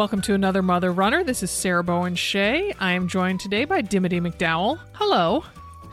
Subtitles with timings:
[0.00, 1.22] Welcome to another Mother Runner.
[1.22, 2.72] This is Sarah Bowen Shea.
[2.80, 4.78] I am joined today by Dimity McDowell.
[4.94, 5.44] Hello.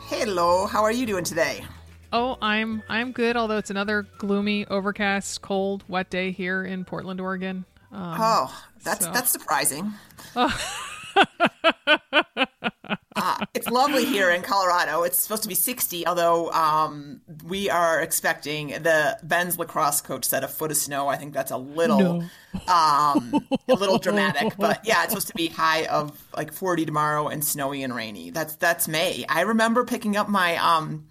[0.06, 1.62] Hello, how are you doing today?
[2.10, 3.36] Oh, I'm I'm good.
[3.36, 7.66] Although it's another gloomy, overcast, cold, wet day here in Portland, Oregon.
[7.92, 9.12] Um, oh, that's so.
[9.12, 9.92] that's surprising.
[13.28, 15.02] uh, it's lovely here in Colorado.
[15.02, 20.44] It's supposed to be 60, although um, we are expecting the Ben's lacrosse coach said
[20.44, 21.08] a foot of snow.
[21.08, 22.72] I think that's a little, no.
[22.72, 27.28] um, a little dramatic, but yeah, it's supposed to be high of like 40 tomorrow
[27.28, 28.30] and snowy and rainy.
[28.30, 29.24] That's that's May.
[29.28, 31.06] I remember picking up my um,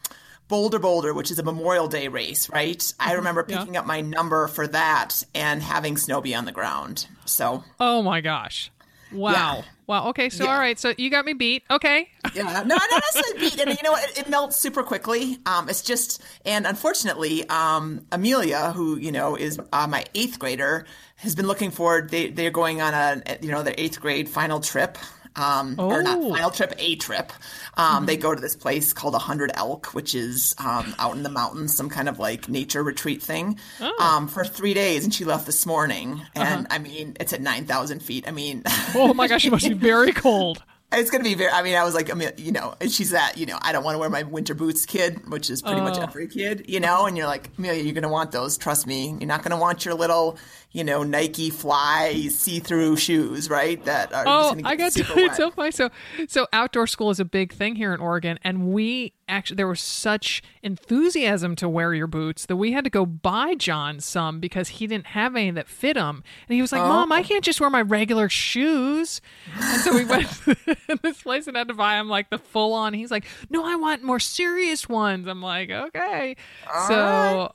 [0.48, 2.94] Bolder Boulder, which is a Memorial Day race, right?
[3.00, 3.16] I mm-hmm.
[3.18, 3.82] remember picking yeah.
[3.82, 7.08] up my number for that and having snow be on the ground.
[7.26, 8.72] So, oh my gosh,
[9.12, 9.58] wow.
[9.58, 9.62] Yeah.
[9.88, 10.10] Wow.
[10.10, 10.30] Okay.
[10.30, 10.52] So, yeah.
[10.52, 10.78] all right.
[10.78, 11.64] So you got me beat.
[11.72, 12.10] Okay.
[12.36, 12.64] yeah.
[12.66, 13.60] No, not necessarily beat.
[13.60, 14.10] And you know what?
[14.10, 15.40] It, it, melts super quickly.
[15.46, 20.86] Um, it's just, and unfortunately, um, Amelia, who you know is uh, my eighth grader,
[21.16, 22.10] has been looking forward.
[22.10, 24.98] They they're going on a you know their eighth grade final trip
[25.38, 25.90] um, oh.
[25.90, 26.34] or not oh.
[26.34, 27.32] final trip, a trip.
[27.76, 28.06] Um, mm-hmm.
[28.06, 31.30] They go to this place called a Hundred Elk, which is um, out in the
[31.30, 34.04] mountains, some kind of like nature retreat thing, oh.
[34.04, 35.04] um, for three days.
[35.04, 36.76] And she left this morning, and uh-huh.
[36.76, 38.28] I mean, it's at nine thousand feet.
[38.28, 38.64] I mean,
[38.96, 40.64] oh my gosh, it must be very cold.
[40.90, 41.52] It's gonna be very.
[41.52, 43.74] I mean, I was like, I mean, you know, and she's that, you know, I
[43.74, 46.80] don't want to wear my winter boots, kid, which is pretty much every kid, you
[46.80, 47.06] know.
[47.06, 48.58] And you're like, Amelia, you're gonna want those.
[48.58, 50.38] Trust me, you're not gonna want your little,
[50.72, 53.84] you know, Nike Fly see-through shoes, right?
[53.86, 55.06] That are oh, I got to.
[55.18, 55.72] It's so funny.
[55.72, 55.90] So,
[56.28, 59.82] so outdoor school is a big thing here in Oregon, and we actually there was
[59.82, 64.70] such enthusiasm to wear your boots that we had to go buy John some because
[64.70, 66.88] he didn't have any that fit him, and he was like, oh.
[66.88, 69.22] "Mom, I can't just wear my regular shoes."
[69.60, 72.74] And so we went to this place and had to buy him like the full
[72.74, 72.94] on.
[72.94, 76.36] He's like, "No, I want more serious ones." I'm like, "Okay."
[76.72, 76.96] All so,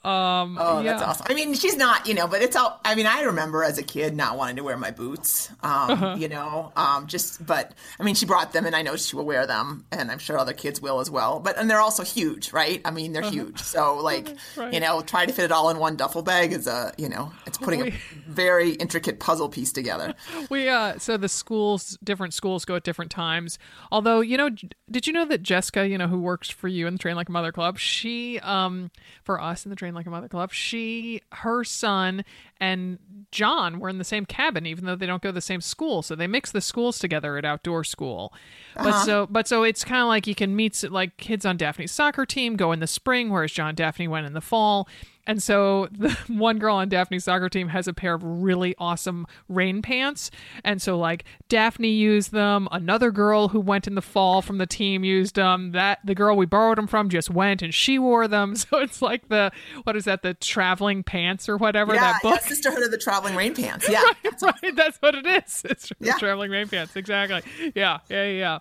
[0.03, 0.41] right.
[0.41, 0.93] um, oh, yeah.
[0.93, 1.27] that's awesome.
[1.29, 2.79] I mean, she's not, you know, but it's all.
[2.83, 5.49] I mean, I remember as a kid not wanting to wear my boots.
[5.61, 6.15] Um, uh-huh.
[6.17, 9.25] you know, um, just but I mean, she brought them, and I know she will
[9.25, 11.39] wear them, and I'm sure other kids will as well.
[11.39, 12.81] But and they're also huge, right?
[12.85, 13.31] I mean, they're uh-huh.
[13.31, 13.59] huge.
[13.59, 14.73] So like, right.
[14.73, 17.31] you know, try to fit it all in one duffel bag is a, you know,
[17.45, 17.93] it's putting we, a
[18.27, 20.13] very intricate puzzle piece together.
[20.49, 23.57] We uh, so the schools, different schools go at different times.
[23.91, 24.49] Although, you know,
[24.91, 27.29] did you know that Jessica, you know, who works for you in the Train Like
[27.29, 28.91] a Mother Club, she, um,
[29.23, 32.25] for us in the Train Like a Mother Club, she, her son
[32.63, 32.97] and
[33.29, 36.01] John were in the same cabin, even though they don't go to the same school.
[36.01, 38.31] So they mix the schools together at outdoor school.
[38.77, 38.89] Uh-huh.
[38.89, 41.91] But so, but so it's kind of like you can meet like kids on Daphne's
[41.91, 44.87] soccer team go in the spring, whereas John Daphne went in the fall.
[45.25, 49.25] And so the one girl on Daphne's soccer team has a pair of really awesome
[49.47, 50.31] rain pants.
[50.63, 52.67] And so like Daphne used them.
[52.71, 55.71] Another girl who went in the fall from the team used them.
[55.71, 58.55] That the girl we borrowed them from just went and she wore them.
[58.63, 59.51] So it's like the
[59.83, 60.21] what is that?
[60.21, 62.39] The traveling pants or whatever yeah, that book.
[62.41, 63.87] Yeah, Sisterhood of the Traveling Rain Pants.
[63.93, 64.75] Yeah, right, that's right.
[64.75, 65.63] That's what it is.
[65.65, 66.17] It's yeah.
[66.17, 66.95] traveling rain pants.
[66.95, 67.41] Exactly.
[67.75, 68.59] Yeah, yeah, yeah.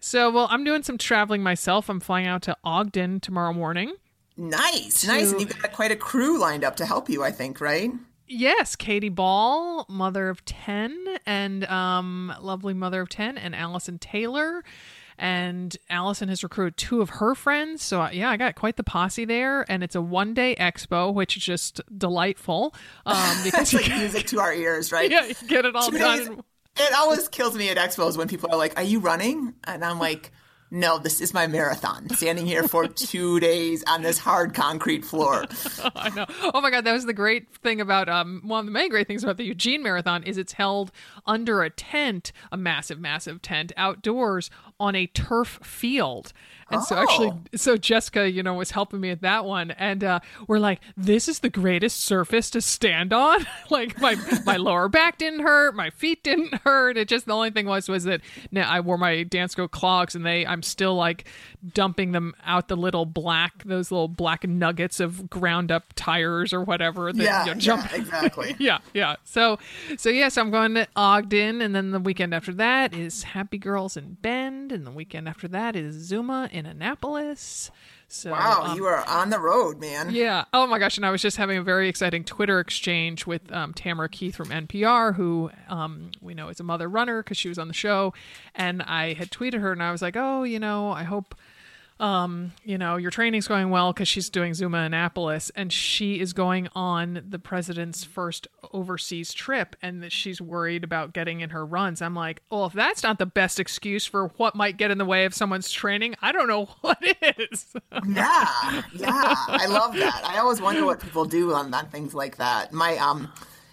[0.00, 1.88] So well, I'm doing some traveling myself.
[1.88, 3.92] I'm flying out to Ogden tomorrow morning.
[4.36, 5.32] Nice, to, nice.
[5.32, 7.92] And you've got quite a crew lined up to help you, I think, right?
[8.26, 14.64] Yes, Katie Ball, mother of 10, and um, lovely mother of 10, and Allison Taylor.
[15.18, 17.82] And Allison has recruited two of her friends.
[17.82, 19.70] So, yeah, I got quite the posse there.
[19.70, 22.74] And it's a one day expo, which is just delightful.
[23.04, 25.10] Um, because like music to our ears, right?
[25.10, 26.42] Yeah, you get it all done.
[26.76, 29.54] It always kills me at expos when people are like, Are you running?
[29.64, 30.32] And I'm like,
[30.72, 32.08] no, this is my marathon.
[32.08, 35.44] Standing here for two days on this hard concrete floor.
[35.94, 36.24] I know.
[36.54, 39.06] Oh my god, that was the great thing about um one of the many great
[39.06, 40.90] things about the Eugene Marathon is it's held
[41.26, 44.48] under a tent, a massive, massive tent outdoors
[44.80, 46.32] on a turf field.
[46.72, 46.84] And oh.
[46.84, 47.40] so actually, oh.
[47.54, 51.28] so Jessica, you know, was helping me at that one, and uh, we're like, "This
[51.28, 54.16] is the greatest surface to stand on." like my
[54.46, 56.96] my lower back didn't hurt, my feet didn't hurt.
[56.96, 60.24] It just the only thing was was that now I wore my Dansko clogs, and
[60.24, 61.26] they I'm still like
[61.74, 66.62] dumping them out the little black those little black nuggets of ground up tires or
[66.62, 67.12] whatever.
[67.12, 67.90] That, yeah, you know, jump.
[67.90, 68.56] yeah, exactly.
[68.58, 69.16] yeah, yeah.
[69.24, 69.58] So
[69.98, 73.24] so yes, yeah, so I'm going to Ogden, and then the weekend after that is
[73.24, 77.70] Happy Girls in Bend, and the weekend after that is ZOOMA in in Annapolis.
[78.08, 80.14] So, wow, um, you are on the road, man.
[80.14, 80.44] yeah.
[80.52, 80.98] Oh my gosh.
[80.98, 84.50] And I was just having a very exciting Twitter exchange with um, Tamara Keith from
[84.50, 88.12] NPR, who um, we know is a mother runner because she was on the show.
[88.54, 91.34] And I had tweeted her and I was like, oh, you know, I hope.
[92.02, 96.32] Um, you know, your training's going well because she's doing ZOOMA Annapolis, and she is
[96.32, 101.64] going on the president's first overseas trip, and that she's worried about getting in her
[101.64, 102.02] runs.
[102.02, 105.04] I'm like, oh, if that's not the best excuse for what might get in the
[105.04, 107.72] way of someone's training, I don't know what is.
[108.08, 110.22] Yeah, yeah, I love that.
[110.24, 112.72] I always wonder what people do on, on things like that.
[112.72, 113.32] My um,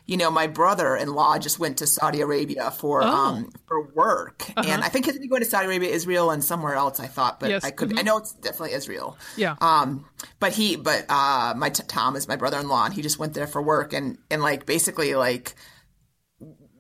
[0.10, 3.08] you know, my brother-in-law just went to Saudi Arabia for Oh.
[3.08, 7.00] um for work, and I think he's going to Saudi Arabia, Israel, and somewhere else.
[7.00, 7.98] I thought, but Yes, I could.
[8.00, 9.18] I know it's definitely Israel.
[9.38, 9.56] Yeah.
[9.62, 10.06] Um,
[10.40, 13.48] but he, but uh, my t- Tom is my brother-in-law, and he just went there
[13.48, 15.56] for work, and and like basically like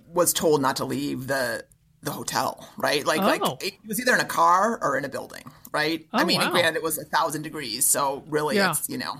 [0.07, 1.63] was told not to leave the
[2.01, 3.05] the hotel, right?
[3.05, 3.25] Like Oh.
[3.25, 6.05] like it was either in a car or in a building, right?
[6.13, 6.51] I Oh, mean, wow.
[6.51, 8.71] granted, it was a thousand degrees, so really, Yeah.
[8.71, 9.17] it's you know,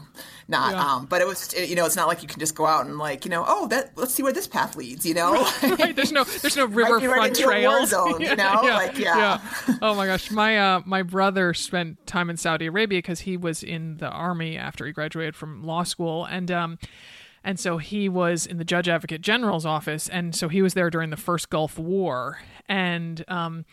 [0.48, 0.74] not.
[0.74, 0.82] Yeah.
[0.96, 2.98] Um, but it was, you know, it's not like you can just go out and
[2.98, 5.34] like, you know, oh, that let's see where this path leads, you know.
[5.64, 8.60] right there's no there's no right riverfront a trails zone, you know?
[8.64, 9.40] Like, yeah.
[9.82, 13.64] oh my gosh my uh my brother spent time in saudi arabia because he was
[13.64, 16.78] in the army after he graduated from law school and um
[17.44, 20.90] and so he was in the judge advocate general's office and so he was there
[20.90, 23.66] during the first gulf war and um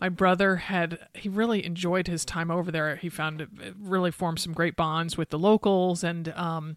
[0.00, 2.96] my brother had he really enjoyed his time over there.
[2.96, 3.46] He found
[3.78, 6.76] really formed some great bonds with the locals and um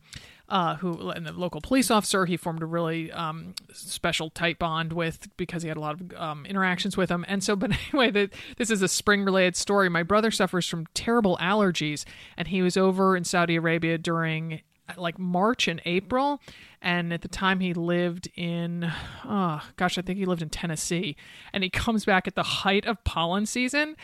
[0.49, 2.25] uh, who and the local police officer.
[2.25, 6.13] He formed a really um, special tight bond with because he had a lot of
[6.15, 7.25] um, interactions with him.
[7.27, 9.89] And so but anyway the, this is a spring related story.
[9.89, 12.05] My brother suffers from terrible allergies
[12.37, 14.61] and he was over in saudi arabia during
[14.97, 16.41] like March and April.
[16.83, 18.91] And at the time, he lived in,
[19.23, 21.15] oh gosh, I think he lived in Tennessee.
[21.53, 23.95] And he comes back at the height of pollen season,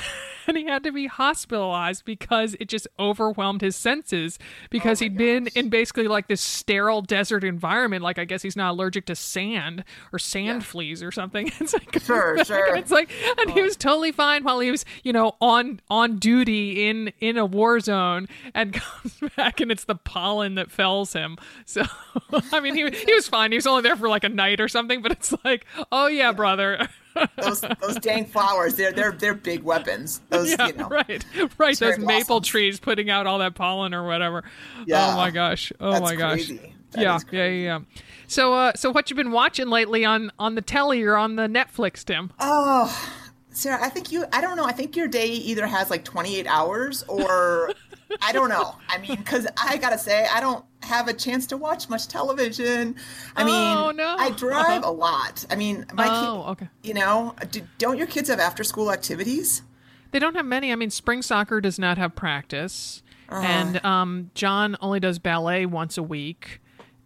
[0.46, 4.38] and he had to be hospitalized because it just overwhelmed his senses
[4.70, 8.04] because oh he'd been in basically like this sterile desert environment.
[8.04, 9.82] Like I guess he's not allergic to sand
[10.12, 11.50] or sand fleas or something.
[11.60, 12.76] It's like Sure, sure.
[12.76, 16.88] It's like, and he was totally fine while he was, you know, on on duty
[16.88, 21.36] in in a war zone, and comes back and it's the pollen that fells him.
[21.66, 21.82] So,
[22.52, 23.52] I mean, he he was fine.
[23.52, 26.32] He was only there for like a night or something, but it's like, oh yeah,
[26.32, 26.88] brother.
[27.36, 30.20] those those dang flowers, they're they're they're big weapons.
[30.28, 31.24] Those, yeah, you know, right,
[31.58, 31.78] right.
[31.78, 34.44] Those maple trees putting out all that pollen or whatever.
[34.86, 35.12] Yeah.
[35.12, 35.72] Oh my gosh.
[35.80, 36.46] Oh my gosh.
[36.46, 36.74] crazy.
[36.96, 37.80] Yeah, yeah, yeah, yeah.
[38.28, 41.46] So, uh, so what you've been watching lately on on the telly or on the
[41.46, 42.32] Netflix, Tim?
[42.40, 43.14] Oh,
[43.50, 44.64] Sarah, I think you, I don't know.
[44.64, 47.72] I think your day either has like 28 hours or
[48.22, 48.76] I don't know.
[48.88, 52.08] I mean, because I got to say, I don't have a chance to watch much
[52.08, 52.96] television.
[53.36, 54.16] I mean, Oh, no.
[54.18, 55.44] I drive a lot.
[55.50, 56.68] I mean, my Oh, kid, okay.
[56.82, 59.62] you know, do, don't your kids have after school activities?
[60.10, 60.72] They don't have many.
[60.72, 63.44] I mean, spring soccer does not have practice, Uh-huh.
[63.44, 66.60] and um, John only does ballet once a week,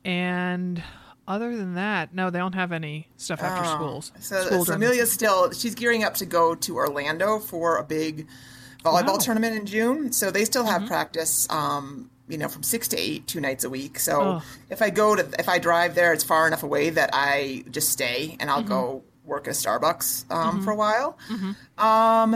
[0.04, 0.82] and
[1.26, 4.12] other than that, no, they don't have any stuff after schools.
[4.14, 7.84] Oh, So, School so Amelia's still, she's gearing up to go to Orlando for a
[7.84, 8.26] big
[8.84, 9.18] volleyball Wow.
[9.18, 10.12] tournament in June.
[10.12, 10.88] So they still have Mm-hmm.
[10.88, 13.98] practice, um, you know, from six to eight, two nights a week.
[14.00, 14.42] So Oh.
[14.70, 17.90] if I go to, if I drive there, it's far enough away that I just
[17.90, 19.28] stay and I'll go Mm-hmm.
[19.30, 21.16] work at a Starbucks um, for a while.
[21.78, 22.34] Um,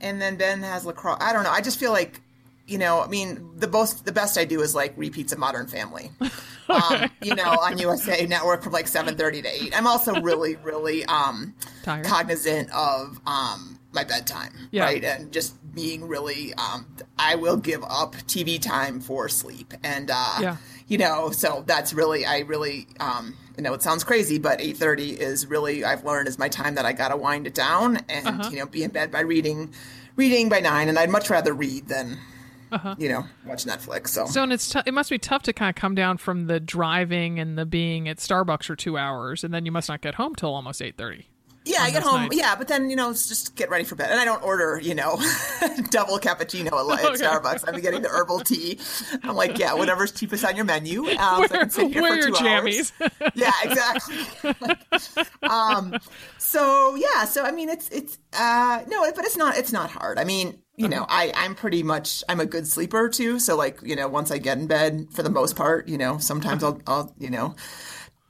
[0.00, 1.18] and then Ben has lacrosse.
[1.20, 1.50] I don't know.
[1.50, 2.20] I just feel like,
[2.66, 5.66] you know, I mean, the most, the best I do is like repeats of Modern
[5.66, 6.10] Family.
[6.68, 9.76] um, you know, on USA Network from like seven thirty to eight.
[9.76, 12.04] I'm also really, really um, Tired?
[12.06, 14.84] cognizant of um, my bedtime, Yeah.
[14.84, 16.52] right, and just being really.
[16.54, 16.86] Um,
[17.18, 20.56] I will give up TV time for sleep, and uh, Yeah.
[20.88, 24.76] you know, so that's really, I really, um, you know, it sounds crazy, but eight
[24.76, 27.98] thirty is really I've learned is my time that I got to wind it down
[28.08, 28.50] and Uh-huh.
[28.50, 29.72] you know be in bed by reading,
[30.16, 32.18] reading by nine, and I'd much rather read than.
[32.72, 32.96] Uh-huh.
[32.98, 34.08] You know, watch Netflix.
[34.08, 36.46] So, So and it's t- it must be tough to kind of come down from
[36.48, 40.00] the driving and the being at Starbucks for two hours, and then you must not
[40.00, 41.28] get home till almost eight thirty.
[41.66, 42.22] Yeah, I get home.
[42.22, 42.36] nights.
[42.36, 44.78] Yeah, but then you know, it's just get ready for bed, and I don't order
[44.82, 45.16] you know
[45.90, 47.24] double cappuccino at, Okay.
[47.24, 47.64] Starbucks.
[47.66, 48.78] I'm getting the herbal tea.
[49.22, 51.06] I'm like, yeah, whatever's cheapest on your menu.
[51.08, 52.92] Um, so I can sit here Where for your two jammies?
[53.00, 53.32] hours.
[53.34, 55.24] Yeah, exactly.
[55.42, 55.96] um,
[56.38, 60.18] so yeah, so I mean, it's it's uh, no, but it's not it's not hard.
[60.18, 63.38] I mean, you know, I I'm pretty much I'm a good sleeper too.
[63.38, 66.18] So like you know, once I get in bed, for the most part, you know,
[66.18, 67.54] sometimes I'll I'll you know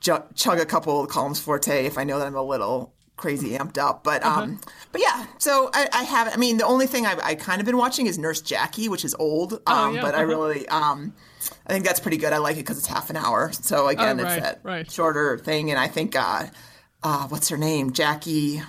[0.00, 3.50] ju- chug a couple of Calms Forte if I know that I'm a little crazy
[3.50, 4.04] amped up.
[4.04, 4.61] But um,
[4.92, 5.26] but yeah.
[5.38, 6.33] So I, I have.
[6.33, 9.04] I mean, the only thing I've I kind of been watching is Nurse Jackie, which
[9.04, 9.54] is old.
[9.54, 10.26] Um, Oh, yeah, but I uh-huh.
[10.26, 11.14] really um,
[11.66, 12.33] I think that's pretty good.
[12.33, 13.52] I like it because it's half an hour.
[13.52, 14.90] So again, Oh, right, it's that right.
[14.90, 16.47] shorter thing, and I think uh,
[17.02, 18.62] uh, what's her name, Jackie.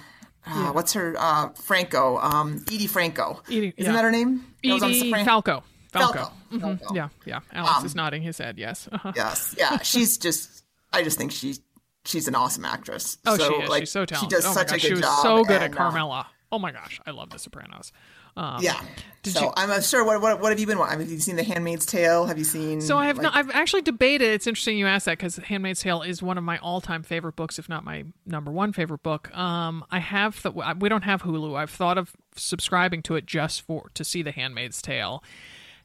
[0.48, 2.20] Uh, What's her uh, Franco?
[2.20, 3.42] Um, Edie Franco.
[3.48, 3.94] Edie- Isn't yeah.
[3.94, 4.46] that her name?
[4.64, 5.64] That was on Edie Falco.
[5.92, 6.14] Falco.
[6.20, 6.32] Falco.
[6.52, 6.62] Mhm.
[6.80, 6.94] Falco.
[6.94, 7.40] Yeah, yeah.
[7.52, 8.60] Alex is nodding his head.
[8.60, 8.88] Yes.
[8.92, 9.12] Uh-huh.
[9.16, 9.78] Yes, yeah.
[9.82, 10.64] She's just.
[10.94, 11.60] I just think she's
[12.06, 13.18] she's an awesome actress.
[13.26, 13.70] Oh, so, she is.
[13.70, 14.32] like, She's so talented.
[14.32, 15.22] She does oh my such gosh, a good she was job.
[15.24, 16.28] so good at and, uh, Carmela.
[16.52, 17.92] oh my gosh, I love The Sopranos.
[18.38, 18.82] Um, yeah.
[19.24, 20.04] So you- I'm uh, sure.
[20.04, 20.78] What, what what have you been?
[20.78, 22.26] wa- Have you seen The Handmaid's Tale?
[22.26, 22.82] Have you seen?
[22.82, 23.36] So I have like, not.
[23.36, 24.28] I've actually debated.
[24.32, 27.58] It's interesting you asked that because *Handmaid's Tale* is one of my all-time favorite books,
[27.60, 29.34] if not my number one favorite book.
[29.36, 30.42] Um, I have.
[30.44, 31.56] Th- we don't have Hulu.
[31.58, 35.24] I've thought of subscribing to it just for to see *The Handmaid's Tale*.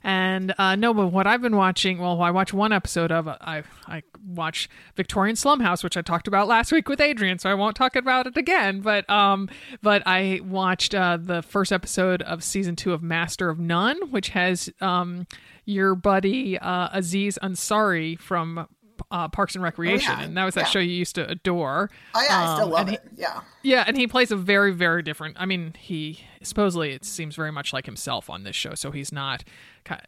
[0.02, 3.62] And uh, no, but what I've been watching, well, I watched one episode of I
[3.86, 7.54] I watch Victorian Slum House, which I talked about last week with Adrian, so I
[7.54, 8.80] won't talk about it again.
[8.80, 9.48] But um,
[9.82, 14.30] but I watched uh, the first episode of season two of Master of None, which
[14.30, 15.26] has um
[15.66, 18.66] your buddy uh, Aziz Ansari from
[19.10, 20.24] uh, Parks and Recreation, yeah.
[20.24, 20.66] and that was that Yeah.
[20.66, 21.90] show you used to adore.
[22.14, 23.02] Oh yeah, I still Um, love he- it.
[23.16, 23.40] yeah.
[23.62, 25.36] yeah, and he plays a very, very different.
[25.38, 28.74] I mean, he supposedly it seems very much like himself on this show.
[28.74, 29.44] So he's not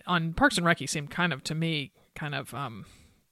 [0.06, 0.78] on Parks and Rec.
[0.78, 2.86] He seemed kind of to me, kind of um,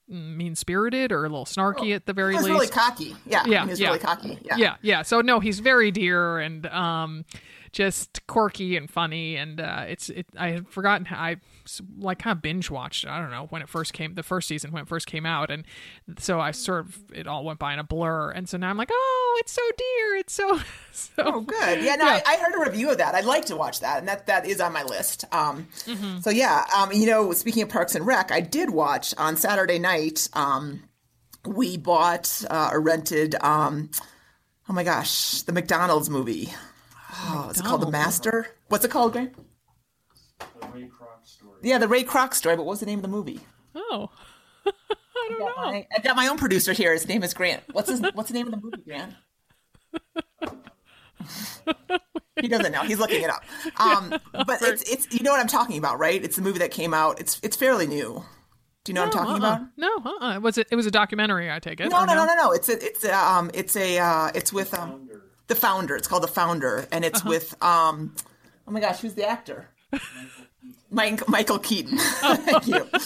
[0.07, 2.47] mean spirited or a little snarky at the very least.
[2.47, 3.15] really cocky.
[3.25, 3.43] Yeah.
[3.45, 3.87] Yeah, yeah.
[3.87, 4.39] really cocky.
[4.43, 4.55] Yeah.
[4.57, 5.01] yeah, yeah.
[5.03, 7.23] So no, he's very dear and um,
[7.71, 9.35] just quirky and funny.
[9.37, 10.25] And uh, it's it.
[10.37, 11.35] I had forgotten how I
[11.97, 13.03] like kind of binge watched.
[13.05, 15.25] it, I don't know when it first came, the first season when it first came
[15.25, 15.63] out, and
[16.19, 18.31] so I sort of it all went by in a blur.
[18.31, 20.15] And so now I'm like, oh, it's so dear.
[20.17, 20.59] It's so
[20.91, 21.11] so.
[21.19, 21.83] Oh, good.
[21.83, 22.21] Yeah, no, Yeah.
[22.25, 23.15] I, I heard a review of that.
[23.15, 25.25] I'd like to watch that, and that that is on my list.
[25.33, 26.19] Um, Mm-hmm.
[26.19, 29.79] so yeah, um, you know, speaking of Parks and Rec, I did watch on Saturday
[29.79, 30.27] night.
[30.33, 30.83] Um,
[31.45, 33.35] we bought uh, or rented.
[33.41, 33.89] Um,
[34.69, 36.49] oh my gosh, the McDonald's movie.
[37.11, 38.47] Oh, it's called The Master.
[38.69, 39.35] What's it called, Grant?
[39.35, 41.57] The Ray Kroc story.
[41.61, 42.55] Yeah, the Ray Kroc story.
[42.55, 43.41] But what's the name of the movie?
[43.75, 44.09] Oh.
[44.65, 46.93] I got, my, I got my own producer here.
[46.93, 47.63] His name is Grant.
[47.71, 49.13] What's his What's the name of the movie, Grant?
[52.41, 52.83] he doesn't know.
[52.83, 53.43] He's looking it up.
[53.79, 54.09] Um,
[54.45, 56.23] but it's it's you know what I'm talking about, right?
[56.23, 57.19] It's the movie that came out.
[57.19, 58.23] It's it's fairly new.
[58.83, 59.55] Do you know what I'm talking uh-uh.
[59.55, 59.67] about?
[59.77, 60.39] No, uh-uh.
[60.39, 60.67] Was it?
[60.71, 61.51] It was a documentary.
[61.51, 61.89] I take it.
[61.89, 62.51] No, no, no, no, no.
[62.51, 65.07] It's a it's a um it's a uh it's with um
[65.47, 65.95] the founder.
[65.95, 68.15] It's called the founder, and it's with um
[68.67, 69.67] oh my gosh, who's the actor?
[70.93, 71.97] Mike, Michael Keaton.
[72.21, 72.87] Thank you.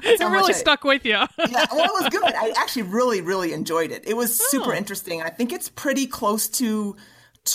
[0.00, 1.12] It really I- stuck with you.
[1.12, 1.26] yeah,
[1.72, 2.24] well, it was good.
[2.34, 4.04] I actually really, really enjoyed it.
[4.06, 4.76] It was super Oh.
[4.76, 5.22] interesting.
[5.22, 6.96] I think it's pretty close to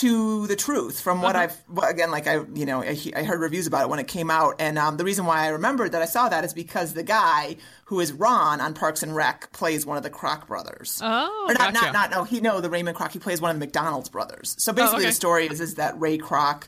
[0.00, 1.48] to the truth from what Uh-huh.
[1.78, 4.30] I've again, like I, you know, I, I heard reviews about it when it came
[4.30, 7.02] out, and um, the reason why I remembered that I saw that is because the
[7.02, 11.00] guy who is Ron on Parks and Rec plays one of the Kroc brothers.
[11.02, 11.86] Oh, or not, gotcha.
[11.86, 12.10] not, not.
[12.10, 13.12] No, he no, the Raymond Kroc.
[13.12, 14.56] He plays one of the McDonald's brothers.
[14.58, 15.10] So basically, okay.
[15.10, 16.64] the story is is that Ray Kroc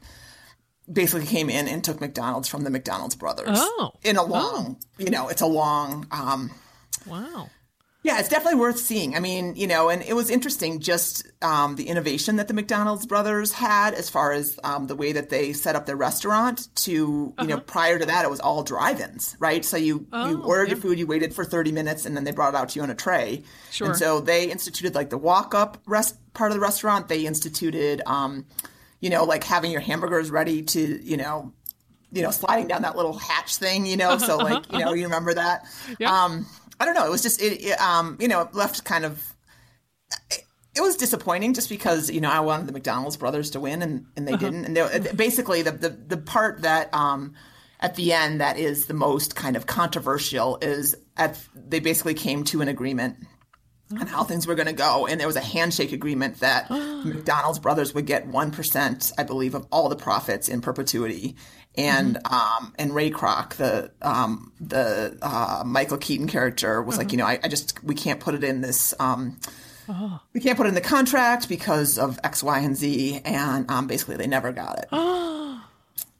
[0.93, 3.49] basically came in and took McDonald's from the McDonald's brothers.
[3.59, 3.93] Oh.
[4.05, 6.07] in a long, you know, it's a long.
[6.11, 6.51] um
[7.07, 7.51] Wow.
[8.07, 9.17] Yeah, it's definitely worth seeing.
[9.17, 13.05] I mean, you know, and it was interesting just um, the innovation that the McDonald's
[13.05, 16.69] brothers had as far as um, the way that they set up their restaurant.
[16.85, 19.65] To you know, prior to that, it was all drive-ins, right?
[19.65, 22.31] So you you Oh, ordered your food, you waited for thirty minutes, and then they
[22.31, 23.43] brought it out to you on a tray.
[23.73, 23.89] Sure.
[23.89, 27.09] And so they instituted like the walk-up rest part of the restaurant.
[27.09, 28.47] They instituted, um,
[29.01, 31.53] you know, like having your hamburgers ready to, you know.
[32.13, 35.05] You know, sliding down that little hatch thing, you know, so like, you know, you
[35.05, 35.67] remember that.
[35.99, 36.25] Yeah.
[36.25, 36.47] Um,
[36.81, 37.07] I don't know.
[37.07, 39.23] It was just it, it um you know it left kind of
[40.31, 40.43] it,
[40.77, 44.07] it was disappointing just because you know I wanted the McDonald's brothers to win and
[44.17, 44.45] and they Uh-huh.
[44.45, 47.35] didn't and they, basically the, the the part that um
[47.81, 52.45] at the end that is the most kind of controversial is at they basically came
[52.45, 53.17] to an agreement
[54.01, 56.69] on how things were going to go and there was a handshake agreement that
[57.05, 61.37] McDonald's brothers would get 1% I believe of all the profits in perpetuity
[61.77, 67.19] and um and Ray Kroc the um the uh Michael Keaton character was like you
[67.19, 69.39] know I, I just we can't put it in this um
[70.33, 73.21] we can't put it in the contract because of X Y and Z.
[73.25, 74.89] And um basically they never got it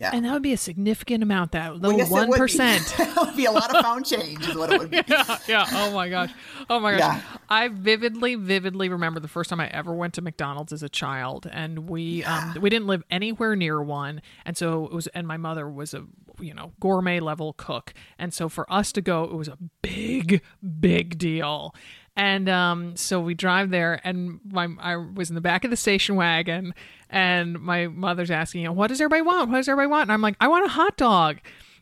[0.01, 1.53] And that would be a significant amount.
[1.53, 2.39] That Well, little it one would be.
[2.39, 2.95] percent.
[3.17, 5.67] would be a lot of pound change is what it would be yeah, yeah.
[5.73, 6.31] Oh my gosh.
[6.69, 7.01] Oh my gosh.
[7.23, 7.39] Yeah.
[7.49, 11.49] I vividly, vividly remember the first time I ever went to McDonald's as a child,
[11.51, 15.07] and we um, we didn't live anywhere near one, and so it was.
[15.09, 16.05] And my mother was a
[16.41, 20.43] you know gourmet level cook, and so for us to go, it was a big,
[20.81, 21.75] big deal.
[22.17, 25.77] And um, so we drive there, and my I was in the back of the
[25.77, 26.75] station wagon,
[27.11, 29.51] and my mother's asking, you know, what does everybody want?
[29.51, 30.05] What does everybody want?
[30.05, 31.39] And I'm like, I want a hot dog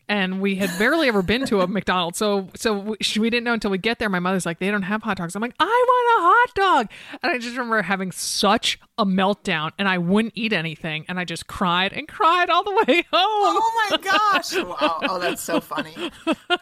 [0.07, 3.53] and we had barely ever been to a McDonald's, so so we, we didn't know
[3.53, 4.09] until we get there.
[4.09, 5.35] My mother's like, they don't have hot dogs.
[5.35, 6.91] I'm like, I want a hot dog,
[7.23, 11.25] and I just remember having such a meltdown, and I wouldn't eat anything, and I
[11.25, 13.57] just cried and cried all the way home.
[13.57, 14.55] Oh my gosh!
[14.55, 14.99] Wow.
[15.15, 15.93] Oh, that's so funny.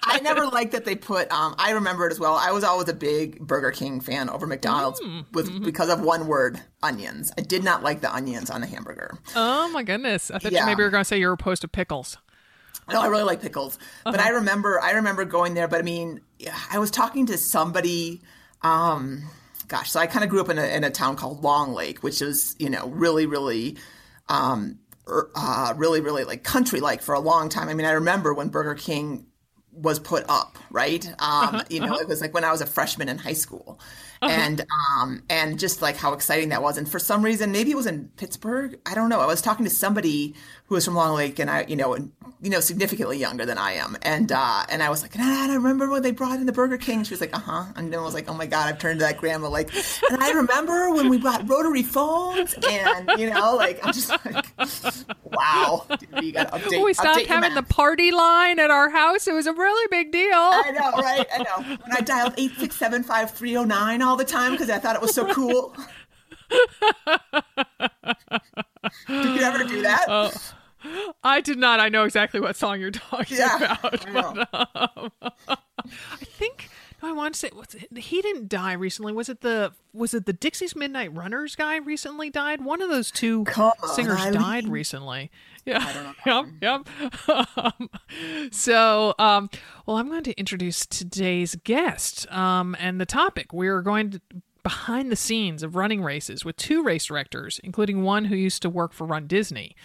[0.05, 1.31] I never liked that they put.
[1.31, 2.35] Um, I remember it as well.
[2.35, 5.01] I was always a big Burger King fan over McDonald's
[5.33, 7.31] with because of one word: onions.
[7.37, 9.17] I did not like the onions on the hamburger.
[9.35, 10.29] Oh my goodness!
[10.31, 10.61] I thought Yeah.
[10.61, 12.17] you maybe you were going to say you were opposed to pickles.
[12.89, 13.77] No, I really like pickles.
[14.03, 16.21] But I remember I remember going there, but I mean,
[16.71, 18.21] I was talking to somebody
[18.61, 19.29] um
[19.67, 22.03] gosh, so I kind of grew up in a in a town called Long Lake,
[22.03, 23.77] which is, you know, really really
[24.29, 27.69] um er, uh really really like country like for a long time.
[27.69, 29.27] I mean, I remember when Burger King
[29.73, 31.07] was put up, right?
[31.19, 33.79] Um, you know, it was like when I was a freshman in high school.
[34.33, 34.65] And
[34.99, 36.77] um and just like how exciting that was.
[36.77, 38.79] And for some reason, maybe it was in Pittsburgh.
[38.85, 39.19] I don't know.
[39.19, 40.33] I was talking to somebody
[40.65, 42.11] who was from Long Lake and I, you know, and
[42.41, 43.97] you know, significantly younger than I am.
[44.01, 46.77] And uh and I was like, ah, I remember when they brought in the Burger
[46.77, 47.03] King.
[47.03, 47.65] She was like, uh-huh.
[47.75, 49.73] And then I was like, oh my God, I've turned to that grandma like
[50.09, 54.45] and I remember when we bought rotary phones and you know, like I'm just like
[55.23, 55.85] wow.
[56.21, 56.83] You gotta update.
[56.83, 59.27] we stopped update having the party line at our house.
[59.27, 60.31] It was a really big deal.
[60.33, 61.25] I know, right?
[61.33, 61.77] I know.
[61.83, 64.79] When I dialed eight six seven five three zero nine all the time because I
[64.79, 65.75] thought it was so cool.
[69.07, 70.53] Did you ever do that?
[71.23, 71.79] I did not.
[71.79, 74.07] I know exactly what song you're talking Yeah, about.
[74.07, 74.11] I.
[74.11, 74.49] But,
[74.97, 75.11] um,
[75.47, 76.69] I think
[77.03, 79.13] I want to say what's it, he didn't die recently.
[79.13, 82.63] Was it the was it the Dexys Midnight Runners guy recently died?
[82.63, 83.45] One of those two
[83.93, 85.31] singers died recently.
[85.65, 85.79] Yeah.
[85.79, 86.61] I don't know.
[86.61, 86.87] Yep.
[87.29, 87.49] Yep.
[87.57, 87.89] um,
[88.51, 89.49] so, um,
[89.85, 93.53] well, I'm going to introduce today's guest um, and the topic.
[93.53, 94.21] We're going to
[94.63, 98.69] behind the scenes of running races with two race directors, including one who used to
[98.69, 99.75] work for Run Disney.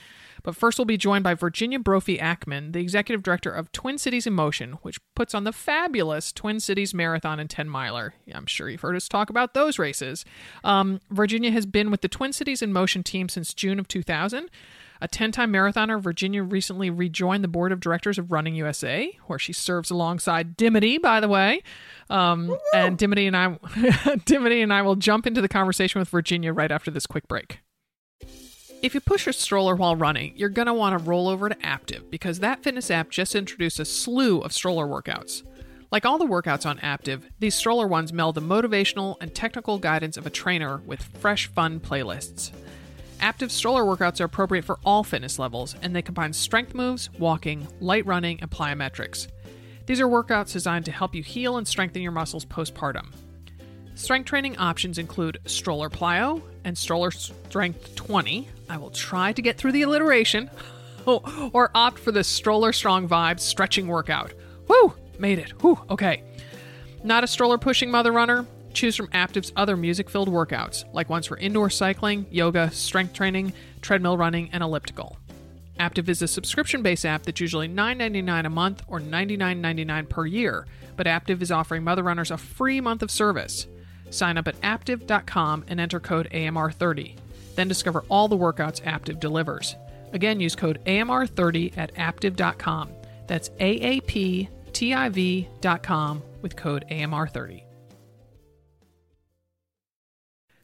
[0.49, 4.26] But first, we'll be joined by Virginia Brophy Achman, the executive director of Twin Cities
[4.26, 8.14] in Motion, which puts on the fabulous Twin Cities Marathon and 10 miler.
[8.33, 10.25] I'm sure you've heard us talk about those races.
[10.64, 14.49] Um, Virginia has been with the Twin Cities in Motion team since June of 2000.
[15.02, 19.38] A 10 time marathoner, Virginia recently rejoined the board of directors of Running USA, where
[19.38, 21.62] she serves alongside Dimity, by the way.
[22.09, 23.59] Um, and Dimity and I,
[24.25, 27.61] Dimity and I will jump into the conversation with Virginia right after this quick break.
[28.80, 31.54] If you push your stroller while running, you're going to want to roll over to
[31.56, 35.42] Aaptiv because that fitness app just introduced a slew of stroller workouts.
[35.90, 40.16] Like all the workouts on Aaptiv, these stroller ones meld the motivational and technical guidance
[40.16, 42.52] of a trainer with fresh, fun playlists.
[43.19, 47.67] Aaptiv stroller workouts are appropriate for all fitness levels, and they combine strength moves, walking,
[47.80, 49.26] light running, and plyometrics.
[49.86, 53.12] These are workouts designed to help you heal and strengthen your muscles postpartum.
[53.97, 58.49] Strength training options include Stroller Plyo and Stroller Strength 20.
[58.69, 60.50] I will try to get through the alliteration.
[61.52, 64.35] or opt for the Stroller Strong Vibes stretching workout.
[64.69, 64.95] Woo!
[65.19, 65.50] Made it.
[65.63, 66.23] Whew, okay.
[67.02, 68.47] Not a stroller pushing mother runner?
[68.75, 73.52] Choose from Aaptiv's other music filled workouts, like ones for indoor cycling, yoga, strength training,
[73.81, 75.17] treadmill running, and elliptical.
[75.81, 80.67] Aaptiv is a subscription based app that's usually $9.99 a month or $99.99 per year,
[80.97, 83.67] but Aaptiv is offering mother runners a free month of service.
[84.11, 87.17] Sign up at aaptiv.com and enter code AMR30.
[87.58, 89.75] Then discover all the workouts Aaptiv delivers.
[90.12, 92.90] Again, use code AMR30 at aaptiv.com.
[93.26, 94.52] That's AAPTIV.com
[96.40, 97.64] with code AMR30.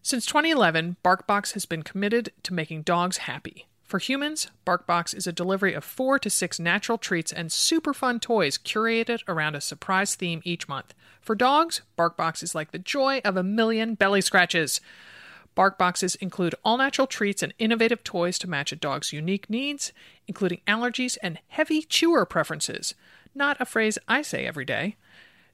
[0.02, 3.66] Since 2011, BarkBox has been committed to making dogs happy.
[3.83, 8.20] For humans, BarkBox is a delivery of four to six natural treats and super fun
[8.20, 10.94] toys curated around a surprise theme each month.
[11.20, 14.80] For dogs, BarkBox is like the joy of a million belly scratches.
[15.55, 19.93] Bark boxes include all natural treats and innovative toys to match a dog's unique needs,
[20.27, 22.95] including allergies and heavy chewer preferences.
[23.35, 24.97] Not a phrase I say every day.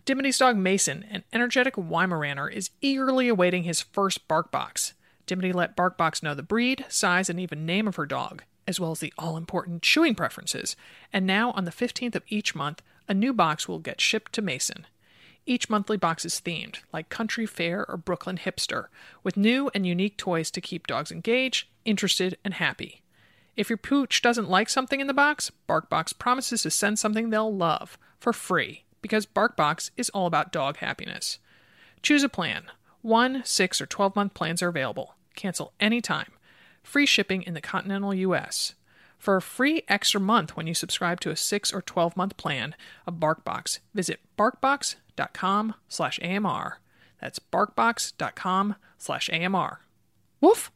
[0.05, 4.95] Dimity's dog Mason, an energetic Weimaraner, is eagerly awaiting his first bark box.
[5.27, 8.91] Dimity let Barkbox know the breed, size, and even name of her dog, as well
[8.91, 10.75] as the all important chewing preferences.
[11.13, 14.43] And now, on the 15th of each month, a new box will get shipped to
[14.43, 14.87] Mason.
[15.51, 18.87] Each monthly box is themed, like Country Fair or Brooklyn Hipster,
[19.25, 23.03] with new and unique toys to keep dogs engaged, interested, and happy.
[23.57, 27.53] If your pooch doesn't like something in the box, BarkBox promises to send something they'll
[27.53, 31.41] love for free because BarkBox is all about dog happiness.
[32.01, 32.67] Choose a plan.
[33.03, 35.17] One, six, or 12 month plans are available.
[35.35, 36.31] Cancel anytime.
[36.85, 38.77] Free shipping in the continental U.S.
[39.19, 42.77] For a free extra month when you subscribe to a 6 or 12 month plan
[43.05, 44.21] of BarkBox, visit
[45.17, 46.81] barkbox.com slash AMR.
[47.21, 49.81] That's barkbox.com slash AMR.
[50.41, 50.71] Woof!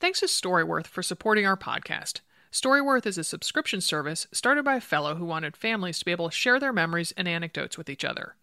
[0.00, 2.20] Thanks to Storyworth for supporting our podcast.
[2.52, 6.28] Storyworth is a subscription service started by a fellow who wanted families to be able
[6.28, 8.36] to share their memories and anecdotes with each other.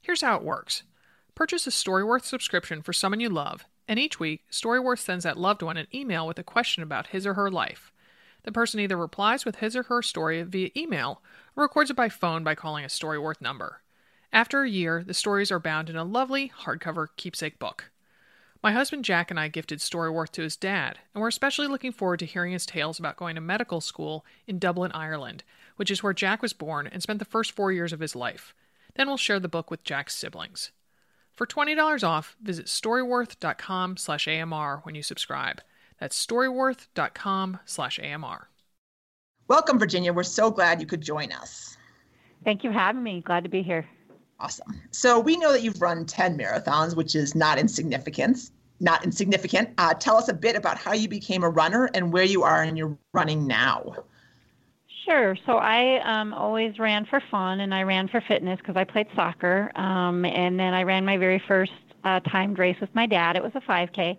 [0.00, 0.82] Here's how it works
[1.34, 5.62] purchase a Storyworth subscription for someone you love, and each week, Storyworth sends that loved
[5.62, 7.92] one an email with a question about his or her life.
[8.44, 11.20] The person either replies with his or her story via email
[11.56, 13.82] or records it by phone by calling a Storyworth number.
[14.32, 17.90] After a year, the stories are bound in a lovely hardcover keepsake book.
[18.62, 22.18] My husband Jack and I gifted Storyworth to his dad, and we're especially looking forward
[22.18, 25.44] to hearing his tales about going to medical school in Dublin, Ireland,
[25.76, 28.54] which is where Jack was born and spent the first four years of his life.
[28.96, 30.72] Then we'll share the book with Jack's siblings.
[31.32, 35.60] For $20 off, visit storyworth.com slash AMR when you subscribe.
[36.00, 38.48] That's storyworth.com slash AMR.
[39.48, 40.12] Welcome, Virginia.
[40.12, 41.76] We're so glad you could join us.
[42.44, 43.20] Thank you for having me.
[43.20, 43.86] Glad to be here.
[44.38, 44.80] Awesome.
[44.90, 48.50] So we know that you've run 10 marathons, which is not insignificant.
[48.80, 49.70] Not insignificant.
[49.78, 52.62] Uh, tell us a bit about how you became a runner and where you are
[52.62, 53.94] in your running now.
[55.06, 55.36] Sure.
[55.46, 59.06] So I um, always ran for fun and I ran for fitness because I played
[59.14, 59.70] soccer.
[59.76, 61.72] Um, and then I ran my very first
[62.04, 63.36] uh, timed race with my dad.
[63.36, 64.18] It was a 5K.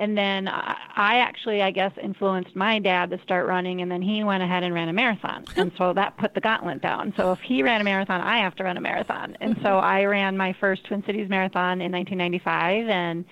[0.00, 4.22] And then I actually, I guess, influenced my dad to start running, and then he
[4.22, 5.44] went ahead and ran a marathon.
[5.56, 7.12] And so that put the gauntlet down.
[7.16, 9.36] So if he ran a marathon, I have to run a marathon.
[9.40, 13.24] And so I ran my first Twin Cities Marathon in 1995 and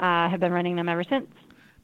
[0.00, 1.28] uh, have been running them ever since.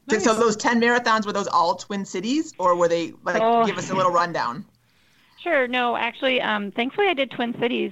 [0.09, 0.23] Nice.
[0.23, 3.63] So those 10 marathons, were those all Twin Cities, or were they, like, oh.
[3.65, 4.65] give us a little rundown?
[5.43, 5.67] Sure.
[5.67, 7.91] No, actually, um, thankfully I did Twin Cities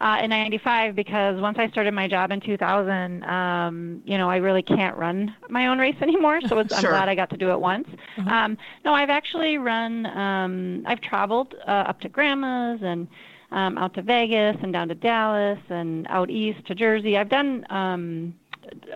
[0.00, 4.36] uh, in 95 because once I started my job in 2000, um, you know, I
[4.36, 6.40] really can't run my own race anymore.
[6.42, 6.58] So sure.
[6.58, 7.88] I'm glad I got to do it once.
[8.16, 8.28] Mm-hmm.
[8.28, 13.08] Um, no, I've actually run, um, I've traveled uh, up to grandma's and
[13.52, 17.18] um, out to Vegas and down to Dallas and out east to Jersey.
[17.18, 18.34] I've done um,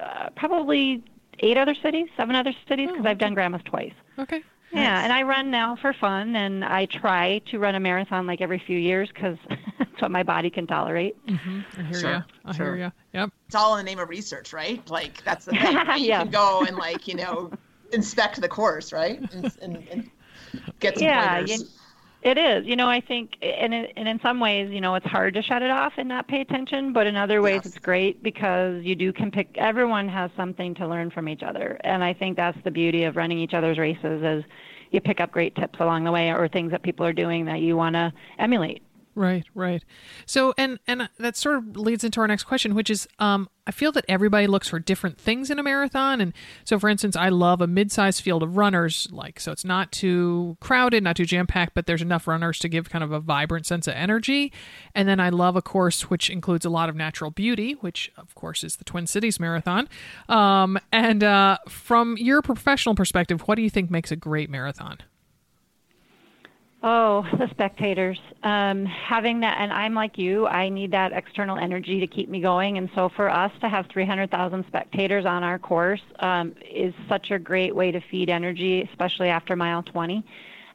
[0.01, 1.03] uh, probably
[1.41, 3.11] eight other cities, seven other cities because oh, okay.
[3.11, 3.93] I've done grandma's twice.
[4.19, 4.43] Okay.
[4.75, 8.41] Yeah, and I run now for fun, and I try to run a marathon like
[8.41, 9.39] every few years because
[9.79, 11.17] that's what my body can tolerate.
[11.27, 11.61] Mm-hmm.
[11.79, 12.11] I hear sure.
[12.11, 12.23] you.
[12.45, 12.67] I sure.
[12.77, 12.93] hear you.
[13.13, 13.31] Yep.
[13.47, 14.87] It's all in the name of research, right?
[14.91, 15.75] Like that's the thing.
[15.87, 16.01] Right?
[16.01, 17.53] You can go and like you know
[17.93, 19.21] inspect the course, right?
[19.33, 20.11] And, and, and
[20.81, 21.61] get some yeah, pointers.
[21.61, 21.67] You,
[22.25, 22.67] it is.
[22.67, 25.63] You know, I think, and and in some ways, you know, it's hard to shut
[25.63, 26.93] it off and not pay attention.
[26.93, 27.67] But in other ways, yes.
[27.67, 29.57] it's great because you do can pick.
[29.57, 33.17] Everyone has something to learn from each other, and I think that's the beauty of
[33.17, 34.45] running each other's races is
[34.91, 37.61] you pick up great tips along the way or things that people are doing that
[37.61, 38.83] you want to emulate.
[39.17, 39.85] Right, right.
[40.27, 43.71] So, and and that sort of leads into our next question, which is, um, I
[43.71, 46.33] feel that everybody looks for different things in a marathon, and
[46.65, 50.57] so, for instance, I love a mid-sized field of runners, like so it's not too
[50.61, 53.87] crowded, not too jam-packed, but there's enough runners to give kind of a vibrant sense
[53.87, 54.53] of energy.
[54.97, 58.35] And then I love a course which includes a lot of natural beauty, which of
[58.35, 59.89] course is the Twin Cities Marathon.
[60.29, 64.99] Um, and uh, from your professional perspective, what do you think makes a great marathon?
[66.87, 68.21] Oh, the spectators.
[68.43, 72.41] Um, having that, and I'm like you, I need that external energy to keep me
[72.41, 72.77] going.
[72.77, 77.39] And so for us to have 300,000 spectators on our course um, is such a
[77.39, 80.23] great way to feed energy, especially after mile 20.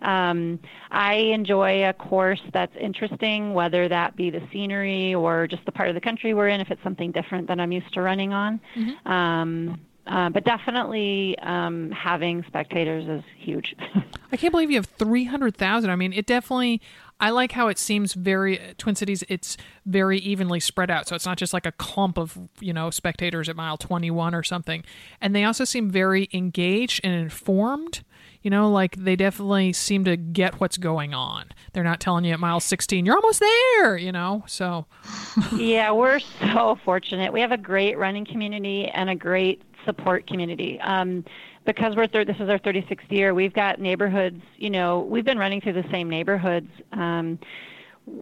[0.02, 5.72] Um, I enjoy a course that's interesting, whether that be the scenery or just the
[5.72, 8.34] part of the country we're in, if it's something different than I'm used to running
[8.34, 8.60] on.
[8.76, 9.12] Mm-hmm.
[9.12, 13.76] Um, uh, but definitely um, having spectators is huge.
[14.32, 15.90] I can't believe you have 300,000.
[15.90, 16.82] I mean, it definitely,
[17.20, 21.08] I like how it seems very, Twin Cities, it's very evenly spread out.
[21.08, 24.42] So it's not just like a clump of, you know, spectators at mile 21 or
[24.42, 24.84] something.
[25.22, 28.04] And they also seem very engaged and informed.
[28.42, 31.48] You know, like they definitely seem to get what's going on.
[31.74, 34.44] They're not telling you at mile 16, you're almost there, you know?
[34.48, 34.86] So.
[35.56, 37.34] yeah, we're so fortunate.
[37.34, 40.80] We have a great running community and a great support community.
[40.82, 41.26] Um,
[41.66, 44.42] because we're thir- this is our 36th year, we've got neighborhoods.
[44.58, 46.70] You know, we've been running through the same neighborhoods.
[46.92, 47.40] Um,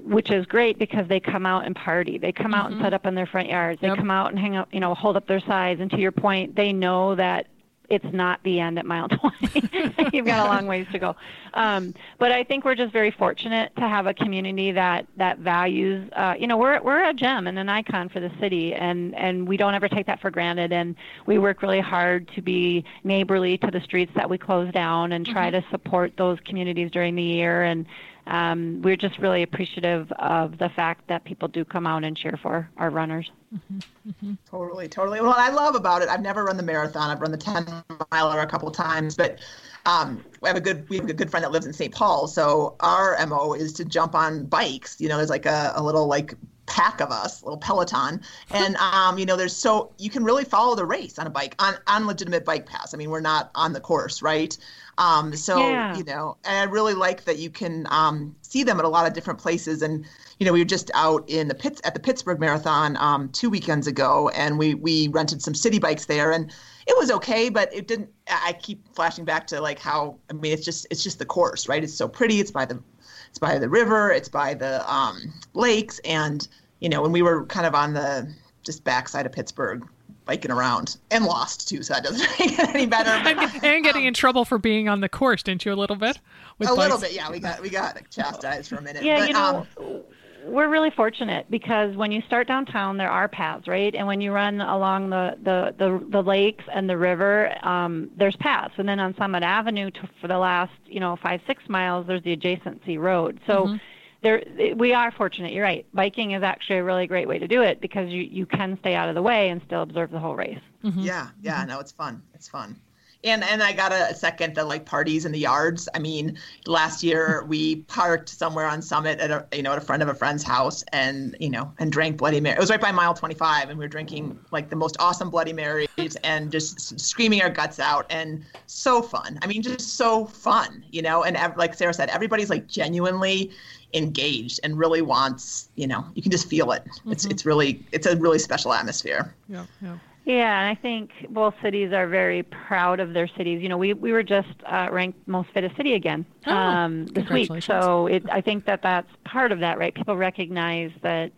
[0.04, 2.18] which is great because they come out and party.
[2.18, 2.56] They come mm-hmm.
[2.56, 2.96] out and set mm-hmm.
[2.96, 3.80] up in their front yards.
[3.80, 3.98] They yep.
[3.98, 5.80] come out and hang out, you know, hold up their sides.
[5.80, 7.48] And to your point, they know that
[7.90, 10.10] it's not the end at mile 20.
[10.14, 11.16] You've got a long ways to go.
[11.54, 16.10] Um, but I think we're just very fortunate to have a community that that values.
[16.14, 19.48] Uh, you know, we're we're a gem and an icon for the city, and and
[19.48, 20.72] we don't ever take that for granted.
[20.74, 20.96] And
[21.26, 25.26] we work really hard to be neighborly to the streets that we close down and
[25.26, 25.62] try mm-hmm.
[25.62, 27.64] to support those communities during the year.
[27.64, 27.86] And
[28.28, 32.38] um, we're just really appreciative of the fact that people do come out and cheer
[32.42, 33.32] for our runners.
[33.56, 34.34] Mm-hmm, mm-hmm.
[34.50, 35.22] Totally, totally.
[35.22, 36.10] Well, I love about it.
[36.10, 37.10] I've never run the marathon.
[37.10, 37.66] I've run the 10
[38.12, 39.40] miler a couple times, but
[39.86, 41.94] um, we have a good we have a good friend that lives in St.
[41.94, 42.28] Paul.
[42.28, 45.00] So our mo is to jump on bikes.
[45.00, 46.34] You know, there's like a, a little like
[46.66, 50.76] pack of us, little peloton, and um, you know, there's so you can really follow
[50.76, 52.94] the race on a bike on on legitimate bike paths.
[52.94, 54.56] I mean, we're not on the course, right?
[54.98, 55.96] Um, so yeah.
[55.96, 59.06] you know, and I really like that you can um, see them at a lot
[59.06, 59.82] of different places.
[59.82, 60.06] And
[60.40, 63.50] you know, we were just out in the pits at the Pittsburgh Marathon um, two
[63.50, 66.52] weekends ago, and we we rented some city bikes there, and
[66.88, 68.10] it was okay, but it didn't.
[68.28, 71.68] I keep flashing back to like how I mean, it's just it's just the course,
[71.68, 71.84] right?
[71.84, 72.40] It's so pretty.
[72.40, 72.82] It's by the
[73.30, 74.12] it's by the river.
[74.12, 76.48] It's by the um, lakes, and
[76.80, 78.34] you know, when we were kind of on the
[78.64, 79.88] just backside of Pittsburgh,
[80.28, 83.10] biking around and lost too, so that doesn't make it any better.
[83.10, 85.74] and, and getting in trouble for being on the course, didn't you?
[85.74, 86.20] A little bit.
[86.60, 87.32] a little bit, yeah.
[87.32, 89.04] We got we got chastised for a minute.
[89.04, 90.04] Yeah, but, you know, um,
[90.46, 93.94] we're really fortunate because when you start downtown, there are paths, right?
[93.94, 98.36] And when you run along the the the, the lakes and the river, um, there's
[98.38, 98.74] paths.
[98.78, 102.24] And then on Summit Avenue, to, for the last you know five six miles, there's
[102.24, 103.40] the adjacency road.
[103.48, 103.66] So.
[103.66, 103.76] Mm-hmm.
[104.22, 104.44] There,
[104.76, 105.54] we are fortunate.
[105.54, 105.86] You're right.
[105.94, 108.96] Biking is actually a really great way to do it because you, you can stay
[108.96, 110.60] out of the way and still observe the whole race.
[110.84, 111.02] Mm-hmm.
[111.02, 112.24] Yeah, yeah, no, it's fun.
[112.34, 112.80] It's fun.
[113.24, 115.90] And and I got a second the like parties in the yards.
[115.96, 119.82] I mean, last year we parked somewhere on Summit at a you know at a
[119.82, 122.56] friend of a friend's house and you know and drank Bloody Mary.
[122.56, 125.54] It was right by mile 25, and we were drinking like the most awesome Bloody
[125.54, 129.40] Marys and just screaming our guts out and so fun.
[129.42, 131.24] I mean, just so fun, you know.
[131.24, 133.52] And ev- like Sarah said, everybody's like genuinely
[133.94, 136.84] engaged and really wants you know you can just feel it.
[137.08, 139.34] It's it's really it's a really special atmosphere.
[139.48, 139.98] Yeah, yeah.
[140.26, 143.62] Yeah, and I think both cities are very proud of their cities.
[143.64, 147.30] You know, we we were just uh, ranked most fittest city again Oh, um, this
[147.30, 147.48] week.
[147.48, 147.66] congratulations.
[147.66, 149.94] So it, I think that that's part of that, right?
[149.96, 151.32] People recognize that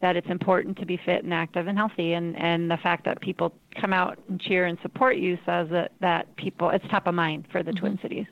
[0.00, 3.20] that it's important to be fit and active and healthy, and and the fact that
[3.20, 7.14] people come out and cheer and support you says that that people it's top of
[7.14, 8.26] mind for the Twin Cities.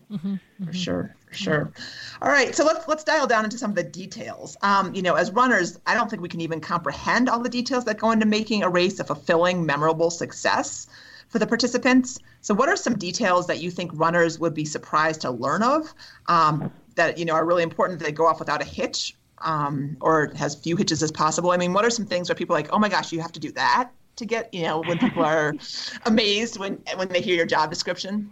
[0.67, 1.73] for sure sure.
[2.23, 4.57] All right so let's let's dial down into some of the details.
[4.63, 7.85] Um, you know as runners i don't think we can even comprehend all the details
[7.85, 10.87] that go into making a race a fulfilling memorable success
[11.29, 12.19] for the participants.
[12.41, 15.95] So what are some details that you think runners would be surprised to learn of
[16.27, 19.97] um, that you know are really important that they go off without a hitch um,
[20.01, 21.53] or has few hitches as possible?
[21.53, 23.33] I mean what are some things where people are like oh my gosh you have
[23.33, 25.55] to do that to get you know when people are
[26.05, 28.31] amazed when when they hear your job description?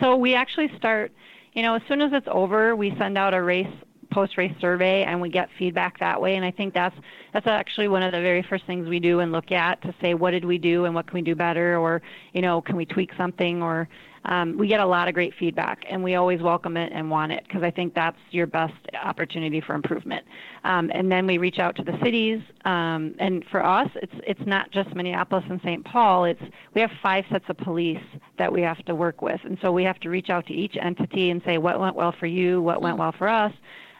[0.00, 1.12] So we actually start,
[1.56, 3.66] you know, as soon as it's over, we send out a race
[4.12, 6.36] post race survey and we get feedback that way.
[6.36, 6.94] And I think that's
[7.32, 10.14] that's actually one of the very first things we do and look at to say
[10.14, 12.02] what did we do and what can we do better, or
[12.34, 13.88] you know, can we tweak something, or
[14.26, 17.32] um, we get a lot of great feedback and we always welcome it and want
[17.32, 20.24] it because I think that's your best opportunity for improvement.
[20.64, 24.46] Um, and then we reach out to the cities, um, and for us, it's it's
[24.46, 25.84] not just Minneapolis and St.
[25.84, 26.24] Paul.
[26.24, 26.42] It's
[26.74, 28.02] we have five sets of police
[28.38, 30.76] that we have to work with, and so we have to reach out to each
[30.80, 33.52] entity and say what went well for you, what went well for us.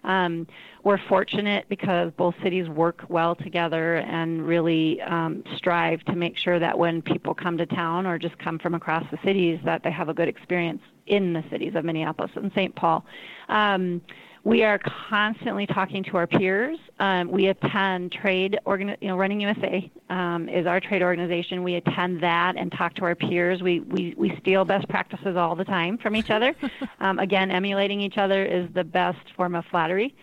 [0.03, 0.47] Um,
[0.87, 6.61] we're fortunate because both cities work well together and really um, strive to make sure
[6.61, 9.91] that when people come to town or just come from across the cities, that they
[9.91, 12.73] have a good experience in the cities of Minneapolis and St.
[12.77, 13.05] Paul.
[13.49, 14.01] Um,
[14.45, 16.79] we are constantly talking to our peers.
[17.01, 21.65] Um, we attend trade, organi- you know, Running USA um, is our trade organization.
[21.65, 23.61] We attend that and talk to our peers.
[23.61, 26.55] We, we, we steal best practices all the time from each other.
[27.01, 30.15] um, again, emulating each other is the best form of flattery.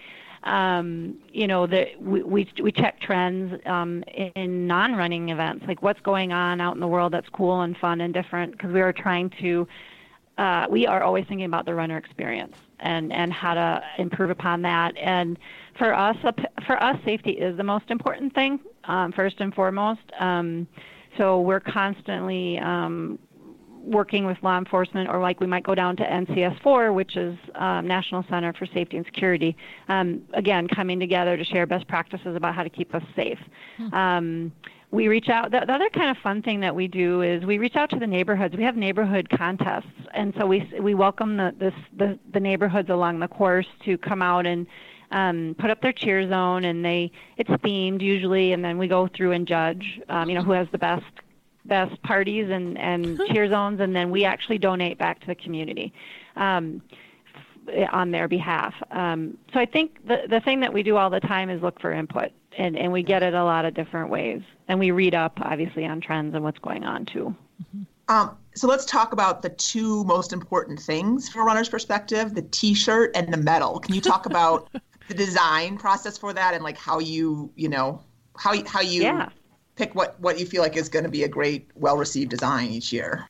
[0.44, 4.04] Um, you know, the, we, we, we check trends um,
[4.36, 8.02] in non-running events, like what's going on out in the world that's cool and fun
[8.02, 9.68] and different, because we are trying to
[10.38, 14.64] uh, we are always thinking about the runner experience and, and how to improve upon
[14.64, 14.98] that.
[14.98, 15.38] And
[15.78, 16.18] for us,
[16.66, 20.02] for us, safety is the most important thing, um, first and foremost.
[20.20, 20.68] Um,
[21.18, 23.20] so we're constantly um,
[23.84, 27.88] working with law enforcement, or like we might go down to NCS4, which is um,
[27.88, 29.56] National Center for Safety and Security.
[29.90, 33.40] Um, again, coming together to share best practices about how to keep us safe.
[33.94, 34.52] Um,
[34.92, 35.52] we reach out.
[35.52, 38.00] The, the, other kind of fun thing that we do is we reach out to
[38.00, 38.56] the neighborhoods.
[38.56, 43.20] We have neighborhood contests, and so we we welcome the this, the, the neighborhoods along
[43.20, 44.68] the course to come out and
[45.10, 49.08] um, put up their cheer zone, and they it's themed usually, and then we go
[49.08, 50.00] through and judge.
[50.10, 51.06] Um, you know who has the best
[51.66, 55.94] best parties and and cheer zones, and then we actually donate back to the community.
[56.36, 56.82] Um,
[57.92, 58.74] on their behalf.
[58.92, 61.80] Um, so I think the, the thing that we do all the time is look
[61.80, 64.42] for input, and, and we get it a lot of different ways.
[64.68, 67.36] And we read up, obviously, on trends and what's going on, too.
[68.10, 72.42] Um, so let's talk about the two most important things from a runner's perspective the
[72.42, 73.80] t shirt and the medal.
[73.80, 74.70] Can you talk about
[75.08, 78.02] the design process for that and like how you, you know,
[78.38, 79.30] how, how you Yeah.
[79.76, 82.70] Pick what, what you feel like is going to be a great, well received design
[82.70, 83.28] each year?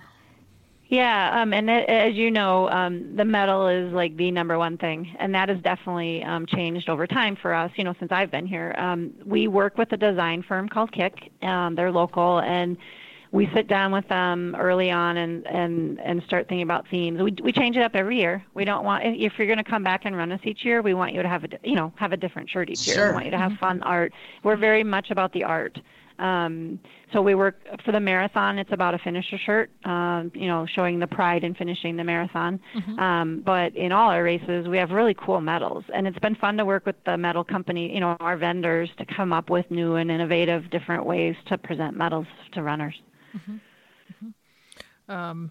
[0.88, 4.78] Yeah, um, and a- as you know, um, the medal is like the number one
[4.78, 7.72] thing, and that has definitely um, changed over time for us.
[7.76, 11.32] You know, since I've been here, um, we work with a design firm called Kick.
[11.42, 12.78] Um, they're local, and
[13.32, 17.20] we sit down with them early on and and and start thinking about themes.
[17.20, 18.46] We we change it up every year.
[18.54, 20.94] We don't want if you're going to come back and run us each year, we
[20.94, 22.98] want you to have a you know have a different shirt each year.
[22.98, 23.08] Sure.
[23.08, 24.14] We want you to have fun art.
[24.44, 25.80] We're very much about the art.
[26.20, 26.80] Um,
[27.12, 28.58] so we work for the marathon.
[28.58, 32.60] It's about a finisher shirt, um, you know, showing the pride in finishing the marathon.
[32.76, 33.00] Mm-hmm.
[33.00, 36.58] Um, but in all our races, we have really cool medals, and it's been fun
[36.58, 39.96] to work with the medal company, you know, our vendors to come up with new
[39.96, 42.96] and innovative, different ways to present medals to runners.
[43.36, 43.56] Mm-hmm.
[45.12, 45.46] Mm-hmm.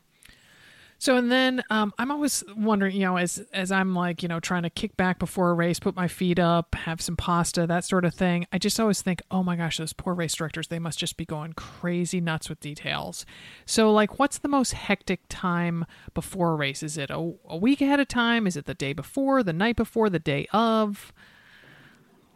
[1.02, 4.38] So and then um, I'm always wondering, you know, as as I'm like, you know,
[4.38, 7.84] trying to kick back before a race, put my feet up, have some pasta, that
[7.84, 8.46] sort of thing.
[8.52, 11.24] I just always think, oh my gosh, those poor race directors, they must just be
[11.24, 13.26] going crazy nuts with details.
[13.66, 16.84] So like, what's the most hectic time before a race?
[16.84, 18.46] Is it a, a week ahead of time?
[18.46, 21.12] Is it the day before, the night before, the day of?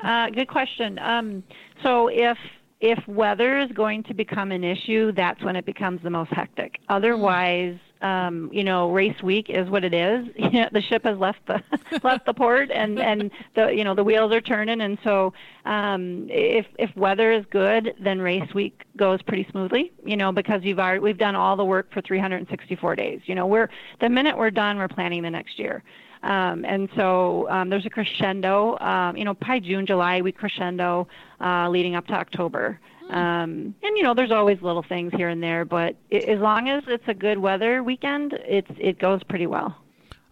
[0.01, 0.99] Uh, good question.
[0.99, 1.45] Um,
[1.85, 2.37] so if
[2.81, 6.81] if weather is going to become an issue, that's when it becomes the most hectic.
[6.89, 10.27] Otherwise, um, you know, race week is what it is.
[10.47, 11.63] You know, the ship has left the
[12.03, 15.33] left the port, and and the you know the wheels are turning, and so
[15.65, 19.93] um, if if weather is good, then race week goes pretty smoothly.
[20.05, 23.21] You know, because you've already we've done all the work for 364 days.
[23.25, 23.69] You know, we're
[24.01, 25.83] the minute we're done, we're planning the next year.
[26.23, 28.79] Um, and so um, there's a crescendo.
[28.79, 31.07] Um, you know, by June, July, we crescendo
[31.41, 32.81] uh, leading up to October.
[33.11, 36.69] Um, and you know, there's always little things here and there, but it, as long
[36.69, 39.77] as it's a good weather weekend, it's it goes pretty well.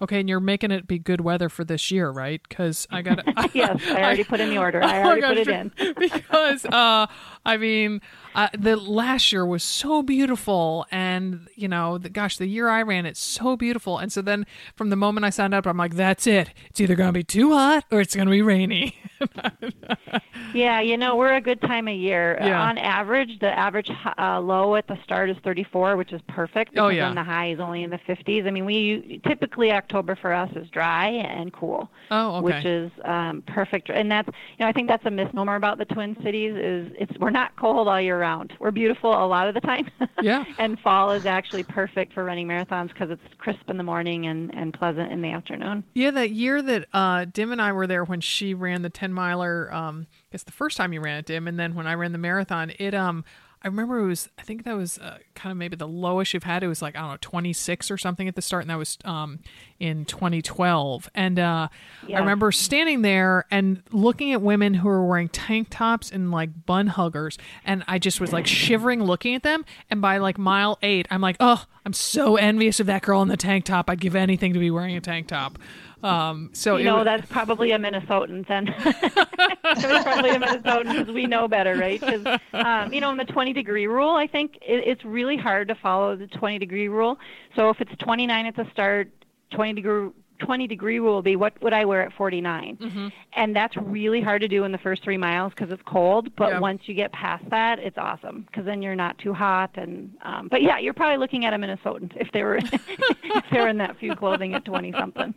[0.02, 2.42] Okay, and you're making it be good weather for this year, right?
[2.46, 4.82] Because I got yes, I already I, put in the order.
[4.82, 5.94] I oh already gosh, put it in.
[5.98, 7.06] because uh,
[7.46, 8.00] I mean,
[8.34, 12.82] uh, the last year was so beautiful, and you know, the, gosh, the year I
[12.82, 15.94] ran it's so beautiful, and so then from the moment I signed up, I'm like,
[15.94, 16.50] that's it.
[16.70, 18.96] It's either gonna be too hot or it's gonna be rainy.
[20.54, 22.38] yeah, you know, we're a good time of year.
[22.40, 22.60] Yeah.
[22.60, 26.76] on average, the average uh, low at the start is 34, which is perfect.
[26.76, 27.06] Oh, yeah.
[27.06, 28.46] Then the high is only in the 50s.
[28.46, 31.90] I mean, we typically October for us is dry and cool.
[32.10, 32.44] Oh, okay.
[32.44, 35.84] Which is um, perfect, and that's you know I think that's a misnomer about the
[35.84, 38.54] Twin Cities is it's we're not cold all year round.
[38.58, 39.90] We're beautiful a lot of the time.
[40.22, 40.44] Yeah.
[40.58, 44.54] and fall is actually perfect for running marathons because it's crisp in the morning and,
[44.54, 45.84] and pleasant in the afternoon.
[45.92, 49.12] Yeah, that year that uh, Dim and I were there when she ran the 10
[49.12, 51.92] miler, um, I guess the first time you ran it, Dim, and then when I
[51.92, 53.22] ran the marathon, it um
[53.64, 56.42] I remember it was I think that was uh, kind of maybe the lowest you've
[56.42, 56.62] had.
[56.62, 58.98] It was like I don't know 26 or something at the start, and that was
[59.06, 59.38] um,
[59.80, 61.08] in 2012.
[61.14, 61.68] And uh,
[62.06, 62.18] yeah.
[62.18, 66.66] I remember standing there and looking at women who were wearing tank tops and like
[66.66, 69.64] bun huggers, and I just was like shivering looking at them.
[69.88, 73.28] And by like mile eight, I'm like, oh, I'm so envious of that girl in
[73.28, 73.88] the tank top.
[73.88, 75.58] I'd give anything to be wearing a tank top.
[76.04, 78.68] Um, so you know was, that's probably a Minnesotan then.
[78.78, 81.98] it's probably a Minnesotan because we know better, right?
[81.98, 85.68] Because um, you know, in the 20 degree rule, I think it, it's really hard
[85.68, 87.18] to follow the 20 degree rule.
[87.56, 89.10] So if it's 29 at the start,
[89.54, 92.76] 20 degree 20 degree rule will be what would I wear at 49?
[92.80, 93.08] Mm-hmm.
[93.34, 96.34] And that's really hard to do in the first three miles because it's cold.
[96.36, 99.70] But once you get past that, it's awesome because then you're not too hot.
[99.74, 103.60] And um, but yeah, you're probably looking at a Minnesotan if they were if they
[103.60, 105.34] were in that few clothing at 20 something.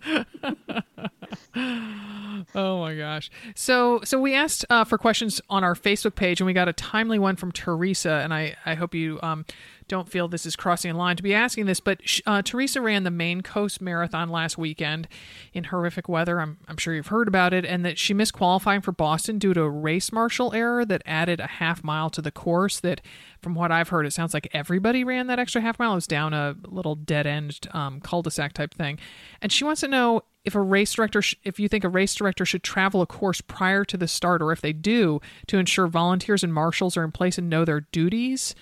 [2.55, 3.29] oh my gosh!
[3.55, 6.73] So so we asked uh, for questions on our Facebook page, and we got a
[6.73, 9.45] timely one from Teresa, and I I hope you um
[9.88, 13.04] don't feel this is crossing a line to be asking this, but uh, Teresa ran
[13.04, 15.08] the Maine Coast Marathon last weekend
[15.54, 16.41] in horrific weather.
[16.41, 19.54] I'm, I'm sure you've heard about it, and that she missed qualifying for Boston due
[19.54, 22.80] to a race marshal error that added a half mile to the course.
[22.80, 23.02] That,
[23.41, 25.93] from what I've heard, it sounds like everybody ran that extra half mile.
[25.93, 29.00] It was down a little dead end um, cul-de-sac type thing,
[29.41, 32.15] and she wants to know if a race director, sh- if you think a race
[32.15, 35.88] director should travel a course prior to the start, or if they do, to ensure
[35.88, 38.56] volunteers and marshals are in place and know their duties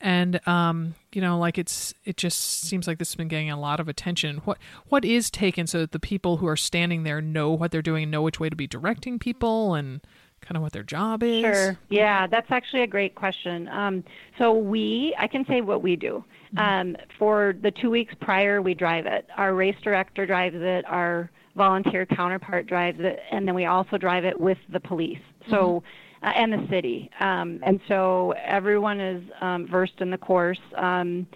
[0.00, 3.58] and um, you know, like it's it just seems like this has been getting a
[3.58, 4.38] lot of attention.
[4.44, 4.58] What
[4.88, 8.10] what is taken so that the people who are standing there know what they're doing,
[8.10, 10.00] know which way to be directing people, and
[10.40, 11.42] kind of what their job is?
[11.42, 11.78] Sure.
[11.88, 13.68] Yeah, that's actually a great question.
[13.68, 14.04] Um,
[14.38, 16.24] so we, I can say what we do.
[16.54, 16.58] Mm-hmm.
[16.58, 19.26] Um, for the two weeks prior, we drive it.
[19.36, 20.84] Our race director drives it.
[20.86, 25.18] Our volunteer counterpart drives it, and then we also drive it with the police.
[25.50, 25.56] So.
[25.56, 25.86] Mm-hmm
[26.22, 27.10] uh, and the city.
[27.20, 30.60] Um, and so everyone is um, versed in the course.
[30.76, 31.26] Um,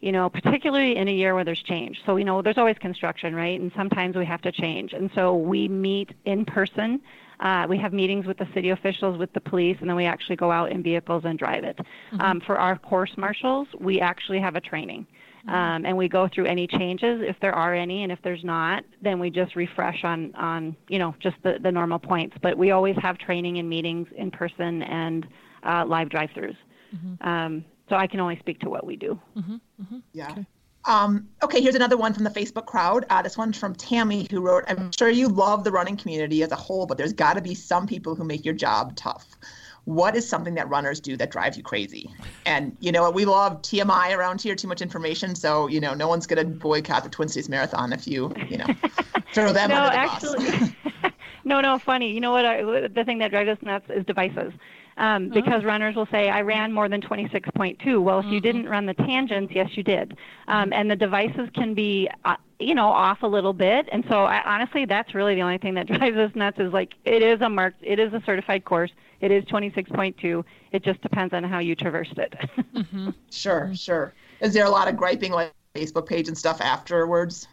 [0.00, 1.96] you know, particularly in a year where there's change.
[2.04, 3.58] So, you know, there's always construction, right?
[3.60, 4.92] And sometimes we have to change.
[4.94, 7.00] And so we meet in person.
[7.38, 10.36] Uh, we have meetings with the city officials, with the police, and then we actually
[10.36, 11.76] go out in vehicles and drive it.
[11.78, 12.20] Mm-hmm.
[12.20, 15.06] Um, for our course marshals, we actually have a training.
[15.46, 15.54] Mm-hmm.
[15.54, 18.84] Um, and we go through any changes if there are any, and if there's not,
[19.00, 22.36] then we just refresh on on you know just the the normal points.
[22.42, 25.26] But we always have training and meetings in person and
[25.64, 26.56] uh, live drive-throughs.
[26.94, 27.28] Mm-hmm.
[27.28, 29.20] Um, so I can only speak to what we do.
[29.36, 29.54] Mm-hmm.
[29.54, 29.98] mm-hmm.
[30.12, 30.30] Yeah.
[30.30, 30.46] Okay.
[30.84, 33.04] Um, okay, here's another one from the Facebook crowd.
[33.08, 36.50] Uh, this one's from Tammy, who wrote, I'm sure you love the running community as
[36.50, 39.36] a whole, but there's got to be some people who make your job tough.
[39.84, 42.10] What is something that runners do that drives you crazy?
[42.46, 45.34] And you know, we love TMI around here, too much information.
[45.34, 48.58] So you know, no one's going to boycott the Twin Cities Marathon if you you
[48.58, 48.66] know
[49.34, 51.12] throw them no, under the actually, bus.
[51.44, 52.12] no, no, funny.
[52.12, 52.44] You know what?
[52.44, 54.52] I, the thing that drives us nuts is devices.
[54.98, 55.66] Um, because oh.
[55.66, 58.02] runners will say, I ran more than 26.2.
[58.02, 58.34] Well, if mm-hmm.
[58.34, 60.18] you didn't run the tangents, yes, you did.
[60.48, 63.88] Um, and the devices can be, uh, you know, off a little bit.
[63.92, 66.94] And so, I, honestly, that's really the only thing that drives us nuts is like,
[67.04, 68.90] it is a marked, it is a certified course.
[69.20, 70.44] It is 26.2.
[70.72, 72.34] It just depends on how you traversed it.
[72.74, 73.10] mm-hmm.
[73.30, 74.14] Sure, sure.
[74.40, 77.46] Is there a lot of griping like Facebook page and stuff afterwards?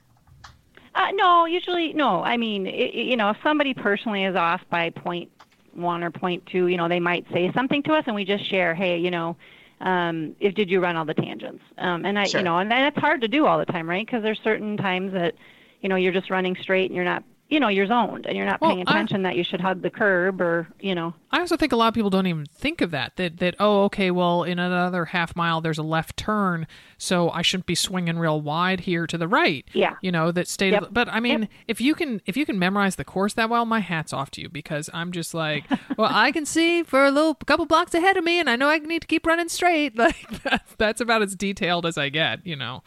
[0.95, 2.23] Uh, no, usually no.
[2.23, 5.29] I mean, it, you know, if somebody personally is off by point
[5.73, 8.43] one or point two, you know, they might say something to us, and we just
[8.49, 9.37] share, hey, you know,
[9.81, 11.63] um, if did you run all the tangents?
[11.77, 12.39] Um, and I, sure.
[12.39, 14.05] you know, and, and it's hard to do all the time, right?
[14.05, 15.35] Because there's certain times that,
[15.81, 18.45] you know, you're just running straight and you're not you know you're zoned and you're
[18.45, 21.39] not well, paying attention I, that you should hug the curb or you know i
[21.39, 24.11] also think a lot of people don't even think of that that that oh okay
[24.11, 28.39] well in another half mile there's a left turn so i shouldn't be swinging real
[28.39, 30.87] wide here to the right yeah you know that state yep.
[30.91, 31.49] but i mean yep.
[31.67, 34.41] if you can if you can memorize the course that well my hat's off to
[34.41, 35.65] you because i'm just like
[35.97, 38.69] well i can see for a little couple blocks ahead of me and i know
[38.69, 42.45] i need to keep running straight like that, that's about as detailed as i get
[42.45, 42.83] you know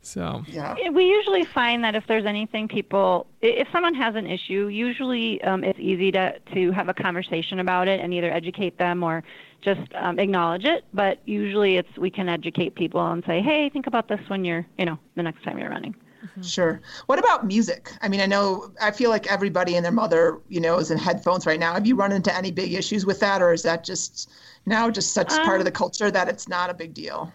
[0.00, 4.68] so yeah, we usually find that if there's anything people, if someone has an issue,
[4.68, 9.02] usually um, it's easy to to have a conversation about it and either educate them
[9.02, 9.24] or
[9.60, 10.84] just um, acknowledge it.
[10.94, 14.64] But usually it's we can educate people and say, hey, think about this when you're,
[14.78, 15.94] you know, the next time you're running.
[16.24, 16.42] Mm-hmm.
[16.42, 16.80] Sure.
[17.06, 17.92] What about music?
[18.00, 20.98] I mean, I know I feel like everybody and their mother, you know, is in
[20.98, 21.74] headphones right now.
[21.74, 24.30] Have you run into any big issues with that, or is that just
[24.66, 27.32] now just such um, part of the culture that it's not a big deal?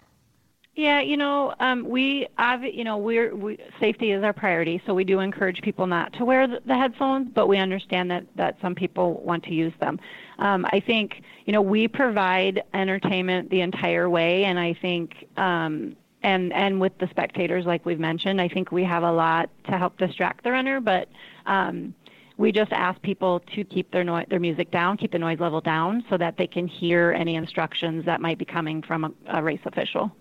[0.75, 2.27] Yeah, you know, um, we,
[2.63, 6.25] you know, we're we, safety is our priority, so we do encourage people not to
[6.25, 9.99] wear the, the headphones, but we understand that that some people want to use them.
[10.39, 15.95] Um, I think, you know, we provide entertainment the entire way, and I think, um,
[16.23, 19.77] and and with the spectators, like we've mentioned, I think we have a lot to
[19.77, 21.07] help distract the runner, but.
[21.45, 21.93] Um,
[22.35, 25.61] we just ask people to keep their noise, their music down, keep the noise level
[25.61, 29.43] down, so that they can hear any instructions that might be coming from a, a
[29.43, 30.11] race official.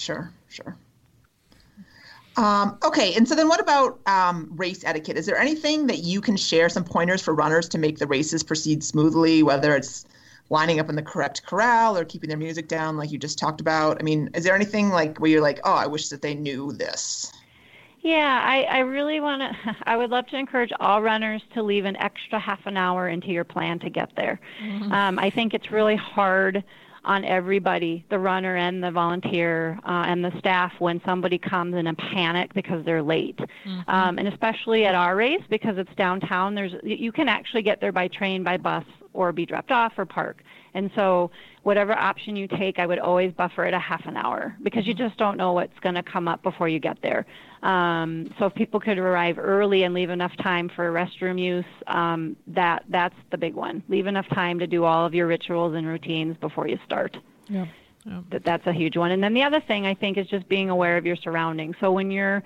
[0.00, 0.76] Sure, sure.
[2.36, 5.18] Um, okay, and so then what about um, race etiquette?
[5.18, 8.42] Is there anything that you can share, some pointers for runners to make the races
[8.42, 10.06] proceed smoothly, whether it's
[10.48, 13.60] lining up in the correct corral or keeping their music down, like you just talked
[13.60, 13.98] about?
[14.00, 16.72] I mean, is there anything like where you're like, oh, I wish that they knew
[16.72, 17.30] this?
[18.00, 19.76] Yeah, I, I really want to.
[19.84, 23.28] I would love to encourage all runners to leave an extra half an hour into
[23.28, 24.40] your plan to get there.
[24.62, 24.90] Mm-hmm.
[24.90, 26.64] Um, I think it's really hard
[27.04, 31.86] on everybody, the runner and the volunteer uh, and the staff, when somebody comes in
[31.86, 33.38] a panic because they're late.
[33.38, 33.90] Mm-hmm.
[33.90, 37.92] Um, and especially at our race, because it's downtown, there's you can actually get there
[37.92, 40.42] by train, by bus, or be dropped off or park.
[40.74, 41.30] And so,
[41.62, 44.94] whatever option you take, I would always buffer it a half an hour because you
[44.94, 45.08] mm-hmm.
[45.08, 47.26] just don't know what's going to come up before you get there.
[47.62, 52.36] Um, so, if people could arrive early and leave enough time for restroom use, um,
[52.48, 53.82] that that's the big one.
[53.88, 57.16] Leave enough time to do all of your rituals and routines before you start.
[57.48, 57.66] Yeah.
[58.04, 58.22] Yeah.
[58.30, 59.10] That that's a huge one.
[59.10, 61.76] And then the other thing I think is just being aware of your surroundings.
[61.80, 62.42] So when you're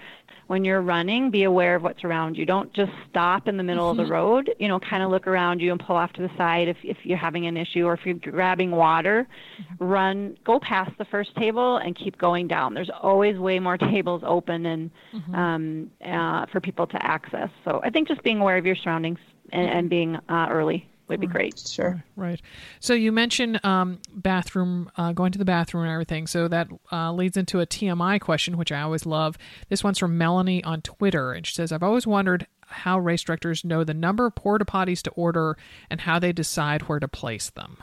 [0.49, 2.45] when you're running, be aware of what's around you.
[2.45, 4.01] Don't just stop in the middle mm-hmm.
[4.01, 4.13] of the mm-hmm.
[4.13, 4.55] road.
[4.59, 6.97] You know, kind of look around you and pull off to the side if if
[7.05, 9.29] you're having an issue or if you're grabbing water.
[9.61, 9.85] Mm-hmm.
[9.85, 12.75] Run, go past the first table and keep going down.
[12.75, 15.35] There's always way more tables open and mm-hmm.
[15.35, 17.49] um, uh, for people to access.
[17.65, 19.21] So I think just being aware of your surroundings
[19.53, 21.59] and, and being uh, early would be great.
[21.59, 22.03] Sure.
[22.17, 22.41] Right.
[22.81, 26.27] So you mentioned um, bathroom, uh, going to the bathroom and everything.
[26.27, 29.37] So that uh, leads into a TMI question, which I always love.
[29.69, 33.65] This one's from Melanie on Twitter, and she says, "I've always wondered how race directors
[33.65, 35.57] know the number of porta potties to order
[35.91, 37.79] and how they decide where to place them."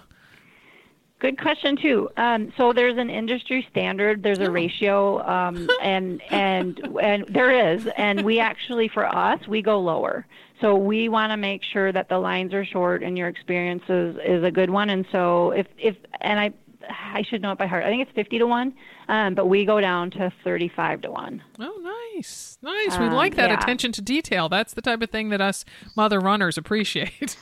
[1.21, 2.09] Good question too.
[2.17, 4.23] Um, so there's an industry standard.
[4.23, 9.61] There's a ratio, um, and and and there is, and we actually for us we
[9.61, 10.25] go lower.
[10.61, 14.15] So we want to make sure that the lines are short and your experience is,
[14.23, 14.89] is a good one.
[14.91, 16.53] And so if, if and I
[16.89, 17.83] I should know it by heart.
[17.83, 18.73] I think it's 50 to 1,
[19.07, 21.43] um, but we go down to 35 to 1.
[21.59, 22.57] Oh, nice.
[22.61, 22.97] Nice.
[22.97, 23.59] We um, like that yeah.
[23.59, 24.49] attention to detail.
[24.49, 27.37] That's the type of thing that us mother runners appreciate.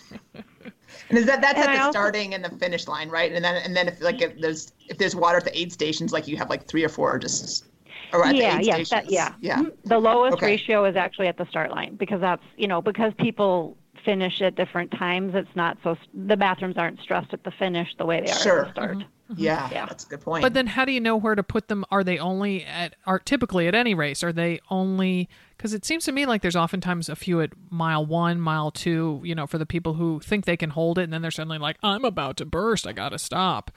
[1.09, 3.31] and is that that's and at I the also, starting and the finish line, right?
[3.31, 6.11] And then and then if like if there's if there's water at the aid stations
[6.11, 7.65] like you have like 3 or 4 just
[8.13, 9.33] yeah, yes, that, yeah.
[9.41, 9.59] Yeah.
[9.59, 9.87] Mm-hmm.
[9.89, 10.45] The lowest okay.
[10.47, 14.55] ratio is actually at the start line because that's, you know, because people finish at
[14.55, 18.31] different times, it's not so the bathrooms aren't stressed at the finish the way they
[18.31, 18.59] are Sure.
[18.61, 18.97] at the start.
[18.97, 19.33] Mm-hmm.
[19.33, 19.43] Mm-hmm.
[19.43, 19.85] Yeah, Yeah.
[19.85, 20.41] that's a good point.
[20.41, 21.85] But then, how do you know where to put them?
[21.91, 22.95] Are they only at?
[23.05, 24.23] Are typically at any race?
[24.23, 25.29] Are they only?
[25.55, 29.21] Because it seems to me like there's oftentimes a few at mile one, mile two.
[29.23, 31.59] You know, for the people who think they can hold it, and then they're suddenly
[31.59, 32.87] like, "I'm about to burst.
[32.87, 33.69] I got to stop."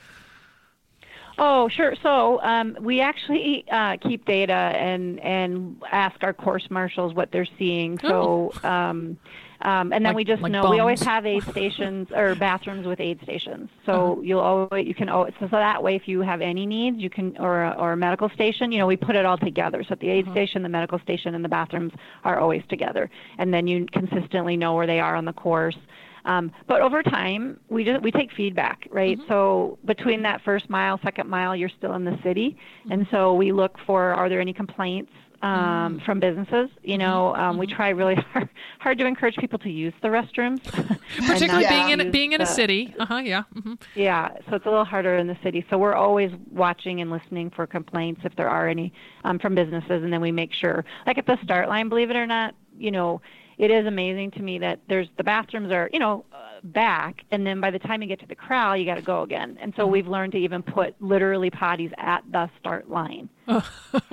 [1.45, 1.97] Oh, sure.
[2.05, 7.49] So um, we actually uh, keep data and and ask our course marshals what they're
[7.59, 7.99] seeing.
[7.99, 8.53] So.
[8.63, 9.19] Um,
[9.65, 12.85] um, and then Like- we just like know we always have aid stations or bathrooms
[12.85, 13.71] with aid stations.
[13.87, 17.09] So you'll always you can always so that way if you have any needs you
[17.09, 19.95] can or a, or a medical station you know we put it all together so
[19.95, 21.93] the aid station the medical station and the bathrooms
[22.25, 25.77] are always together and then you consistently know where they are on the course.
[26.25, 29.19] Um, but over time, we just we take feedback, right?
[29.29, 32.57] So between that first mile, second mile, you're still in the city,
[32.91, 35.11] and so we look for are there any complaints
[35.43, 36.71] um, from businesses?
[36.85, 38.49] You know, um, we try really hard,
[38.79, 40.63] hard to encourage people to use the restrooms,
[41.27, 42.95] Particularly being in being in a city.
[43.01, 43.17] Uh huh.
[43.19, 43.43] Yeah.
[43.61, 45.67] hmm yeah, so it's a little harder in the city.
[45.71, 48.93] So we're always watching and listening for complaints if there are any
[49.25, 50.85] um, from businesses, and then we make sure.
[51.07, 53.21] Like at the start line, believe it or not, you know,
[53.59, 57.47] it is amazing to me that there's the bathrooms are you know uh, back, and
[57.47, 59.59] then by the time you get to the corral, you got to go again.
[59.61, 63.29] And so we've learned to even put literally potties at the start line,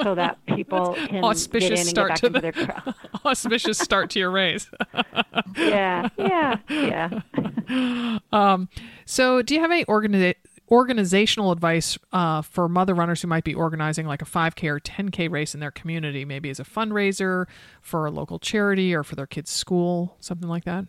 [0.03, 2.65] so that people can Auspicious get in and start get back to into the- their
[2.83, 2.95] corral.
[3.25, 4.69] Auspicious start to your race.
[5.57, 8.57] yeah, yeah, yeah.
[9.05, 10.35] So, do you have any organi-
[10.71, 15.29] organizational advice uh, for mother runners who might be organizing like a 5K or 10K
[15.29, 17.45] race in their community, maybe as a fundraiser
[17.81, 20.85] for a local charity or for their kids' school, something like that?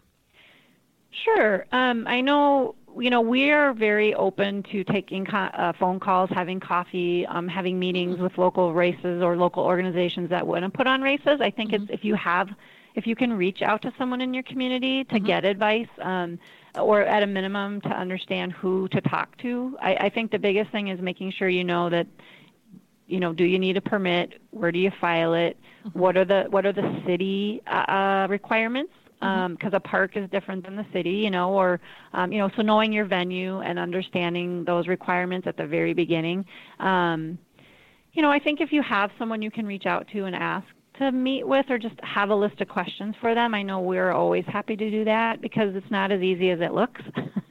[1.25, 1.67] Sure.
[1.73, 6.31] Um, I know, you know, we are very open to taking co- uh, phone calls,
[6.31, 10.87] having coffee, um, having meetings with local races or local organizations that want to put
[10.87, 11.41] on races.
[11.41, 12.49] I think it's if you have,
[12.95, 16.39] if you can reach out to someone in your community to get advice, um,
[16.77, 19.77] or at a minimum to understand who to talk to.
[19.81, 22.07] I, I think the biggest thing is making sure you know that
[23.11, 24.41] you know, do you need a permit?
[24.53, 25.59] Where do you file it?
[25.95, 28.93] What are the what are the city uh, uh, requirements?
[29.21, 31.79] Because a park is different than the city, you know, or
[32.15, 36.45] um, you know, so knowing your venue and understanding those requirements at the very beginning.
[36.79, 37.39] Um,
[38.13, 40.67] you know, I think if you have someone you can reach out to and ask
[41.01, 44.13] to meet with or just have a list of questions for them, I know we're
[44.13, 47.01] always happy to do that because it's not as easy as it looks.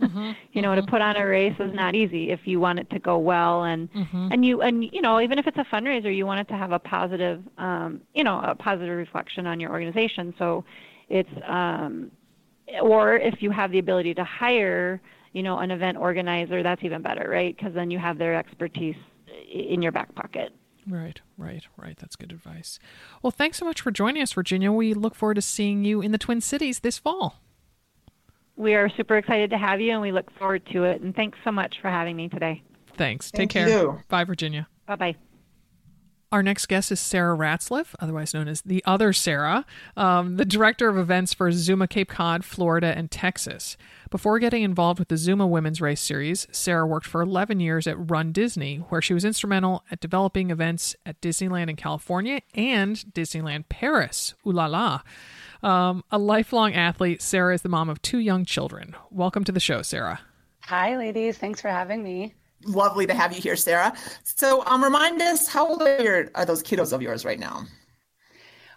[0.53, 2.99] you know, to put on a race is not easy if you want it to
[2.99, 3.89] go well and
[4.31, 6.71] and you and you know, even if it's a fundraiser, you want it to have
[6.71, 10.33] a positive um, you know, a positive reflection on your organization.
[10.37, 10.63] So
[11.09, 12.11] it's um
[12.81, 15.01] or if you have the ability to hire,
[15.33, 17.55] you know, an event organizer, that's even better, right?
[17.55, 18.95] Because then you have their expertise
[19.51, 20.53] in your back pocket.
[20.89, 21.95] Right, right, right.
[21.97, 22.79] That's good advice.
[23.21, 24.71] Well, thanks so much for joining us, Virginia.
[24.71, 27.41] We look forward to seeing you in the Twin Cities this fall.
[28.55, 31.01] We are super excited to have you and we look forward to it.
[31.01, 32.61] And thanks so much for having me today.
[32.97, 33.31] Thanks.
[33.31, 33.69] Thank Take care.
[33.69, 34.01] you.
[34.09, 34.67] Bye, Virginia.
[34.85, 35.15] Bye bye.
[36.31, 39.65] Our next guest is Sarah Ratzlaff, otherwise known as the other Sarah,
[39.97, 43.77] um, the director of events for ZOOMA Cape Cod, Florida, and Texas.
[44.11, 48.11] Before getting involved with the ZOOMA Women's Race Series, Sarah worked for 11 years at
[48.11, 53.67] Run Disney, where she was instrumental at developing events at Disneyland in California and Disneyland
[53.69, 54.35] Paris.
[54.45, 55.01] Ooh la la.
[55.63, 58.95] Um, a lifelong athlete, Sarah is the mom of two young children.
[59.09, 60.19] Welcome to the show, Sarah.
[60.65, 61.39] Hi, ladies.
[61.39, 62.35] Thanks for having me.
[62.65, 63.93] Lovely to have you here, Sarah.
[64.23, 67.65] So, um, remind us, how old are, your, are those kiddos of yours right now?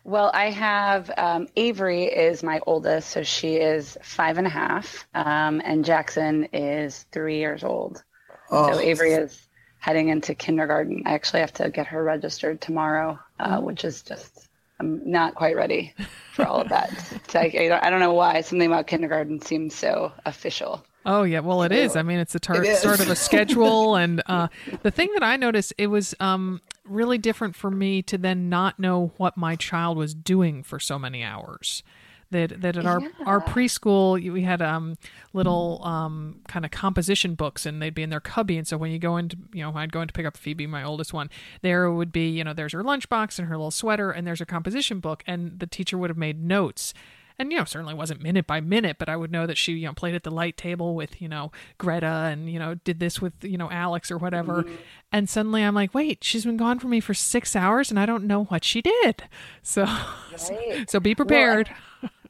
[0.04, 5.06] Well, I have um, Avery is my oldest, so she is five and a half,
[5.14, 8.02] um, and Jackson is three years old.
[8.50, 8.72] Oh.
[8.72, 9.40] So Avery is
[9.78, 11.02] heading into kindergarten.
[11.06, 14.48] I actually have to get her registered tomorrow, uh, which is just
[14.80, 15.94] I'm not quite ready
[16.32, 16.90] for all of that.
[17.32, 20.84] Like, I don't, I don't know why something about kindergarten seems so official.
[21.04, 21.96] Oh yeah, well it is.
[21.96, 24.48] I mean, it's the tar- It start of a schedule, and uh,
[24.82, 28.78] the thing that I noticed it was um, really different for me to then not
[28.78, 31.82] know what my child was doing for so many hours.
[32.30, 34.96] That that at our our preschool we had um
[35.34, 38.56] little um kind of composition books and they'd be in their cubby.
[38.56, 40.66] And so when you go into you know I'd go in to pick up Phoebe
[40.66, 41.28] my oldest one
[41.60, 44.46] there would be you know there's her lunchbox and her little sweater and there's her
[44.46, 45.22] composition book.
[45.26, 46.94] And the teacher would have made notes
[47.42, 49.86] and you know certainly wasn't minute by minute but i would know that she you
[49.86, 53.20] know played at the light table with you know greta and you know did this
[53.20, 54.62] with you know alex or whatever.
[54.62, 54.74] Mm-hmm.
[55.14, 58.06] And suddenly i'm like wait she's been gone from me for six hours and i
[58.06, 59.24] don't know what she did.
[59.62, 60.84] So Right.
[60.88, 61.70] so be prepared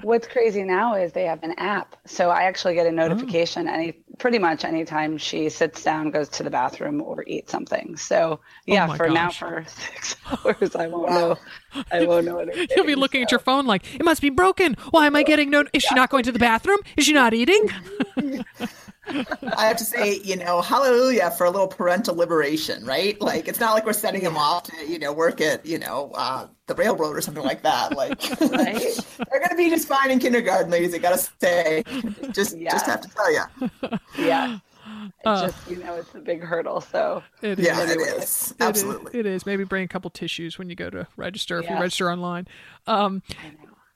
[0.03, 1.97] what's crazy now is they have an app.
[2.07, 2.93] So I actually get a oh.
[2.93, 3.73] notification oh.
[3.73, 7.97] any pretty much anytime she sits down, goes to the bathroom, or eats something.
[7.97, 9.15] So oh yeah, oh for gosh.
[9.15, 11.37] now for six hours, I won't know.
[11.91, 12.69] I won't know anything.
[12.77, 13.25] You'll be looking so.
[13.25, 14.77] at your phone like it must be broken.
[14.91, 15.65] Why am I getting no?
[15.73, 16.79] Is she not going to the bathroom?
[16.97, 17.69] Is she not eating?
[19.07, 23.21] I have to say, you know, hallelujah for a little parental liberation, right?
[23.21, 26.13] Like, it's not like we're sending them off to, you know, work at, you know,
[26.15, 27.97] uh, the railroad or something like that.
[27.97, 28.99] Like, right?
[29.31, 30.95] they're going to be just fine in kindergarten, ladies.
[30.95, 31.83] I got to say,
[32.31, 32.71] just, yeah.
[32.71, 33.99] just have to tell you.
[34.19, 34.59] Yeah.
[35.25, 36.81] Uh, just you know, it's a big hurdle.
[36.81, 37.67] So it is.
[37.67, 38.55] Yeah, it is.
[38.59, 39.33] Absolutely, it is.
[39.33, 39.47] it is.
[39.47, 41.75] Maybe bring a couple tissues when you go to register if yeah.
[41.75, 42.49] you register online.
[42.87, 43.23] Um,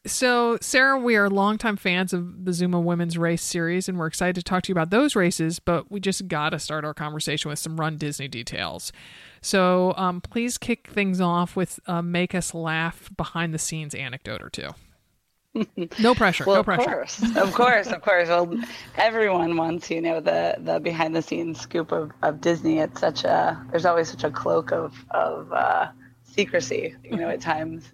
[0.07, 4.37] so, Sarah, we are longtime fans of the ZOOMA Women's Race series, and we're excited
[4.37, 7.49] to talk to you about those races, but we just got to start our conversation
[7.49, 8.93] with some Run Disney details.
[9.41, 14.43] So, um, please kick things off with uh, make us laugh behind the scenes anecdote
[14.43, 14.71] or two.
[15.99, 16.45] No pressure.
[16.47, 16.83] well, no pressure.
[16.83, 18.29] Of course, of course, of course.
[18.29, 18.61] Well,
[18.97, 22.81] everyone wants, you know, the the behind the scenes scoop of, of Disney.
[22.81, 25.89] It's such a there's always such a cloak of of uh,
[26.25, 27.91] secrecy, you know, at times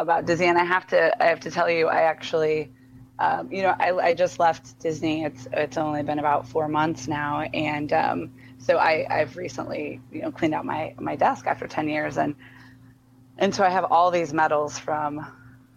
[0.00, 2.70] about Disney, and I have to I have to tell you, I actually,
[3.18, 5.24] um, you know, I, I just left Disney.
[5.24, 10.22] It's it's only been about four months now, and um, so I I've recently you
[10.22, 12.34] know cleaned out my my desk after ten years, and
[13.38, 15.26] and so I have all these medals from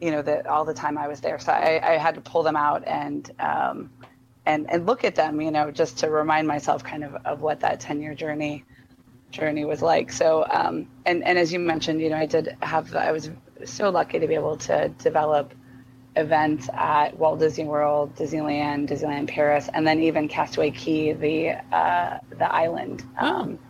[0.01, 1.39] you know the all the time I was there.
[1.39, 3.30] So I, I had to pull them out and.
[3.39, 3.91] Um,
[4.45, 7.61] and, and look at them, you know, just to remind myself kind of of what
[7.61, 8.65] that 10 year journey
[9.34, 10.11] journey was like.
[10.11, 13.30] So, um, and, and as you mentioned, you know, I did have, I was
[13.66, 15.53] so lucky to be able to develop
[16.16, 22.20] events at Walt Disney World, Disneyland, Disneyland Paris, and then even Castaway Cay, the uh,
[22.30, 23.03] the island.
[23.20, 23.28] Oh.
[23.28, 23.68] Um, oh.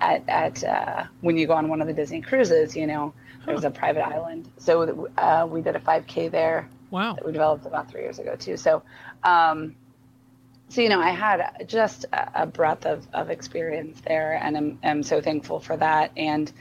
[0.00, 3.14] At, at uh, when you go on one of the Disney cruises, you know,
[3.46, 4.50] there's a private island.
[4.58, 6.68] So uh, we did a 5K there.
[6.90, 7.14] Wow.
[7.14, 8.56] That we developed about three years ago too.
[8.56, 8.82] So,
[9.22, 9.76] um,
[10.68, 14.78] so you know, I had just a, a breadth of, of experience there, and I'm,
[14.82, 16.10] I'm so thankful for that.
[16.16, 16.52] And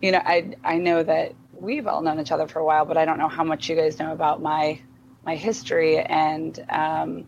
[0.00, 2.96] you know, I I know that we've all known each other for a while, but
[2.96, 4.80] I don't know how much you guys know about my
[5.24, 5.98] my history.
[5.98, 7.26] And um,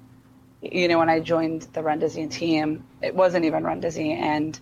[0.63, 4.59] you know, when I joined the Run Disney team, it wasn't even Run Disney, and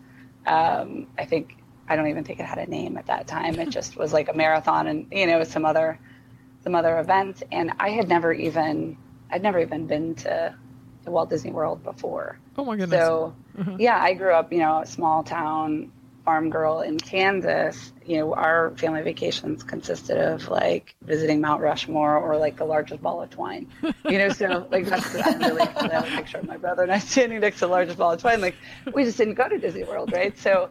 [0.46, 1.56] um, I think
[1.88, 3.58] I don't even think it had a name at that time.
[3.58, 5.98] It just was like a marathon, and you know, some other
[6.62, 7.42] some other events.
[7.52, 8.96] And I had never even
[9.30, 10.54] I'd never even been to,
[11.04, 12.38] to Walt Disney World before.
[12.56, 12.98] Oh my goodness!
[12.98, 13.80] So mm-hmm.
[13.80, 15.92] yeah, I grew up, you know, a small town
[16.26, 22.18] farm girl in Kansas, you know, our family vacations consisted of like visiting Mount Rushmore
[22.18, 23.68] or like the largest ball of twine.
[24.04, 26.90] You know, so like that's I'm really I have a picture of my brother and
[26.92, 28.40] I standing next to the largest ball of twine.
[28.40, 28.56] Like
[28.92, 30.36] we just didn't go to Disney World, right?
[30.36, 30.70] So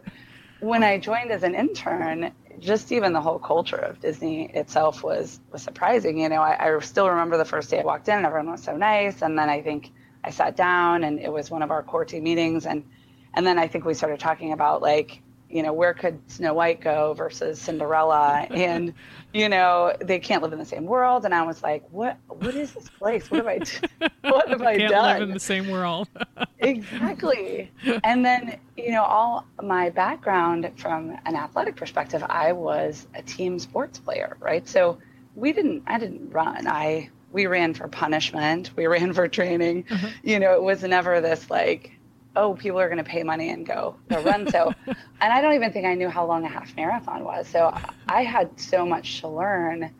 [0.60, 5.40] when I joined as an intern, just even the whole culture of Disney itself was
[5.50, 6.20] was surprising.
[6.20, 8.62] You know, I, I still remember the first day I walked in and everyone was
[8.62, 9.22] so nice.
[9.22, 9.90] And then I think
[10.22, 12.84] I sat down and it was one of our core team meetings and
[13.32, 16.80] and then I think we started talking about like you know, where could Snow White
[16.80, 18.46] go versus Cinderella?
[18.56, 18.94] And,
[19.32, 21.24] you know, they can't live in the same world.
[21.24, 23.30] And I was like, what, what is this place?
[23.30, 25.20] What have I, what have I can't done?
[25.20, 26.08] live in the same world.
[26.58, 27.70] exactly.
[28.02, 33.58] And then, you know, all my background from an athletic perspective, I was a team
[33.58, 34.66] sports player, right?
[34.66, 34.98] So
[35.34, 36.66] we didn't, I didn't run.
[36.66, 38.70] I, we ran for punishment.
[38.74, 39.84] We ran for training.
[39.90, 40.08] Uh-huh.
[40.22, 41.92] You know, it was never this like,
[42.36, 44.48] oh, people are going to pay money and go go run.
[44.50, 44.96] So, and
[45.32, 47.48] I don't even think I knew how long a half marathon was.
[47.48, 47.76] So
[48.08, 49.90] I had so much to learn,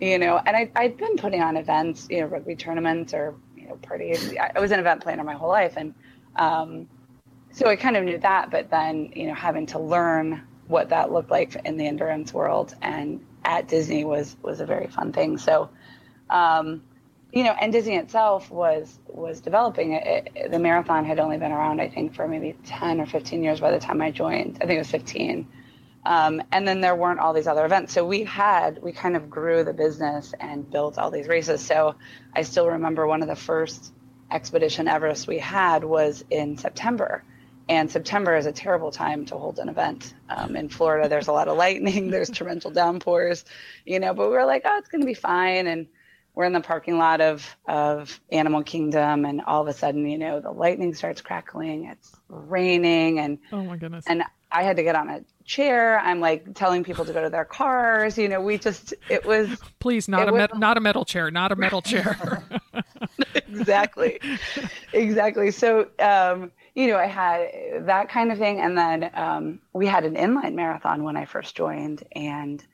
[0.00, 0.40] you know.
[0.44, 4.34] And I I'd been putting on events, you know, rugby tournaments or you know parties.
[4.54, 5.94] I was an event planner my whole life, and
[6.36, 6.88] um,
[7.52, 8.50] so I kind of knew that.
[8.50, 12.74] But then you know, having to learn what that looked like in the endurance world
[12.82, 15.38] and at Disney was was a very fun thing.
[15.38, 15.70] So.
[16.30, 16.82] Um,
[17.32, 19.92] you know, and Disney itself was was developing.
[19.94, 23.42] It, it, the marathon had only been around, I think, for maybe ten or fifteen
[23.42, 24.58] years by the time I joined.
[24.62, 25.48] I think it was fifteen.
[26.04, 27.92] Um, and then there weren't all these other events.
[27.92, 31.60] So we had, we kind of grew the business and built all these races.
[31.60, 31.96] So
[32.34, 33.92] I still remember one of the first
[34.30, 37.24] Expedition Everest we had was in September.
[37.68, 40.14] And September is a terrible time to hold an event.
[40.30, 43.44] Um, in Florida, there's a lot of lightning, there's torrential downpours,
[43.84, 45.66] you know, but we were like, oh, it's going to be fine.
[45.66, 45.88] And
[46.38, 50.16] we're in the parking lot of of Animal Kingdom, and all of a sudden, you
[50.16, 51.86] know, the lightning starts crackling.
[51.86, 54.04] It's raining, and oh my goodness!
[54.06, 54.22] And
[54.52, 55.98] I had to get on a chair.
[55.98, 58.16] I'm like telling people to go to their cars.
[58.16, 61.50] You know, we just it was please not a was, not a metal chair, not
[61.50, 62.46] a metal chair.
[63.34, 64.20] exactly,
[64.92, 65.50] exactly.
[65.50, 65.88] So.
[65.98, 68.60] um you know, I had that kind of thing.
[68.60, 72.04] And then um, we had an inline marathon when I first joined.
[72.12, 72.64] And,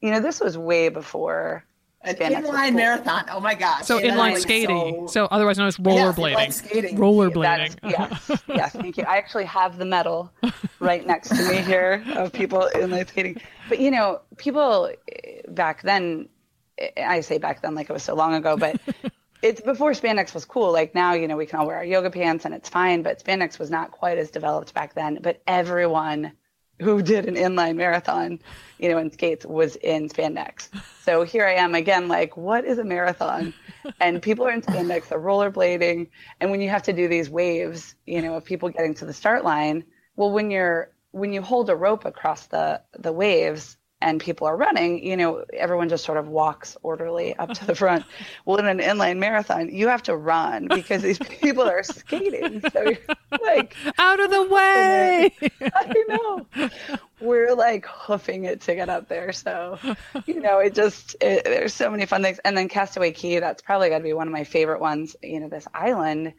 [0.00, 1.62] you know, this was way before
[2.02, 2.76] An Spandex inline cool.
[2.76, 3.24] marathon.
[3.30, 3.84] Oh my gosh.
[3.84, 5.06] So And then, inline skating.
[5.08, 6.52] so- So otherwise known as Yes, rollerblading.
[6.52, 6.96] skating.
[6.96, 7.76] rollerblading.
[7.82, 9.04] That's, yes, yes, thank you.
[9.04, 10.32] I actually have the medal
[10.78, 13.36] right next to me here of people inline skating.
[13.68, 16.28] But you know, people eh, back then,
[16.78, 18.80] eh, I say back then like it was so long ago, but
[19.42, 20.72] it's before spandex was cool.
[20.72, 23.22] Like now, you know, we can all wear our yoga pants and it's fine, but
[23.22, 25.18] spandex was not quite as developed back then.
[25.20, 26.32] But everyone
[26.80, 28.40] who did an inline marathon,
[28.78, 30.68] you know, in skates was in spandex.
[31.04, 33.52] So here I am again, like, what is a marathon?
[34.00, 36.08] And people are in spandex, they're rollerblading.
[36.40, 39.12] And when you have to do these waves, you know, of people getting to the
[39.12, 39.84] start line,
[40.16, 44.56] well, when you're, when you hold a rope across the, the waves and people are
[44.56, 48.04] running, you know, everyone just sort of walks orderly up to the front.
[48.44, 52.62] Well, in an inline marathon, you have to run because these people are skating.
[52.72, 52.98] So you're
[53.42, 55.32] like, Out of the way.
[55.60, 56.46] I know.
[57.20, 59.32] We're like hoofing it to get up there.
[59.32, 59.78] So,
[60.26, 62.40] you know, it just, it, there's so many fun things.
[62.44, 65.16] And then Castaway Cay, that's probably got to be one of my favorite ones.
[65.22, 66.32] You know, this island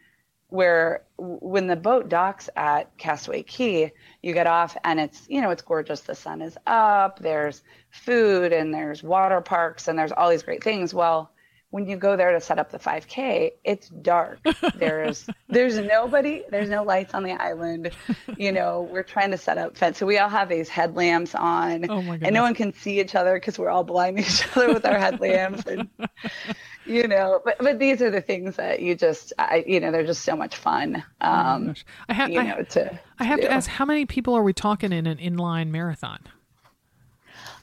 [0.52, 5.49] where when the boat docks at Castaway Cay, you get off and it's, you know,
[5.49, 6.02] it's gorgeous.
[6.02, 10.64] The sun is up, there's food and there's water parks and there's all these great
[10.64, 10.93] things.
[10.93, 11.32] Well,
[11.72, 14.39] when you go there to set up the 5k it's dark
[14.76, 17.91] there's there's nobody there's no lights on the island
[18.38, 21.89] you know we're trying to set up fence so we all have these headlamps on
[21.89, 24.86] Oh and no one can see each other because we're all blinding each other with
[24.86, 25.89] our headlamps and
[26.92, 30.06] you know but but these are the things that you just I, you know they're
[30.06, 31.86] just so much fun um Gosh.
[32.10, 33.48] I have, you I, know to I have do.
[33.48, 36.20] to ask, how many people are we talking in an inline marathon?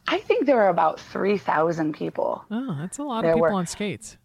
[0.07, 3.53] i think there are about 3000 people Oh, that's a lot There of people were-
[3.53, 4.17] on skates.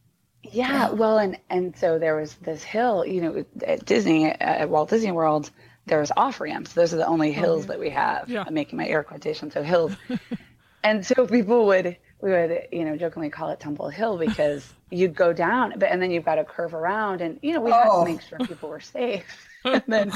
[0.51, 4.89] Yeah, well, and and so there was this hill, you know, at Disney, at Walt
[4.89, 5.49] Disney World,
[5.85, 6.73] there's off ramps.
[6.73, 8.29] Those are the only hills that we have.
[8.29, 8.43] Yeah.
[8.45, 9.93] I'm making my air quotation, so hills.
[10.83, 15.13] and so people would we would you know jokingly call it Tumble Hill because you'd
[15.13, 17.87] go down, but and then you've got to curve around, and you know we had
[17.89, 18.05] Oh.
[18.05, 19.25] to make sure people were safe.
[19.65, 20.11] and then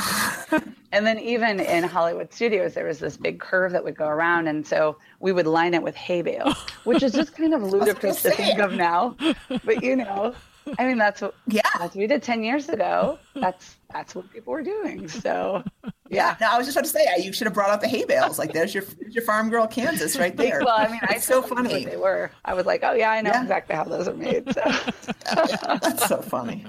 [0.91, 4.47] and then even in Hollywood studios, there was this big curve that would go around,
[4.47, 8.21] and so we would line it with hay bales, which is just kind of ludicrous
[8.23, 9.15] to think of now.
[9.65, 10.33] But you know,
[10.79, 11.61] I mean, that's what Yeah.
[11.77, 13.17] that's what we did ten years ago.
[13.35, 15.07] That's that's what people were doing.
[15.07, 15.63] So
[16.09, 16.35] Yeah.
[16.41, 18.37] No, I was just about to say you should have brought out the hay bales.
[18.39, 20.59] Like there's your there's your farm girl Kansas right there.
[20.63, 21.83] well, I mean, I it's so funny.
[21.83, 22.31] what they were.
[22.45, 23.41] I was like, oh yeah, I know Yeah.
[23.43, 24.45] exactly how those are made.
[24.53, 24.61] So
[25.81, 26.65] That's so funny.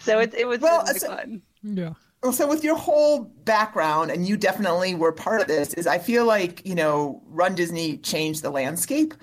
[0.00, 1.42] so it it was Well, really so- fun.
[1.62, 1.92] Yeah.
[2.22, 5.98] Well, so with your whole background, and you definitely were part of this, is I
[5.98, 9.14] feel like you know, Run Disney changed the landscape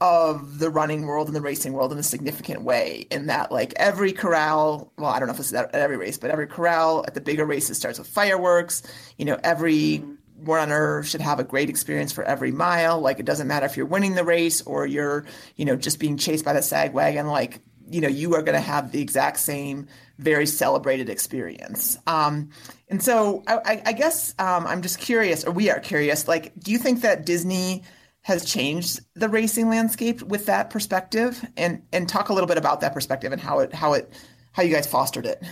[0.00, 3.06] of the running world and the racing world in a significant way.
[3.10, 6.18] In that, like every corral, well, I don't know if this is at every race,
[6.18, 8.82] but every corral at the bigger races starts with fireworks.
[9.16, 10.04] You know, every
[10.40, 13.00] runner should have a great experience for every mile.
[13.00, 15.24] Like it doesn't matter if you're winning the race or you're,
[15.56, 17.26] you know, just being chased by the sag wagon.
[17.26, 19.86] Like you know, you are going to have the exact same
[20.18, 21.98] very celebrated experience.
[22.06, 22.50] Um,
[22.88, 26.72] and so I, I guess um, I'm just curious, or we are curious, like, do
[26.72, 27.84] you think that Disney
[28.26, 31.44] has changed the racing landscape with that perspective?
[31.56, 34.12] And and talk a little bit about that perspective and how it how it
[34.50, 35.42] how you guys fostered it.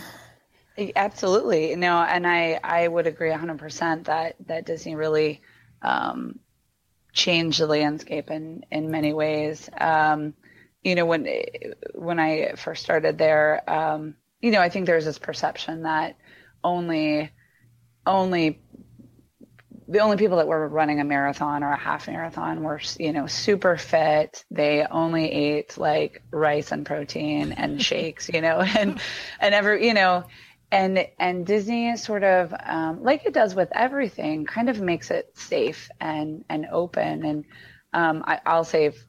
[0.95, 1.75] Absolutely.
[1.75, 5.41] No, and I, I would agree 100% that, that Disney really
[5.81, 6.39] um,
[7.13, 9.69] changed the landscape in, in many ways.
[9.79, 10.33] Um,
[10.83, 11.27] you know, when,
[11.93, 16.17] when I first started there, um, you know, I think there's this perception that
[16.63, 17.31] only,
[18.05, 18.59] only,
[19.87, 23.27] the only people that were running a marathon or a half marathon were, you know,
[23.27, 24.43] super fit.
[24.49, 28.99] They only ate like rice and protein and shakes, you know, and,
[29.39, 30.25] and every you know,
[30.71, 35.31] and and Disney sort of um, like it does with everything, kind of makes it
[35.37, 37.23] safe and and open.
[37.23, 37.45] And
[37.93, 39.05] um, I, I'll say, if,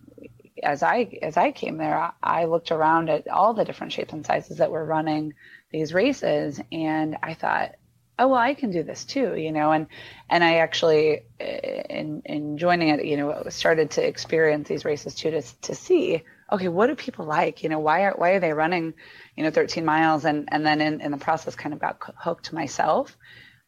[0.62, 4.12] as I as I came there, I, I looked around at all the different shapes
[4.12, 5.34] and sizes that were running
[5.70, 7.74] these races, and I thought,
[8.18, 9.72] oh well, I can do this too, you know.
[9.72, 9.86] And
[10.28, 15.30] and I actually, in in joining it, you know, started to experience these races too
[15.30, 17.62] to to see, okay, what do people like?
[17.62, 18.94] You know, why are why are they running?
[19.36, 22.52] you know 13 miles and and then in, in the process kind of got hooked
[22.52, 23.16] myself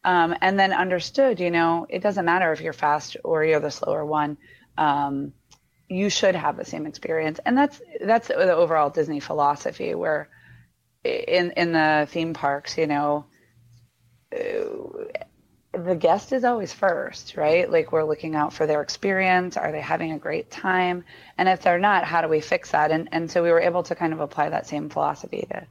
[0.04, 3.70] um, and then understood you know it doesn't matter if you're fast or you're the
[3.70, 4.38] slower one
[4.76, 5.32] um,
[5.88, 10.28] you should have the same experience and that's that's the overall disney philosophy where
[11.04, 13.26] in in the theme parks you know
[14.30, 17.70] the guest is always first, right?
[17.70, 19.56] Like we're looking out for their experience.
[19.56, 21.04] Are they having a great time?
[21.36, 22.90] And if they're not, how do we fix that?
[22.90, 25.66] And and so we were able to kind of apply that same philosophy to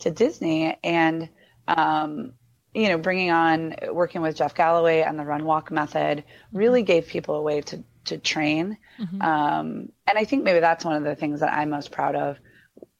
[0.00, 0.78] to Disney.
[0.84, 1.28] And
[1.68, 2.34] um,
[2.74, 7.06] you know, bringing on working with Jeff Galloway and the run walk method really gave
[7.06, 8.78] people a way to to train.
[8.98, 9.22] Mm-hmm.
[9.22, 12.38] Um, and I think maybe that's one of the things that I'm most proud of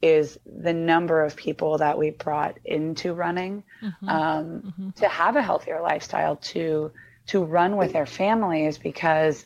[0.03, 4.09] is the number of people that we brought into running mm-hmm.
[4.09, 4.91] Um, mm-hmm.
[4.91, 6.93] to have a healthier lifestyle to
[7.27, 9.45] to run with their families because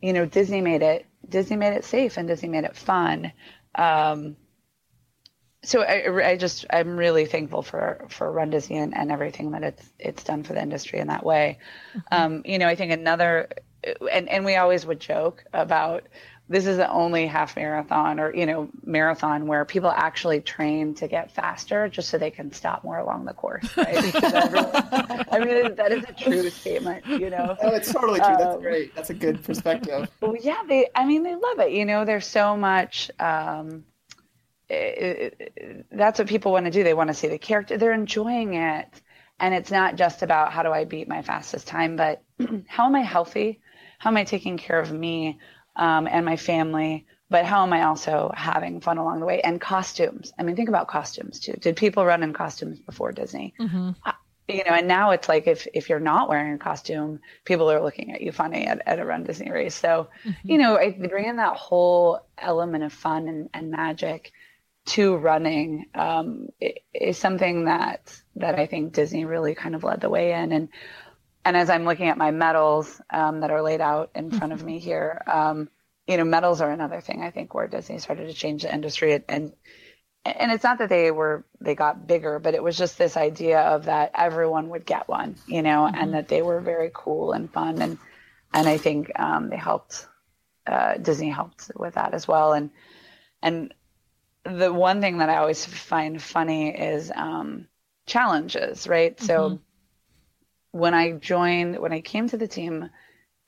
[0.00, 3.32] you know Disney made it Disney made it safe and Disney made it fun.
[3.74, 4.36] Um,
[5.64, 9.62] so I, I, just I'm really thankful for for Run Disney and, and, everything that
[9.62, 11.58] it's it's done for the industry in that way.
[11.96, 12.14] Mm-hmm.
[12.14, 13.48] Um, you know, I think another
[14.10, 16.04] and and we always would joke about
[16.48, 21.08] this is the only half marathon or you know marathon where people actually train to
[21.08, 24.14] get faster just so they can stop more along the course right?
[24.24, 24.70] Everyone,
[25.30, 27.56] i mean that is a true statement you know?
[27.62, 28.36] Oh it's totally true.
[28.36, 28.94] That's um, great.
[28.94, 30.08] That's a good perspective.
[30.20, 32.04] Well yeah they i mean they love it you know?
[32.04, 33.84] There's so much um,
[34.68, 36.82] it, it, that's what people want to do.
[36.82, 37.76] They want to see the character.
[37.76, 38.88] They're enjoying it.
[39.38, 42.22] And it's not just about how do i beat my fastest time but
[42.68, 43.60] how am i healthy?
[43.98, 45.38] How am i taking care of me
[45.76, 49.40] um, and my family, but how am I also having fun along the way?
[49.40, 50.32] And costumes.
[50.38, 51.54] I mean, think about costumes too.
[51.54, 53.54] Did people run in costumes before Disney?
[53.58, 53.90] Mm-hmm.
[54.04, 54.12] Uh,
[54.48, 57.80] you know, and now it's like if if you're not wearing a costume, people are
[57.80, 59.74] looking at you funny at, at a Run Disney race.
[59.74, 60.50] So, mm-hmm.
[60.50, 64.32] you know, I bring in that whole element of fun and, and magic
[64.84, 66.48] to running um,
[66.92, 70.52] is something that that I think Disney really kind of led the way in.
[70.52, 70.68] And
[71.44, 74.62] and as I'm looking at my medals um, that are laid out in front of
[74.62, 75.68] me here, um,
[76.06, 79.22] you know, medals are another thing I think where Disney started to change the industry,
[79.28, 79.52] and
[80.24, 83.60] and it's not that they were they got bigger, but it was just this idea
[83.60, 85.96] of that everyone would get one, you know, mm-hmm.
[85.96, 87.98] and that they were very cool and fun, and
[88.52, 90.06] and I think um, they helped
[90.66, 92.70] uh, Disney helped with that as well, and
[93.42, 93.74] and
[94.44, 97.68] the one thing that I always find funny is um,
[98.06, 99.16] challenges, right?
[99.16, 99.26] Mm-hmm.
[99.26, 99.60] So
[100.72, 102.90] when I joined, when I came to the team,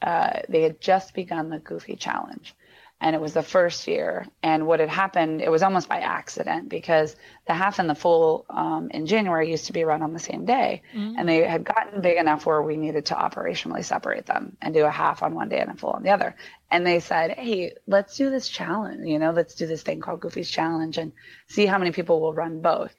[0.00, 2.54] uh, they had just begun the Goofy Challenge.
[3.00, 4.26] And it was the first year.
[4.42, 7.16] And what had happened, it was almost by accident because
[7.46, 10.46] the half and the full um, in January used to be run on the same
[10.46, 10.82] day.
[10.94, 11.18] Mm-hmm.
[11.18, 14.84] And they had gotten big enough where we needed to operationally separate them and do
[14.84, 16.34] a half on one day and a full on the other.
[16.70, 19.06] And they said, hey, let's do this challenge.
[19.06, 21.12] You know, let's do this thing called Goofy's Challenge and
[21.48, 22.94] see how many people will run both.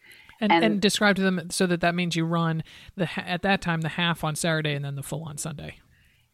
[0.45, 2.63] And, and, and, describe to them so that that means you run
[2.95, 5.79] the at that time the half on Saturday and then the full on Sunday.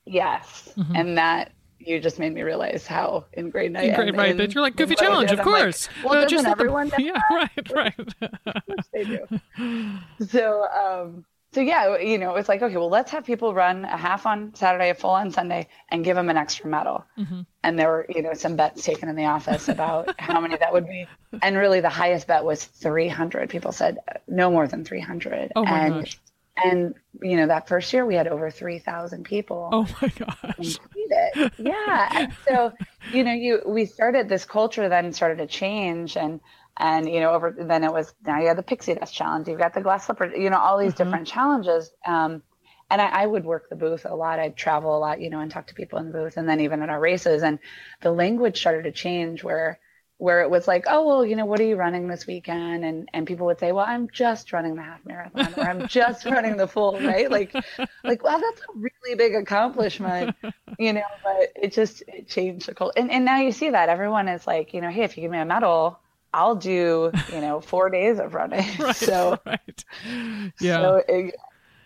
[0.05, 0.95] Yes, mm-hmm.
[0.95, 1.53] and that
[1.85, 4.15] you just made me realize how ingrained I am.
[4.15, 5.87] Right, that you're like goofy challenge, of course.
[5.87, 6.91] Like, well, doesn't just everyone?
[6.99, 8.15] yeah, right, right.
[8.93, 9.27] they do.
[10.27, 13.97] So, um, so yeah, you know, it's like, okay, well, let's have people run a
[13.97, 17.03] half on Saturday, a full on Sunday, and give them an extra medal.
[17.17, 17.41] Mm-hmm.
[17.63, 20.71] And there were, you know, some bets taken in the office about how many that
[20.71, 21.07] would be.
[21.41, 23.49] And really, the highest bet was 300.
[23.49, 23.97] People said
[24.29, 25.51] no more than 300.
[25.55, 26.19] Oh my and, gosh.
[26.63, 29.69] And you know, that first year we had over 3,000 people.
[29.73, 30.77] Oh my gosh.
[30.95, 31.53] It.
[31.57, 32.07] Yeah.
[32.11, 32.71] And so,
[33.11, 36.39] you know, you we started this culture then started to change and
[36.77, 39.59] and you know over then it was now you have the pixie dust challenge you've
[39.59, 41.03] got the glass slipper you know all these mm-hmm.
[41.03, 41.91] different challenges.
[42.05, 42.41] Um,
[42.89, 44.39] and I, I, would work the booth a lot.
[44.39, 46.59] I'd travel a lot you know and talk to people in the booth and then
[46.61, 47.43] even at our races.
[47.43, 47.59] And
[48.01, 49.79] the language started to change where
[50.17, 52.85] where it was like oh well you know what are you running this weekend?
[52.85, 56.25] And and people would say well i'm just running the half marathon or i'm just
[56.25, 57.31] running the full right?
[57.31, 57.55] Like
[58.03, 60.35] like well that's a really big accomplishment
[60.77, 63.89] you know but it just it changed the culture and, and now you see that
[63.89, 66.00] everyone is like you know hey if you give me a medal
[66.33, 68.65] I'll do, you know, four days of running.
[68.79, 69.85] right, so, right.
[70.59, 71.35] yeah, so it,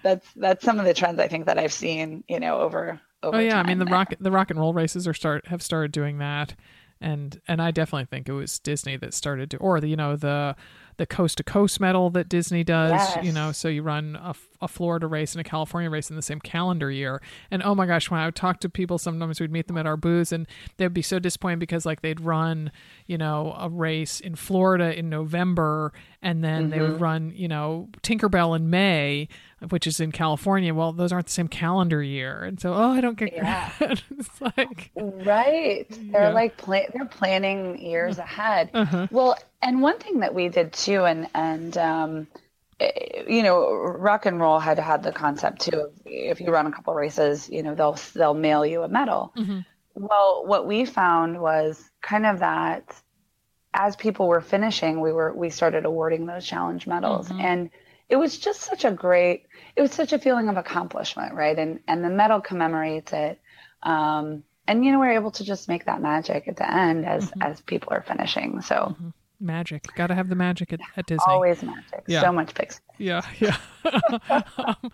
[0.04, 3.00] that's that's some of the trends I think that I've seen, you know, over.
[3.24, 5.62] over oh yeah, I mean the rock the rock and roll races are start have
[5.62, 6.56] started doing that,
[7.02, 10.16] and and I definitely think it was Disney that started to, or the you know
[10.16, 10.56] the
[10.98, 13.26] the coast to coast medal that Disney does, yes.
[13.26, 16.22] you know, so you run a, a, Florida race and a California race in the
[16.22, 17.22] same calendar year.
[17.50, 19.86] And oh my gosh, when I would talk to people, sometimes we'd meet them at
[19.86, 20.48] our booths and
[20.78, 22.72] they'd be so disappointed because like they'd run,
[23.06, 26.70] you know, a race in Florida in November and then mm-hmm.
[26.72, 27.04] they would mm-hmm.
[27.04, 29.28] run, you know, Tinkerbell in May,
[29.70, 30.74] which is in California.
[30.74, 32.44] Well, those aren't the same calendar year.
[32.44, 33.72] And so, oh, I don't get yeah.
[33.80, 35.86] it's like right.
[35.90, 36.30] They're yeah.
[36.30, 38.72] like pla- they're planning years ahead.
[38.74, 39.08] Uh-huh.
[39.12, 42.28] Well, and one thing that we did too, and and um,
[42.80, 46.72] you know, rock and roll had had the concept too of if you run a
[46.72, 49.34] couple races, you know, they'll they'll mail you a medal.
[49.38, 49.60] Mm-hmm.
[49.96, 53.02] Well, what we found was kind of that
[53.74, 57.42] as people were finishing, we were we started awarding those challenge medals, mm-hmm.
[57.42, 57.70] and
[58.10, 61.58] it was just such a great, it was such a feeling of accomplishment, right?
[61.58, 63.40] And and the medal commemorates it.
[63.84, 67.26] Um, and you know we're able to just make that magic at the end as
[67.26, 67.42] mm-hmm.
[67.42, 69.10] as people are finishing so mm-hmm.
[69.40, 69.84] Magic.
[69.96, 71.24] Got to have the magic at, at Disney.
[71.28, 72.04] Always magic.
[72.08, 72.22] Yeah.
[72.22, 72.80] So much Pixar.
[72.98, 74.74] Yeah, yeah.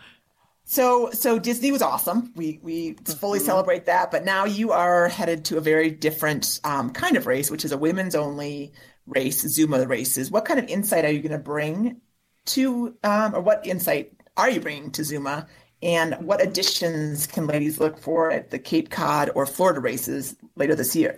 [0.63, 2.31] So so Disney was awesome.
[2.35, 3.45] We we fully Mm-hmm.
[3.45, 4.09] celebrate that.
[4.11, 7.71] But now you are headed to a very different um, kind of race, which is
[7.73, 8.71] a women's only
[9.05, 10.31] race, ZOOMA races.
[10.31, 11.99] What kind of insight are you going to bring
[12.45, 15.47] to, um, or what insight are you bringing to ZOOMA?
[15.83, 20.75] And what additions can ladies look for at the Cape Cod or Florida races later
[20.75, 21.17] this year?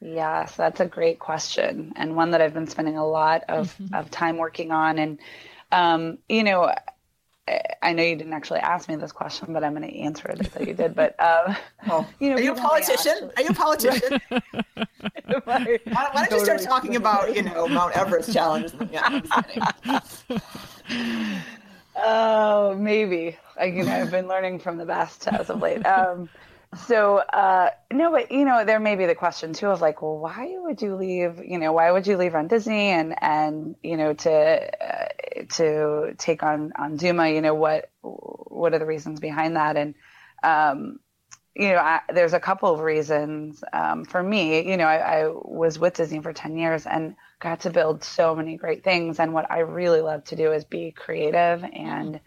[0.00, 4.10] Yes, that's a great question and one that I've been spending a lot of, of
[4.10, 4.98] time working on.
[4.98, 5.18] And,
[5.72, 6.72] um, you know,
[7.82, 10.54] I- know you didn't actually ask me this question, but I'm going to answer it
[10.54, 10.94] as you did.
[10.94, 11.56] But, um,
[11.90, 13.30] Oh, you know, are you a politician?
[13.36, 14.20] Are you a politician?
[15.44, 15.80] why,
[16.12, 18.74] why don't you start talking about you know Mount Everest challenges?
[18.92, 19.62] Yeah, I'm just kidding.
[21.96, 23.36] Oh, maybe.
[23.58, 25.84] I, you know, I've been learning from the best as of late.
[25.84, 26.28] Um,
[26.86, 30.18] so uh, no, but you know, there may be the question too of like, well,
[30.18, 31.42] why would you leave?
[31.44, 35.08] You know, why would you leave on Disney and and you know to uh,
[35.54, 37.34] to take on on ZOOMA?
[37.34, 39.76] You know, what what are the reasons behind that?
[39.76, 39.94] And
[40.42, 41.00] um,
[41.58, 44.70] you know, I, there's a couple of reasons um, for me.
[44.70, 48.34] You know, I, I was with Disney for 10 years and got to build so
[48.36, 49.18] many great things.
[49.18, 52.20] And what I really love to do is be creative and,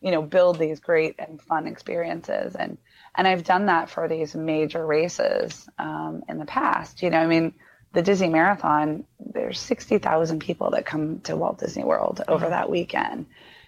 [0.00, 2.54] you know, build these great and fun experiences.
[2.54, 2.78] And
[3.18, 7.02] and I've done that for these major races um, in the past.
[7.02, 7.52] You know, I mean,
[7.92, 13.26] the Disney Marathon, there's 60,000 people that come to Walt Disney World over that weekend.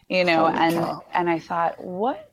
[0.08, 1.04] You know, Holy and cow.
[1.12, 2.30] and I thought, what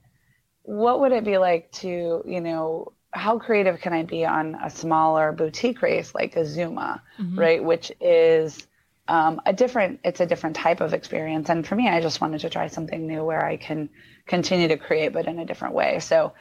[0.62, 4.70] what would it be like to, you know, how creative can I be on a
[4.70, 7.02] smaller boutique race like a ZOOMA,
[7.36, 7.64] right?
[7.64, 8.68] Which is
[9.08, 11.50] um, a different, it's a different type of experience.
[11.50, 13.90] And for me, I just wanted to try something new where I can
[14.26, 16.00] continue to create, but in a different way.
[16.00, 16.34] So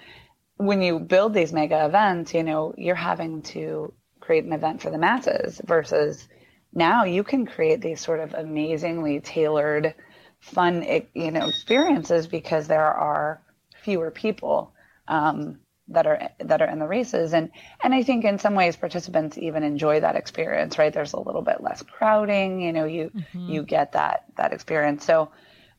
[0.57, 4.90] when you build these mega events, you know, you're having to create an event for
[4.90, 6.26] the masses versus
[6.72, 9.94] now you can create these sort of amazingly tailored,
[10.40, 10.82] fun,
[11.14, 13.40] you know, experiences because there are
[13.82, 14.72] fewer people
[15.09, 17.50] um, that are that are in the races, and
[17.82, 20.92] and I think in some ways participants even enjoy that experience, right?
[20.92, 23.12] There's a little bit less crowding, you know, you
[23.48, 25.04] you get that that experience.
[25.04, 25.30] So.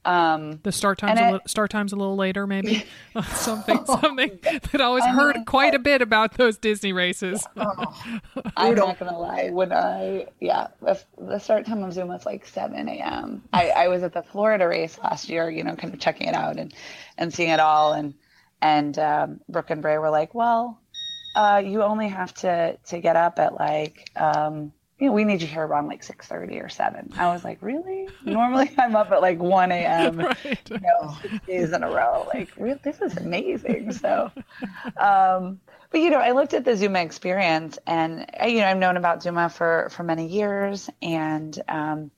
[0.06, 2.86] Um, The start times a I- li- start times a little later, maybe
[3.34, 7.46] something something that I always heard quite a bit about those Disney races.
[8.56, 9.50] I'm not gonna lie.
[9.52, 13.44] When I yeah, the, the start time of ZOOMA was like 7 a.m.
[13.54, 16.36] I, I was at the Florida race last year, you know, kind of checking it
[16.36, 16.74] out and
[17.18, 18.14] and seeing it all, and
[18.62, 20.80] and um, Brooke and Bray were like, well,
[21.36, 25.42] uh, you only have to to get up at like um, you know, we need
[25.42, 27.14] you here around like 6:30 or 7.
[27.18, 28.08] I was like, really?
[28.26, 30.18] Normally I'm up at like 1 a.m.
[30.44, 30.60] Right.
[30.70, 32.26] You know, six days in a row.
[32.34, 33.92] Like, real, this is amazing.
[34.02, 34.32] So,
[35.00, 35.60] um,
[35.92, 39.22] but you know, I looked at the ZOOMA experience, and you know, I've known about
[39.24, 42.12] ZOOMA for for many years, and um,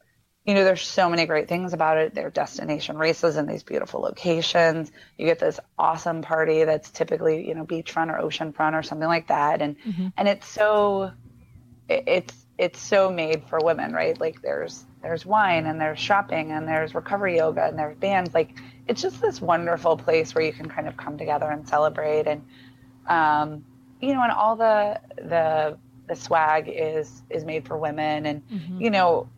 [0.46, 2.16] you know, there's so many great things about it.
[2.16, 4.92] They're destination races in these beautiful locations.
[5.18, 9.28] You get this awesome party that's typically you know beachfront or oceanfront or something like
[9.28, 9.76] that, and
[10.18, 11.12] and it's so
[11.88, 14.20] it- it's it's so made for women, right?
[14.20, 18.34] Like there's there's wine and there's shopping and there's recovery yoga and there's bands.
[18.34, 18.49] Like
[18.86, 22.45] it's just this wonderful place where you can kind of come together and celebrate and
[23.07, 23.64] um,
[24.01, 28.43] you know, and all the the the swag is is made for women and
[28.82, 29.30] you know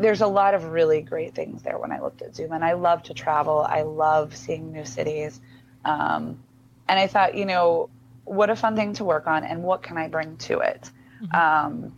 [0.00, 2.72] there's a lot of really great things there when I looked at ZOOMA and I
[2.72, 3.60] love to travel.
[3.60, 5.40] I love seeing new cities.
[5.84, 6.42] Um,
[6.88, 7.90] and I thought, you know,
[8.24, 10.90] what a fun thing to work on and what can I bring to it?
[11.32, 11.92] Um,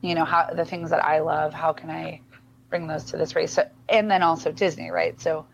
[0.00, 2.20] you know, how the things that I love, how can I
[2.70, 3.52] bring those to this race?
[3.52, 5.20] So, and then also Disney, right?
[5.20, 5.46] So,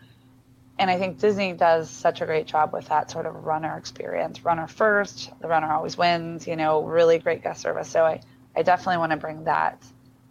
[0.77, 4.43] and I think Disney does such a great job with that sort of runner experience.
[4.43, 7.89] Runner first, the runner always wins, you know, really great guest service.
[7.89, 8.21] So I,
[8.55, 9.83] I definitely want to bring that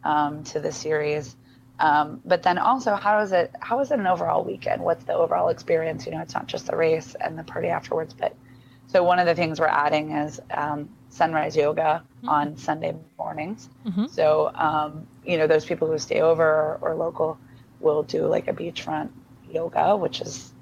[0.04, 1.34] um, to the series.
[1.80, 3.50] Um, but then also, how is it?
[3.60, 4.82] How is it an overall weekend?
[4.82, 6.06] What's the overall experience?
[6.06, 8.36] You know, it's not just the race and the party afterwards, but
[8.88, 13.68] so one of the things we're adding is um, sunrise yoga on Sunday mornings.
[14.06, 17.38] So um, you know, those people who stay over or, or local
[17.80, 19.10] will do like a beachfront
[19.50, 20.52] yoga, which is,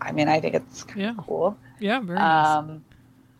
[0.00, 1.10] I mean, I think it's kind Yeah.
[1.10, 1.56] of cool.
[1.78, 2.46] Yeah, very nice.
[2.46, 2.84] Um,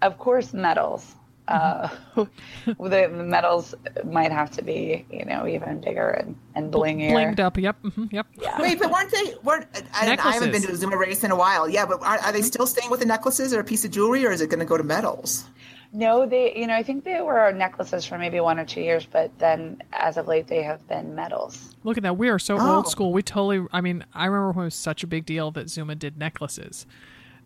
[0.03, 1.15] of course, medals.
[1.51, 1.89] Uh,
[2.67, 3.75] the, the medals
[4.05, 7.11] might have to be, you know, even bigger and, and blingier.
[7.11, 7.59] Blinged up.
[7.59, 7.77] Yep.
[7.83, 8.27] hmm yep.
[8.59, 9.35] Wait, but weren't they?
[9.43, 9.67] Weren't
[10.01, 11.69] and I haven't been to a ZOOMA race in a while.
[11.69, 14.25] Yeah, but are, are they still staying with the necklaces or a piece of jewelry,
[14.25, 15.45] or is it going to go to medals?
[15.93, 19.05] No, they, you know, I think they were necklaces for maybe one or two years,
[19.07, 21.75] but then as of late, they have been medals.
[21.83, 22.17] Look at that.
[22.17, 22.77] We are so Oh.
[22.77, 23.13] old school.
[23.13, 23.67] We totally.
[23.73, 26.87] I mean, I remember when it was such a big deal that ZOOMA did necklaces.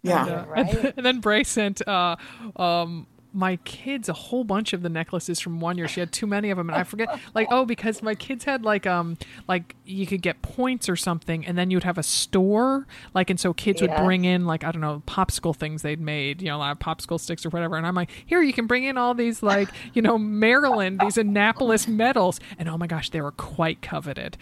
[0.02, 0.26] Yeah.
[0.26, 0.94] And, uh, Right.
[0.98, 2.16] and then Bray sent uh,
[2.56, 5.88] um, my kids a whole bunch of the necklaces from one year.
[5.88, 7.18] She had too many of them, and I forget.
[7.34, 9.16] Like, oh, because my kids had like um
[9.48, 12.86] like you could get points or something, and then you'd have a store.
[13.12, 16.40] Like, and so kids would bring in like I don't know popsicle things they'd made,
[16.40, 17.76] you know, like popsicle sticks or whatever.
[17.76, 21.18] And I'm like, here you can bring in all these like you know Maryland these
[21.18, 24.36] Annapolis medals, and oh my gosh, they were quite coveted.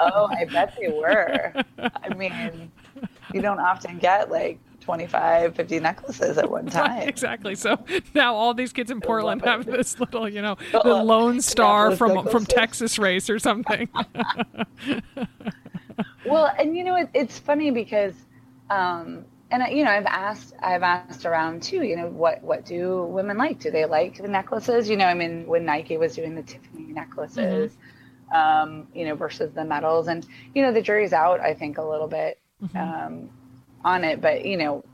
[0.00, 1.52] Oh, I bet they were.
[1.78, 2.70] I mean,
[3.32, 7.08] you don't often get like 25, 50 necklaces at one time.
[7.08, 7.54] exactly.
[7.54, 7.82] So
[8.14, 12.26] now all these kids in Portland have this little, you know, the Lone Star from
[12.28, 12.44] from.
[12.44, 13.88] Texas race or something.
[16.26, 18.14] Well, and you know, it, it's funny because,
[18.70, 21.82] um, and I- you know, I've asked, I've asked around too.
[21.82, 23.60] You know, what what do women like?
[23.60, 24.88] Do they like the necklaces?
[24.88, 27.76] You know, I mean, when Nike was doing the Tiffany necklaces,
[28.34, 31.40] um, you know, versus the medals, and you know, the jury's out.
[31.40, 32.40] I think a little bit
[32.74, 33.28] um,
[33.84, 34.84] on it, but you know,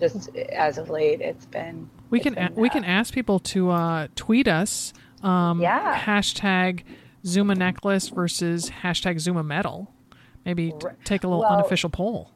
[0.00, 3.38] just as of late, it's been we it's can been, a- we can ask people
[3.40, 4.92] to uh, tweet us.
[5.22, 5.96] Um, Yeah.
[5.98, 6.82] Hashtag
[7.24, 9.92] ZOOMA necklace versus hashtag ZOOMA medal.
[10.44, 12.30] Maybe t- take a little Well- unofficial poll.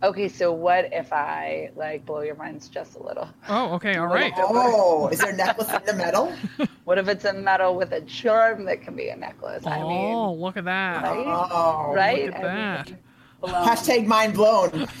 [0.00, 3.28] Okay, so what if I like blow your minds just a little?
[3.48, 4.32] Oh, okay, all right.
[4.38, 6.32] Oh, is there a necklace in the metal?
[6.84, 9.66] What if it's a metal with a charm that can be a necklace?
[9.66, 11.02] I Oh, mean, look at that.
[11.02, 11.24] right?
[11.50, 12.26] Oh, right?
[12.26, 12.92] Look at I mean, that.
[13.40, 13.66] Blown.
[13.66, 14.88] Hashtag mind blown.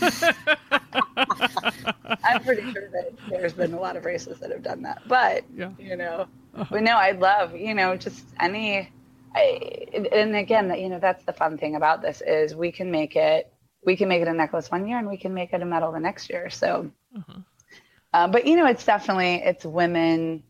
[2.24, 5.44] I'm pretty sure that there's been a lot of races that have done that, but
[5.54, 5.70] Yeah.
[5.78, 6.66] you know, uh-huh.
[6.70, 8.90] but no, I'd love you know just any.
[9.34, 13.14] I, and again, you know, that's the fun thing about this is we can make
[13.14, 13.52] it
[13.84, 15.92] we can make it a necklace one year and we can make it a medal
[15.92, 16.50] the next year.
[16.50, 17.40] So, uh-huh.
[18.12, 20.42] uh, but you know, it's definitely it's women,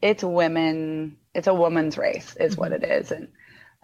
[0.00, 2.60] it's women, it's a woman's race is mm-hmm.
[2.60, 3.28] what it is, and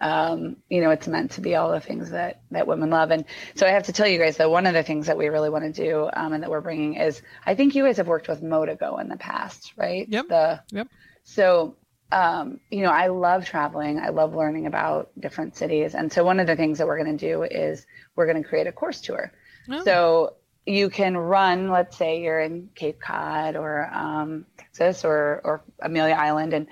[0.01, 3.11] um, you know, it's meant to be all the things that that women love.
[3.11, 3.25] And
[3.55, 5.49] so I have to tell you guys that one of the things that we really
[5.49, 8.27] want to do um, and that we're bringing is I think you guys have worked
[8.27, 10.07] with Motigo in the past, right?
[10.07, 10.27] Yep.
[10.29, 10.87] The Yep.
[11.23, 11.75] so,
[12.11, 13.99] um, you know, I love traveling.
[13.99, 15.95] I love learning about different cities.
[15.95, 17.85] And so, one of the things that we're going to do is
[18.15, 19.31] we're going to create a course tour.
[19.69, 19.83] Oh.
[19.83, 20.33] So,
[20.65, 26.13] you can run, let's say you're in Cape Cod or um, Texas or, or Amelia
[26.13, 26.67] Island, and,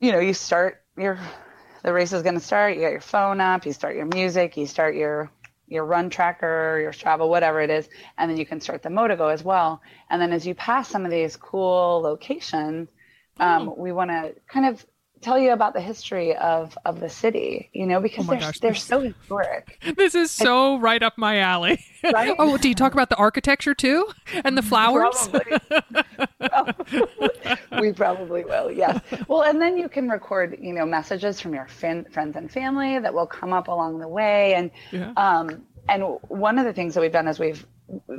[0.00, 1.18] you know, you start your,
[1.88, 2.74] the race is going to start.
[2.74, 5.30] You got your phone up, you start your music, you start your,
[5.68, 9.32] your run tracker, your Strava, whatever it is, and then you can start the Motigo
[9.32, 9.80] as well.
[10.10, 12.90] And then as you pass some of these cool locations,
[13.40, 14.84] um, we want to kind of
[15.20, 18.60] tell you about the history of of the city, you know, because Oh they're gosh,
[18.60, 19.78] they're this- so historic.
[19.96, 21.84] This is so right up my alley.
[22.12, 22.34] Right?
[22.38, 24.06] oh, do you talk about the architecture too
[24.44, 25.28] and the flowers?
[25.28, 25.58] Probably.
[27.80, 29.00] we probably will, yes.
[29.26, 33.00] Well, and then you can record, you know, messages from your fin- friends and family
[33.00, 34.54] that will come up along the way.
[34.54, 35.12] And Yeah.
[35.16, 37.66] um, and one of the things that we've done is we've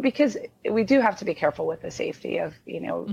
[0.02, 0.38] because
[0.70, 3.08] we do have to be careful with the safety of you know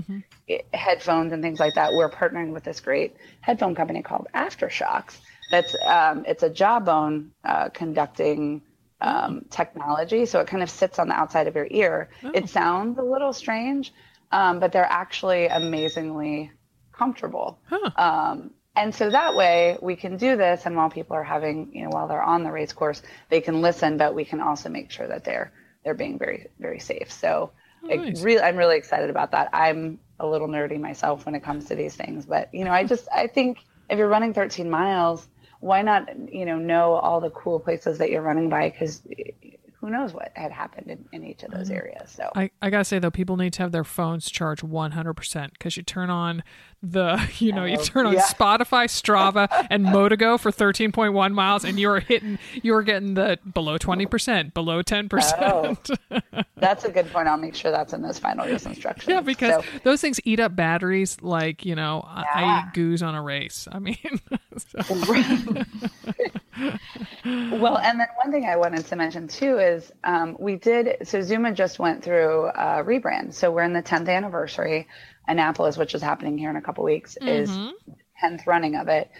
[0.49, 1.93] i- headphones and things like that.
[1.93, 5.17] We're partnering with this great headphone company called AfterShokz.
[5.51, 8.61] That's um, it's a jawbone uh, conducting
[9.01, 12.09] um, technology, so it kind of sits on the outside of your ear.
[12.33, 13.93] It sounds a little strange,
[14.31, 16.51] um, but they're actually amazingly
[16.91, 17.59] comfortable.
[17.95, 21.83] Um, and so that way we can do this, and while people are having, you
[21.83, 24.91] know, while they're on the race course, they can listen, but we can also make
[24.91, 25.51] sure that they're
[25.87, 27.09] they're being very very safe.
[27.09, 27.51] So
[27.85, 28.21] oh, I nice.
[28.21, 29.49] really, I'm really excited about that.
[29.53, 32.83] I'm a little nerdy myself when it comes to these things, but you know, I
[32.83, 33.59] just I think
[33.89, 35.25] if you're running 13 miles,
[35.61, 39.01] why not you know know all the cool places that you're running by because
[39.79, 41.77] who knows what had happened in, in each of those mm-hmm.
[41.77, 42.09] areas.
[42.11, 45.77] So I, I gotta say though, people need to have their phones charged 100% because
[45.77, 46.43] you turn on
[46.81, 48.21] the, you know, you Oh, turn on yeah.
[48.27, 54.53] Spotify, Strava, and Motigo for 13.1 miles, and you're hitting, you're getting the below 20%,
[54.53, 55.77] below 10%.
[56.11, 56.21] Oh.
[56.57, 57.27] that's a good point.
[57.27, 59.09] I'll make sure that's in those final race instructions.
[59.09, 63.03] yeah, because So- those things eat up batteries like, you know, I, I eat goose
[63.03, 63.67] on a race.
[63.71, 63.97] I mean,
[64.57, 65.63] so-
[67.23, 71.07] Well, and then one thing I wanted to mention too is um, we did.
[71.07, 73.33] So ZOOMA just went through a rebrand.
[73.33, 74.87] So we're in the 10th anniversary.
[75.27, 77.49] Annapolis, which is happening here in a couple weeks, is
[78.23, 79.11] 10th running of it.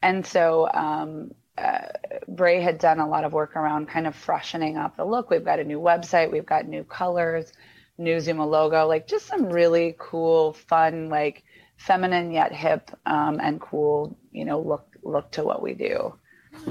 [0.00, 1.88] And so um, uh,
[2.28, 5.30] Bray had done a lot of work around kind of freshening up the look.
[5.30, 6.30] We've got a new website.
[6.30, 7.52] We've got new colors,
[7.98, 11.42] new ZOOMA logo, like just some really cool, fun, like
[11.76, 16.14] feminine yet hip um, and cool, you know, look look to what we do.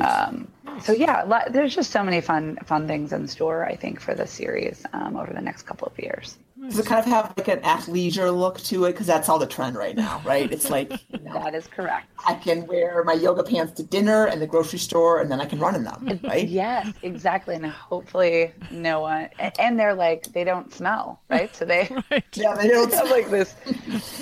[0.02, 0.48] Um,
[0.84, 3.66] so yeah, lo- there's just so many fun fun things in store.
[3.66, 6.38] I think for this series um, over the next couple of years.
[6.62, 8.94] Does it kind of have like an athleisure look to it?
[8.94, 10.52] Because that's all the trend right now, right?
[10.52, 12.08] It's like you know, That is correct.
[12.28, 15.46] I can wear my yoga pants to dinner and the grocery store, and then I
[15.46, 16.48] can run in them, right?
[16.48, 17.56] Yes, exactly.
[17.56, 19.30] And hopefully no one
[19.60, 21.56] and they're like they don't smell, right?
[21.56, 22.24] So they Right.
[22.34, 22.92] Yeah, they don't.
[22.92, 23.54] smell like this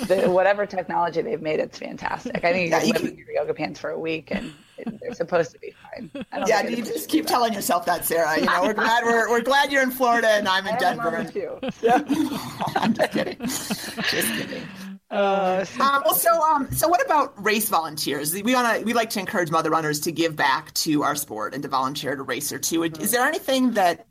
[0.06, 2.44] the, whatever technology they've made it's fantastic.
[2.44, 4.46] I think you Yeah, can you live in your yoga pants for a week and
[4.48, 4.54] it-
[5.00, 6.10] they're supposed to be fine.
[6.46, 7.30] Yeah, you just keep that.
[7.30, 8.38] telling yourself that, Sarah.
[8.38, 11.24] You know, we're glad we're, we're glad you're in Florida and I'm in Denver.
[11.24, 11.58] too.
[11.80, 11.88] So,
[12.76, 13.38] I'm just kidding.
[13.40, 14.62] Just kidding.
[15.10, 18.34] uh, Um, well, so um, so what about race volunteers?
[18.34, 21.62] We wanna we like to encourage mother runners to give back to our sport and
[21.62, 22.82] to volunteer to race or two.
[22.84, 24.06] Is there anything that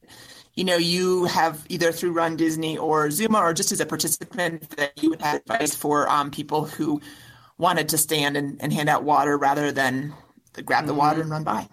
[0.55, 5.01] you know you have either through runDisney or ZOOMA or just as a participant that
[5.01, 7.01] you would have advice for um, people who
[7.57, 10.13] wanted to stand and, and hand out water rather than
[10.61, 11.67] grab the water and run by?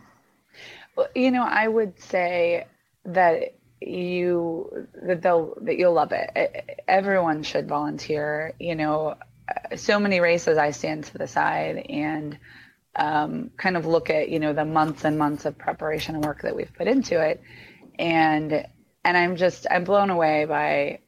[0.97, 2.67] Well, you know, I would say
[3.05, 6.83] that you that they'll that you'll love it.
[6.87, 8.55] Everyone should volunteer.
[8.59, 9.17] You know,
[9.49, 12.39] uh, so many races I stand to the side and
[12.97, 16.43] um, kind of look at you know the months and months of preparation and work
[16.43, 17.41] that we've put into it,
[17.99, 18.67] and
[19.05, 21.01] and I'm just I'm blown away by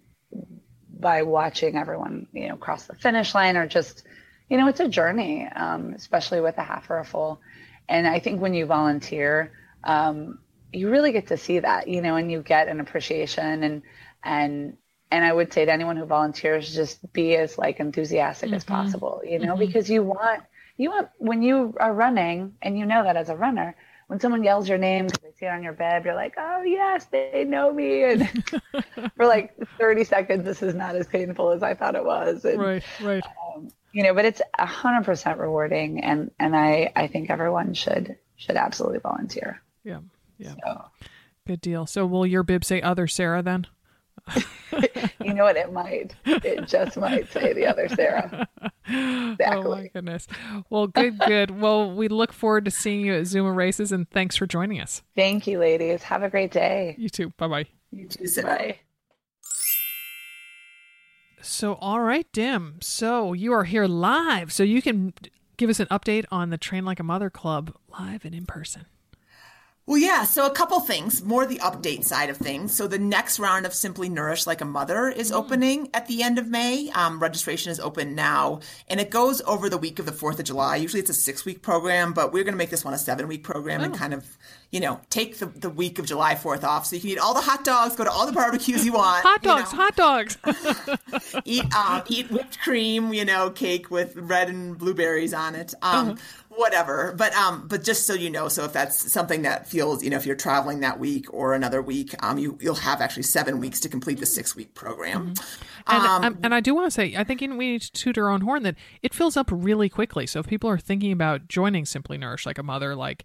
[0.89, 4.05] by watching everyone you know cross the finish line or just
[4.53, 7.41] you know it's a journey, um, especially with a half or a full.
[7.89, 9.51] And I think when you volunteer,
[9.83, 10.41] um,
[10.75, 13.63] you really get to see that, you know, and you get an appreciation.
[13.63, 13.83] And
[14.23, 14.77] and
[15.11, 19.23] and I would say to anyone who volunteers, just be as like enthusiastic as possible,
[19.25, 20.43] you know, because you want
[20.77, 23.75] you want when you are running and you know that as a runner,
[24.09, 26.61] when someone yells your name because they see it on your bed, you're like, oh
[26.61, 28.45] yes, they know me, and
[29.17, 32.61] for like 30 seconds, this is not as painful as I thought it was, and,
[32.61, 33.25] Right, right.
[33.93, 38.17] You know, but it's a hundred percent rewarding, and and I I think everyone should
[38.37, 39.61] should absolutely volunteer.
[39.85, 40.01] Yeah,
[40.39, 40.55] yeah.
[40.65, 40.85] So,
[41.47, 41.87] Good deal.
[41.87, 43.67] So will your bib say other Sarah then?
[45.25, 45.57] you know what?
[45.57, 46.15] It might.
[46.25, 48.49] It just might say the other Sarah.
[48.87, 49.37] Exactly.
[49.45, 50.27] Oh my goodness.
[50.71, 51.51] Well, good, good.
[51.61, 55.03] Well, we look forward to seeing you at ZOOMA races and thanks for joining us.
[55.17, 56.03] Thank you, ladies.
[56.05, 56.95] Have a great day.
[56.99, 57.31] You too.
[57.37, 57.67] Bye bye.
[57.91, 58.57] You too, Sarah.
[58.59, 58.81] Bye.
[61.43, 62.79] So, all right, Dim.
[62.81, 64.53] So you are here live.
[64.53, 65.13] So you can
[65.57, 68.87] give us an update on the Train Like a Mother Club live and in person.
[69.85, 70.23] Well, yeah.
[70.25, 72.73] So a couple things, more the update side of things.
[72.73, 76.39] So the next round of Simply Nourish Like a Mother is opening at the end
[76.39, 76.89] of May.
[76.91, 80.45] Um, registration is open now, and it goes over the week of the Fourth of
[80.45, 80.77] July.
[80.77, 83.81] Usually it's a six-week program, but we're going to make this one a seven-week program
[83.83, 84.39] and kind of,
[84.71, 87.35] you know, take the, the week of July Fourth off, so you can eat all
[87.35, 89.97] the hot dogs, go to all the barbecues you want, Hot you dogs, know, hot
[89.97, 90.39] dogs.
[91.45, 95.75] eat um, eat whipped cream, you know, cake with red and blueberries on it.
[95.83, 96.19] Um,
[96.55, 100.11] Whatever, but um, but just so you know, so if that's something that feels, you
[100.11, 103.59] know, if you're traveling that week or another week, um, you you'll have actually seven
[103.59, 105.35] weeks to complete the six week program.
[105.87, 108.19] And, Um, um, and I do want to say, I think we need to toot
[108.19, 110.27] our own horn that it fills up really quickly.
[110.27, 113.25] So if people are thinking about joining Simply Nourish Like a Mother, like,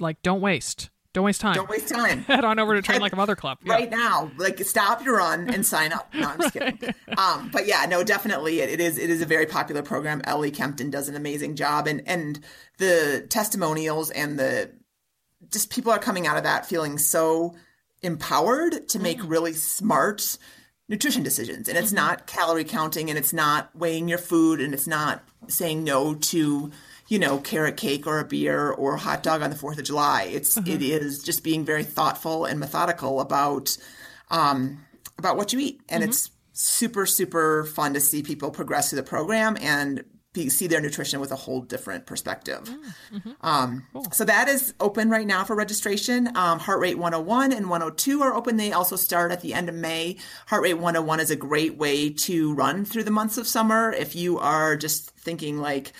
[0.00, 1.54] like don't waste, don't waste time.
[1.54, 2.20] don't waste time.
[2.26, 3.58] Head on over to Train Like a Mother Club.
[3.64, 3.74] Yeah.
[3.74, 4.30] right now.
[4.38, 6.12] Like stop your run and sign up.
[6.14, 6.94] No, I'm just kidding.
[7.18, 10.22] Um, but yeah, no, definitely it, it is it is a very popular program.
[10.24, 12.40] Ellie Kempton does an amazing job and and
[12.78, 14.70] the testimonials and the
[15.50, 17.54] just people are coming out of that feeling so
[18.02, 20.38] empowered to make really smart
[20.88, 21.68] nutrition decisions.
[21.68, 25.84] And it's not calorie counting and it's not weighing your food and it's not saying
[25.84, 26.70] no to
[27.12, 29.84] you know, carrot cake or a beer or a hot dog on the 4th of
[29.84, 30.22] July.
[30.32, 30.56] It's
[30.92, 33.76] it is just being very thoughtful and methodical about
[34.30, 34.78] um
[35.18, 35.82] about what you eat.
[35.90, 40.66] And it's super super fun to see people progress through the program and be, see
[40.66, 42.62] their nutrition with a whole different perspective.
[43.42, 46.34] Um, So that is open right now for registration.
[46.34, 48.56] Um, Heart Rate 101 and 102 are open.
[48.56, 50.16] They also start at the end of May.
[50.46, 53.92] Heart Rate 101 is a great way to run through the months of summer.
[53.92, 55.92] If you are just thinking like,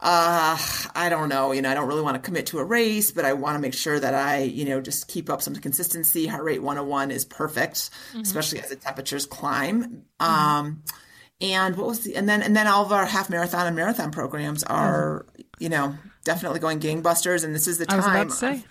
[0.00, 0.58] uh,
[0.94, 3.24] I don't know, you know, I don't really want to commit to a race, but
[3.24, 6.26] I want to make sure that I, you know, just keep up some consistency.
[6.26, 7.90] Heart Rate 101 is perfect,
[8.20, 10.02] especially as the temperatures climb.
[10.20, 10.82] Um,
[11.40, 14.10] and what was the and then and then all of our half marathon and marathon
[14.10, 15.26] programs are
[15.58, 15.94] you know
[16.24, 18.64] definitely going gangbusters and this is the I time was about to say,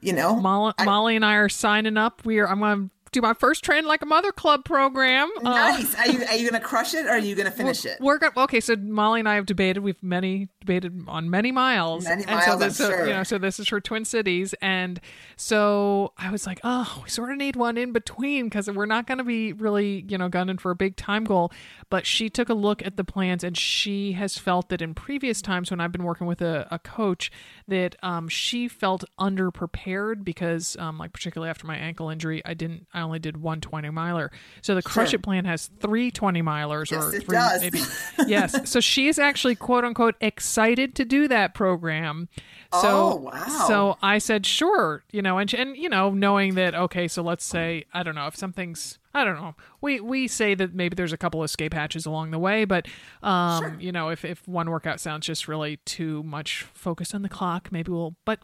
[0.00, 2.24] you know Molly, Molly and I are signing up.
[2.24, 2.48] We are.
[2.48, 5.30] I'm going to do my first Train Like a Mother Club program.
[5.38, 8.00] Uh, nice are you are you gonna crush it or are you gonna finish it
[8.00, 8.60] We're going okay.
[8.60, 9.80] So Molly and I have debated.
[9.80, 12.04] We've many debated on many miles.
[12.04, 13.06] Many and so miles, this, I'm so, sure.
[13.06, 15.00] you know, so this is for Twin Cities, and
[15.36, 19.06] so I was like, oh, we sort of need one in between because we're not
[19.06, 21.50] going to be really, you know, gunning for a big time goal.
[21.88, 25.42] But she took a look at the plans, and she has felt that in previous
[25.42, 27.32] times when I've been working with a, a coach,
[27.66, 32.86] that um, she felt underprepared because, um, like particularly after my ankle injury, I didn't.
[32.92, 34.30] I I only did one 20 miler.
[34.62, 35.18] So the Crush Sure.
[35.18, 37.60] It plan has three 20 milers Yes, or it three does.
[37.62, 37.80] maybe.
[38.30, 38.70] yes.
[38.70, 42.28] So she is actually quote unquote excited to do that program.
[42.72, 43.64] So, Oh, wow.
[43.66, 47.44] So I said, sure, you know, and, and, you know, knowing that, okay, so let's
[47.44, 51.12] say, I don't know, if something's, I don't know, we, we say that maybe there's
[51.12, 52.86] a couple escape hatches along the way, but,
[53.24, 57.28] um, you know, if, if one workout sounds just really too much focused on the
[57.28, 58.38] clock, maybe we'll, but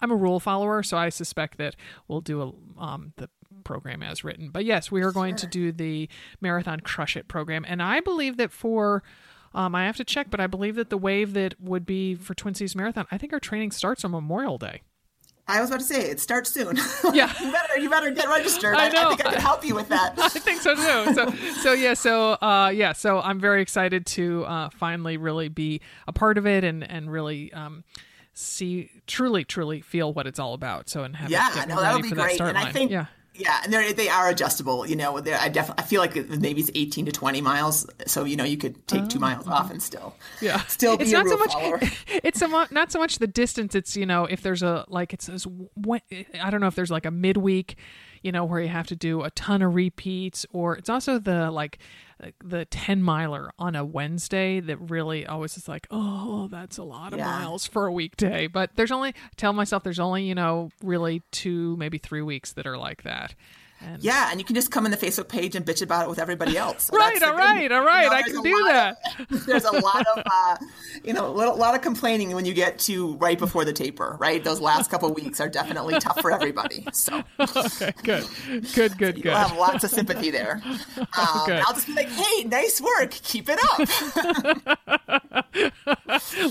[0.00, 1.74] I'm a rule follower, so I suspect that
[2.06, 2.42] we'll do
[2.78, 3.28] a, um, the
[3.68, 4.48] program as written.
[4.48, 6.08] But yes, we are going to do the
[6.40, 7.66] Marathon Crush It program.
[7.68, 9.02] And I believe that for,
[9.54, 12.32] um, I have to check, but I believe that the wave that would be for
[12.32, 14.80] Twin Cities Marathon, I think our training starts on Memorial Day.
[15.46, 16.78] I was about to say it starts soon.
[17.12, 17.32] Yeah.
[17.42, 18.74] you better you better get registered.
[18.74, 19.00] I I, know.
[19.00, 20.14] I think I can help you with that.
[20.18, 21.14] I think so too.
[21.14, 21.30] So,
[21.62, 26.12] so yeah, so uh, yeah, so I'm very excited to uh, finally really be a
[26.12, 27.84] part of it and and really um,
[28.34, 30.90] see truly truly feel what it's all about.
[30.90, 32.40] So and have yeah, it, get me no, that would be great.
[32.40, 32.58] And.
[32.58, 33.06] I think yeah.
[33.38, 34.84] Yeah, and they they are adjustable.
[34.86, 38.24] You know, they're, I definitely I feel like maybe it's eighteen to twenty miles, so
[38.24, 39.52] you know you could take two miles oh.
[39.52, 41.52] off and still Oh, Yeah, still be it's a not so much.
[41.52, 41.80] follower.
[42.24, 43.74] It's so mu- not so much the distance.
[43.74, 45.28] It's you know if there's a like it's
[45.76, 46.00] when,
[46.40, 47.76] I don't know if there's like a midweek,
[48.22, 51.50] you know where you have to do a ton of repeats, or it's also the
[51.50, 51.78] like
[52.44, 57.12] the ten miler on a Wednesday that really always is like oh that's a lot
[57.12, 57.26] of Yeah.
[57.26, 58.46] miles for a weekday.
[58.46, 62.52] But there's only I tell myself there's only you know really two maybe three weeks
[62.52, 63.34] that are like that.
[63.80, 66.08] And Yeah, and you can just come in the Facebook page and bitch about it
[66.08, 66.88] with everybody else.
[66.90, 68.96] So Right, all right, all right, you know, I can do that.
[69.30, 70.56] Of, there's a lot of, uh,
[71.04, 74.16] you know, a little- lot of complaining when you get to right before the taper.
[74.20, 76.86] Right, those last couple weeks are definitely tough for everybody.
[76.92, 78.24] So okay, good,
[78.74, 79.32] good, good, you'll good.
[79.36, 80.60] have lots of sympathy there.
[80.96, 81.06] Um.
[81.16, 83.88] I'll just be like, "Hey, nice work, keep it up."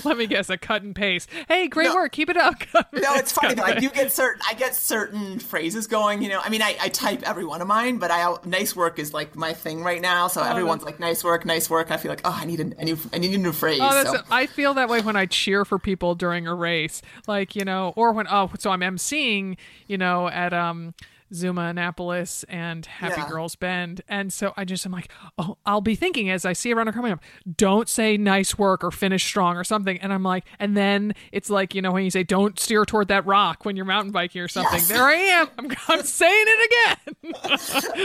[0.04, 1.28] Let me guess, a cut and paste.
[1.48, 1.94] Hey, great No.
[1.94, 2.12] work.
[2.12, 2.54] Keep it up.
[2.92, 3.62] No, it's funny though.
[3.62, 4.40] I do get certain.
[4.48, 6.22] I get certain phrases going.
[6.22, 8.98] You know, I mean, I, I type every one of mine, but I nice work
[8.98, 10.28] is like my thing right now.
[10.28, 11.90] So everyone's like nice work, nice work.
[11.90, 13.80] I feel like oh, I need a, new, I need a new phrase.
[13.82, 14.22] Oh, so.
[14.30, 17.92] I feel that way when I cheer for people during a race, like you know,
[17.96, 20.94] or when oh, so I'm emceeing, you know, at um
[21.32, 23.28] ZOOMA Annapolis and Happy Yeah.
[23.28, 26.70] Girls Bend, and so I just am like, oh, I'll be thinking as I see
[26.70, 27.20] a runner coming up,
[27.56, 31.50] don't say nice work or finish strong or something, and I'm like, and then it's
[31.50, 34.40] like you know when you say don't steer toward that rock when you're mountain biking
[34.40, 34.88] or something, Yes.
[34.88, 37.34] there I am, I'm, I'm saying it again.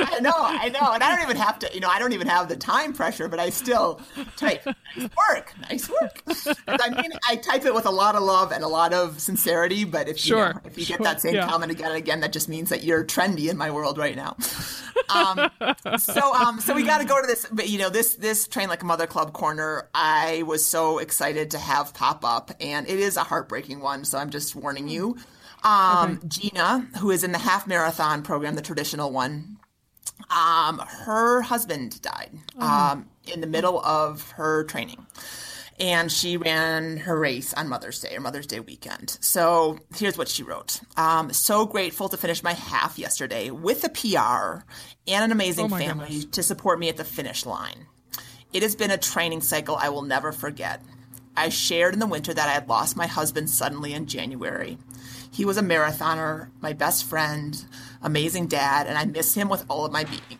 [0.10, 1.70] I know, I know, and I don't even have to.
[1.74, 4.02] You know, I don't even have the time pressure, but I still
[4.38, 4.66] type
[4.98, 6.22] nice work, nice work.
[6.68, 9.84] I mean, I type it with a lot of love and a lot of sincerity.
[9.86, 11.48] But if you, Sure, know, if you sure, get that same yeah.
[11.48, 14.36] comment again and again, that just means that you're trendy in my world right now.
[15.10, 15.50] Um,
[15.98, 17.46] so, um, so we got to go to this.
[17.52, 19.90] But you know, this this train like a mother club corner.
[19.94, 24.06] I was so excited to have pop up, and it is a heartbreaking one.
[24.06, 25.18] So I'm just warning you.
[25.64, 29.58] Um, Gina, who is in the half marathon program, the traditional one,
[30.30, 35.06] um, her husband died um, in the middle of her training.
[35.80, 39.18] And she ran her race on Mother's Day or Mother's Day weekend.
[39.22, 40.80] So here's what she wrote.
[40.98, 44.64] Um, so grateful to finish my half yesterday with a PR
[45.08, 46.26] and an amazing Oh family goodness.
[46.26, 47.88] to support me at the finish line.
[48.54, 50.82] It has been a training cycle I will never forget.
[51.36, 54.78] I shared in the winter that I had lost my husband suddenly in January.
[55.32, 57.60] He was a marathoner, my best friend,
[58.04, 60.38] amazing dad, and I miss him with all of my being.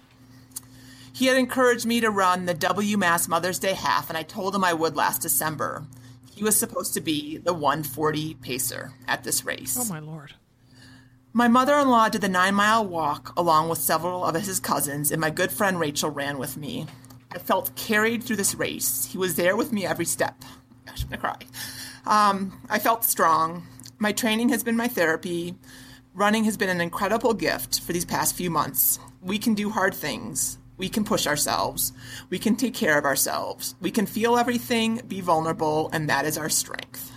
[1.24, 4.66] He had encouraged me to run the WMAS Mother's Day half, and I told him
[4.66, 5.86] I would last December.
[6.30, 9.78] He was supposed to be the 140 pacer at this race.
[9.80, 10.34] oh my lord.
[11.32, 15.12] My mother in law did the nine mile walk along with several of his cousins,
[15.12, 16.88] and my good friend Rachel ran with me.
[17.32, 19.06] I felt carried through this race.
[19.06, 20.44] He was there with me every step.
[20.86, 21.38] Gosh, I'm gonna cry.
[22.06, 23.66] Um, I felt strong.
[23.98, 25.56] My training has been my therapy.
[26.14, 29.00] Running has been an incredible gift for these past few months.
[29.22, 30.58] We can do hard things.
[30.78, 31.94] We can push ourselves.
[32.30, 33.76] We can take care of ourselves.
[33.80, 37.12] We can feel everything, be vulnerable, and that is our strength.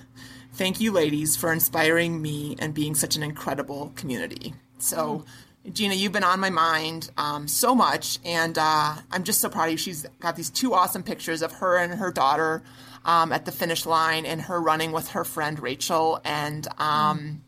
[0.53, 4.55] Thank you, ladies, for inspiring me and being such an incredible community.
[4.78, 5.24] So,
[5.70, 9.66] Gina, you've been on my mind um, so much, and uh, I'm just so proud
[9.66, 9.77] of you.
[9.77, 12.62] She's got these two awesome pictures of her and her daughter
[13.05, 17.43] um, at the finish line, and her running with her friend Rachel, and um,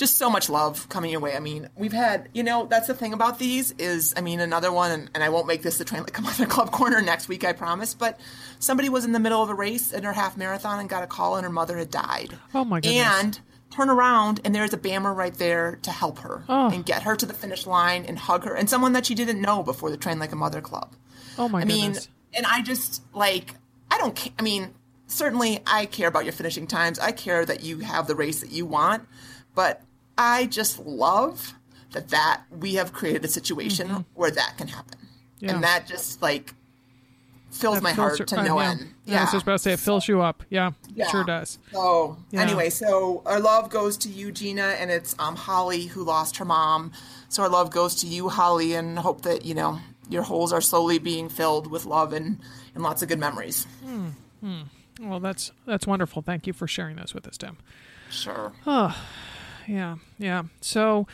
[0.00, 1.36] just so much love coming your way.
[1.36, 4.72] I mean, we've had, you know, that's the thing about these is, I mean, another
[4.72, 7.28] one, and, and I won't make this the train like a mother club corner next
[7.28, 7.94] week, I promise.
[7.94, 8.18] But
[8.58, 11.06] somebody was in the middle of a race in her half marathon and got a
[11.06, 12.36] call, and her mother had died.
[12.54, 13.04] Oh, my goodness.
[13.22, 13.40] And
[13.70, 16.70] turn around, and there's a BAMR right there to help her Oh.
[16.70, 19.40] and get her to the finish line and hug her, and someone that she didn't
[19.40, 20.96] know before the train like a mother club.
[21.38, 21.64] Oh my god.
[21.64, 21.96] I mean,
[22.34, 23.54] and I just like
[23.90, 24.16] I don't.
[24.16, 24.74] ca- I mean,
[25.06, 26.98] certainly I care about your finishing times.
[26.98, 29.06] I care that you have the race that you want,
[29.54, 29.82] but
[30.20, 31.54] I just love
[31.92, 35.44] that that we have created a situation where that can happen, Mm-hmm.
[35.46, 35.54] Yeah.
[35.54, 36.54] and that just like
[37.50, 38.70] fills That my fills heart your- to uh, no yeah.
[38.70, 38.94] end.
[39.06, 40.44] Yeah, I was just about to say it fills you up.
[40.50, 41.08] Yeah, Yeah.
[41.10, 41.58] sure does.
[41.72, 42.42] So Yeah.
[42.42, 46.44] anyway, so our love goes to you, Gina, and it's um, Holly who lost her
[46.44, 46.92] mom.
[47.28, 50.60] So our love goes to you, Holly, and hope that you know your holes are
[50.60, 52.38] slowly being filled with love and
[52.74, 53.66] and lots of good memories.
[55.00, 56.22] Well, that's that's wonderful.
[56.22, 57.56] Thank you for sharing those with us, Dim.
[58.10, 58.52] Sure.
[59.66, 60.44] Yeah, yeah.
[60.60, 61.06] So,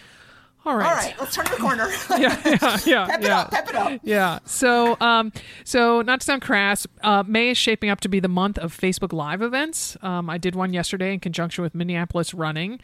[0.64, 0.86] all right.
[0.86, 1.88] All right, let's turn the corner.
[2.18, 3.38] Yeah, yeah, yeah, pep it yeah.
[3.40, 4.00] up, pep it up.
[4.02, 4.38] Yeah.
[4.46, 5.32] So, um,
[5.64, 8.76] so not to sound crass, uh, May is shaping up to be the month of
[8.76, 9.96] Facebook Live events.
[10.02, 12.80] Um, I did one yesterday in conjunction with Minneapolis Running,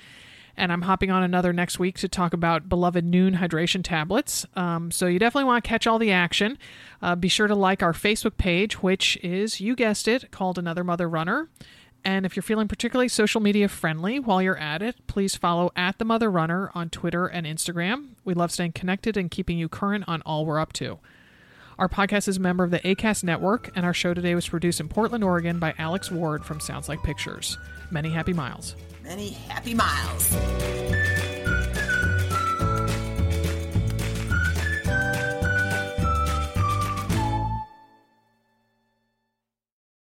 [0.57, 4.47] and I'm hopping on another next week to talk about beloved Nuun hydration tablets.
[4.55, 6.59] Um, so you definitely want to catch all the action.
[7.01, 10.85] Uh, be sure to like our Facebook page, which is, you guessed it, called Another
[10.85, 11.49] Mother Runner.
[12.05, 15.99] And if you're feeling particularly social media friendly while you're at it, please follow at
[15.99, 18.11] the Mother Runner on Twitter and Instagram.
[18.25, 20.99] We love staying connected and keeping you current on all we're up to.
[21.79, 24.81] Our podcast is a member of the ACAST network, and our show today was produced
[24.81, 27.57] in Portland, Oregon by Alex Ward from Sounds Like Pictures.
[27.91, 28.77] Many happy miles.
[29.03, 31.32] Many happy miles.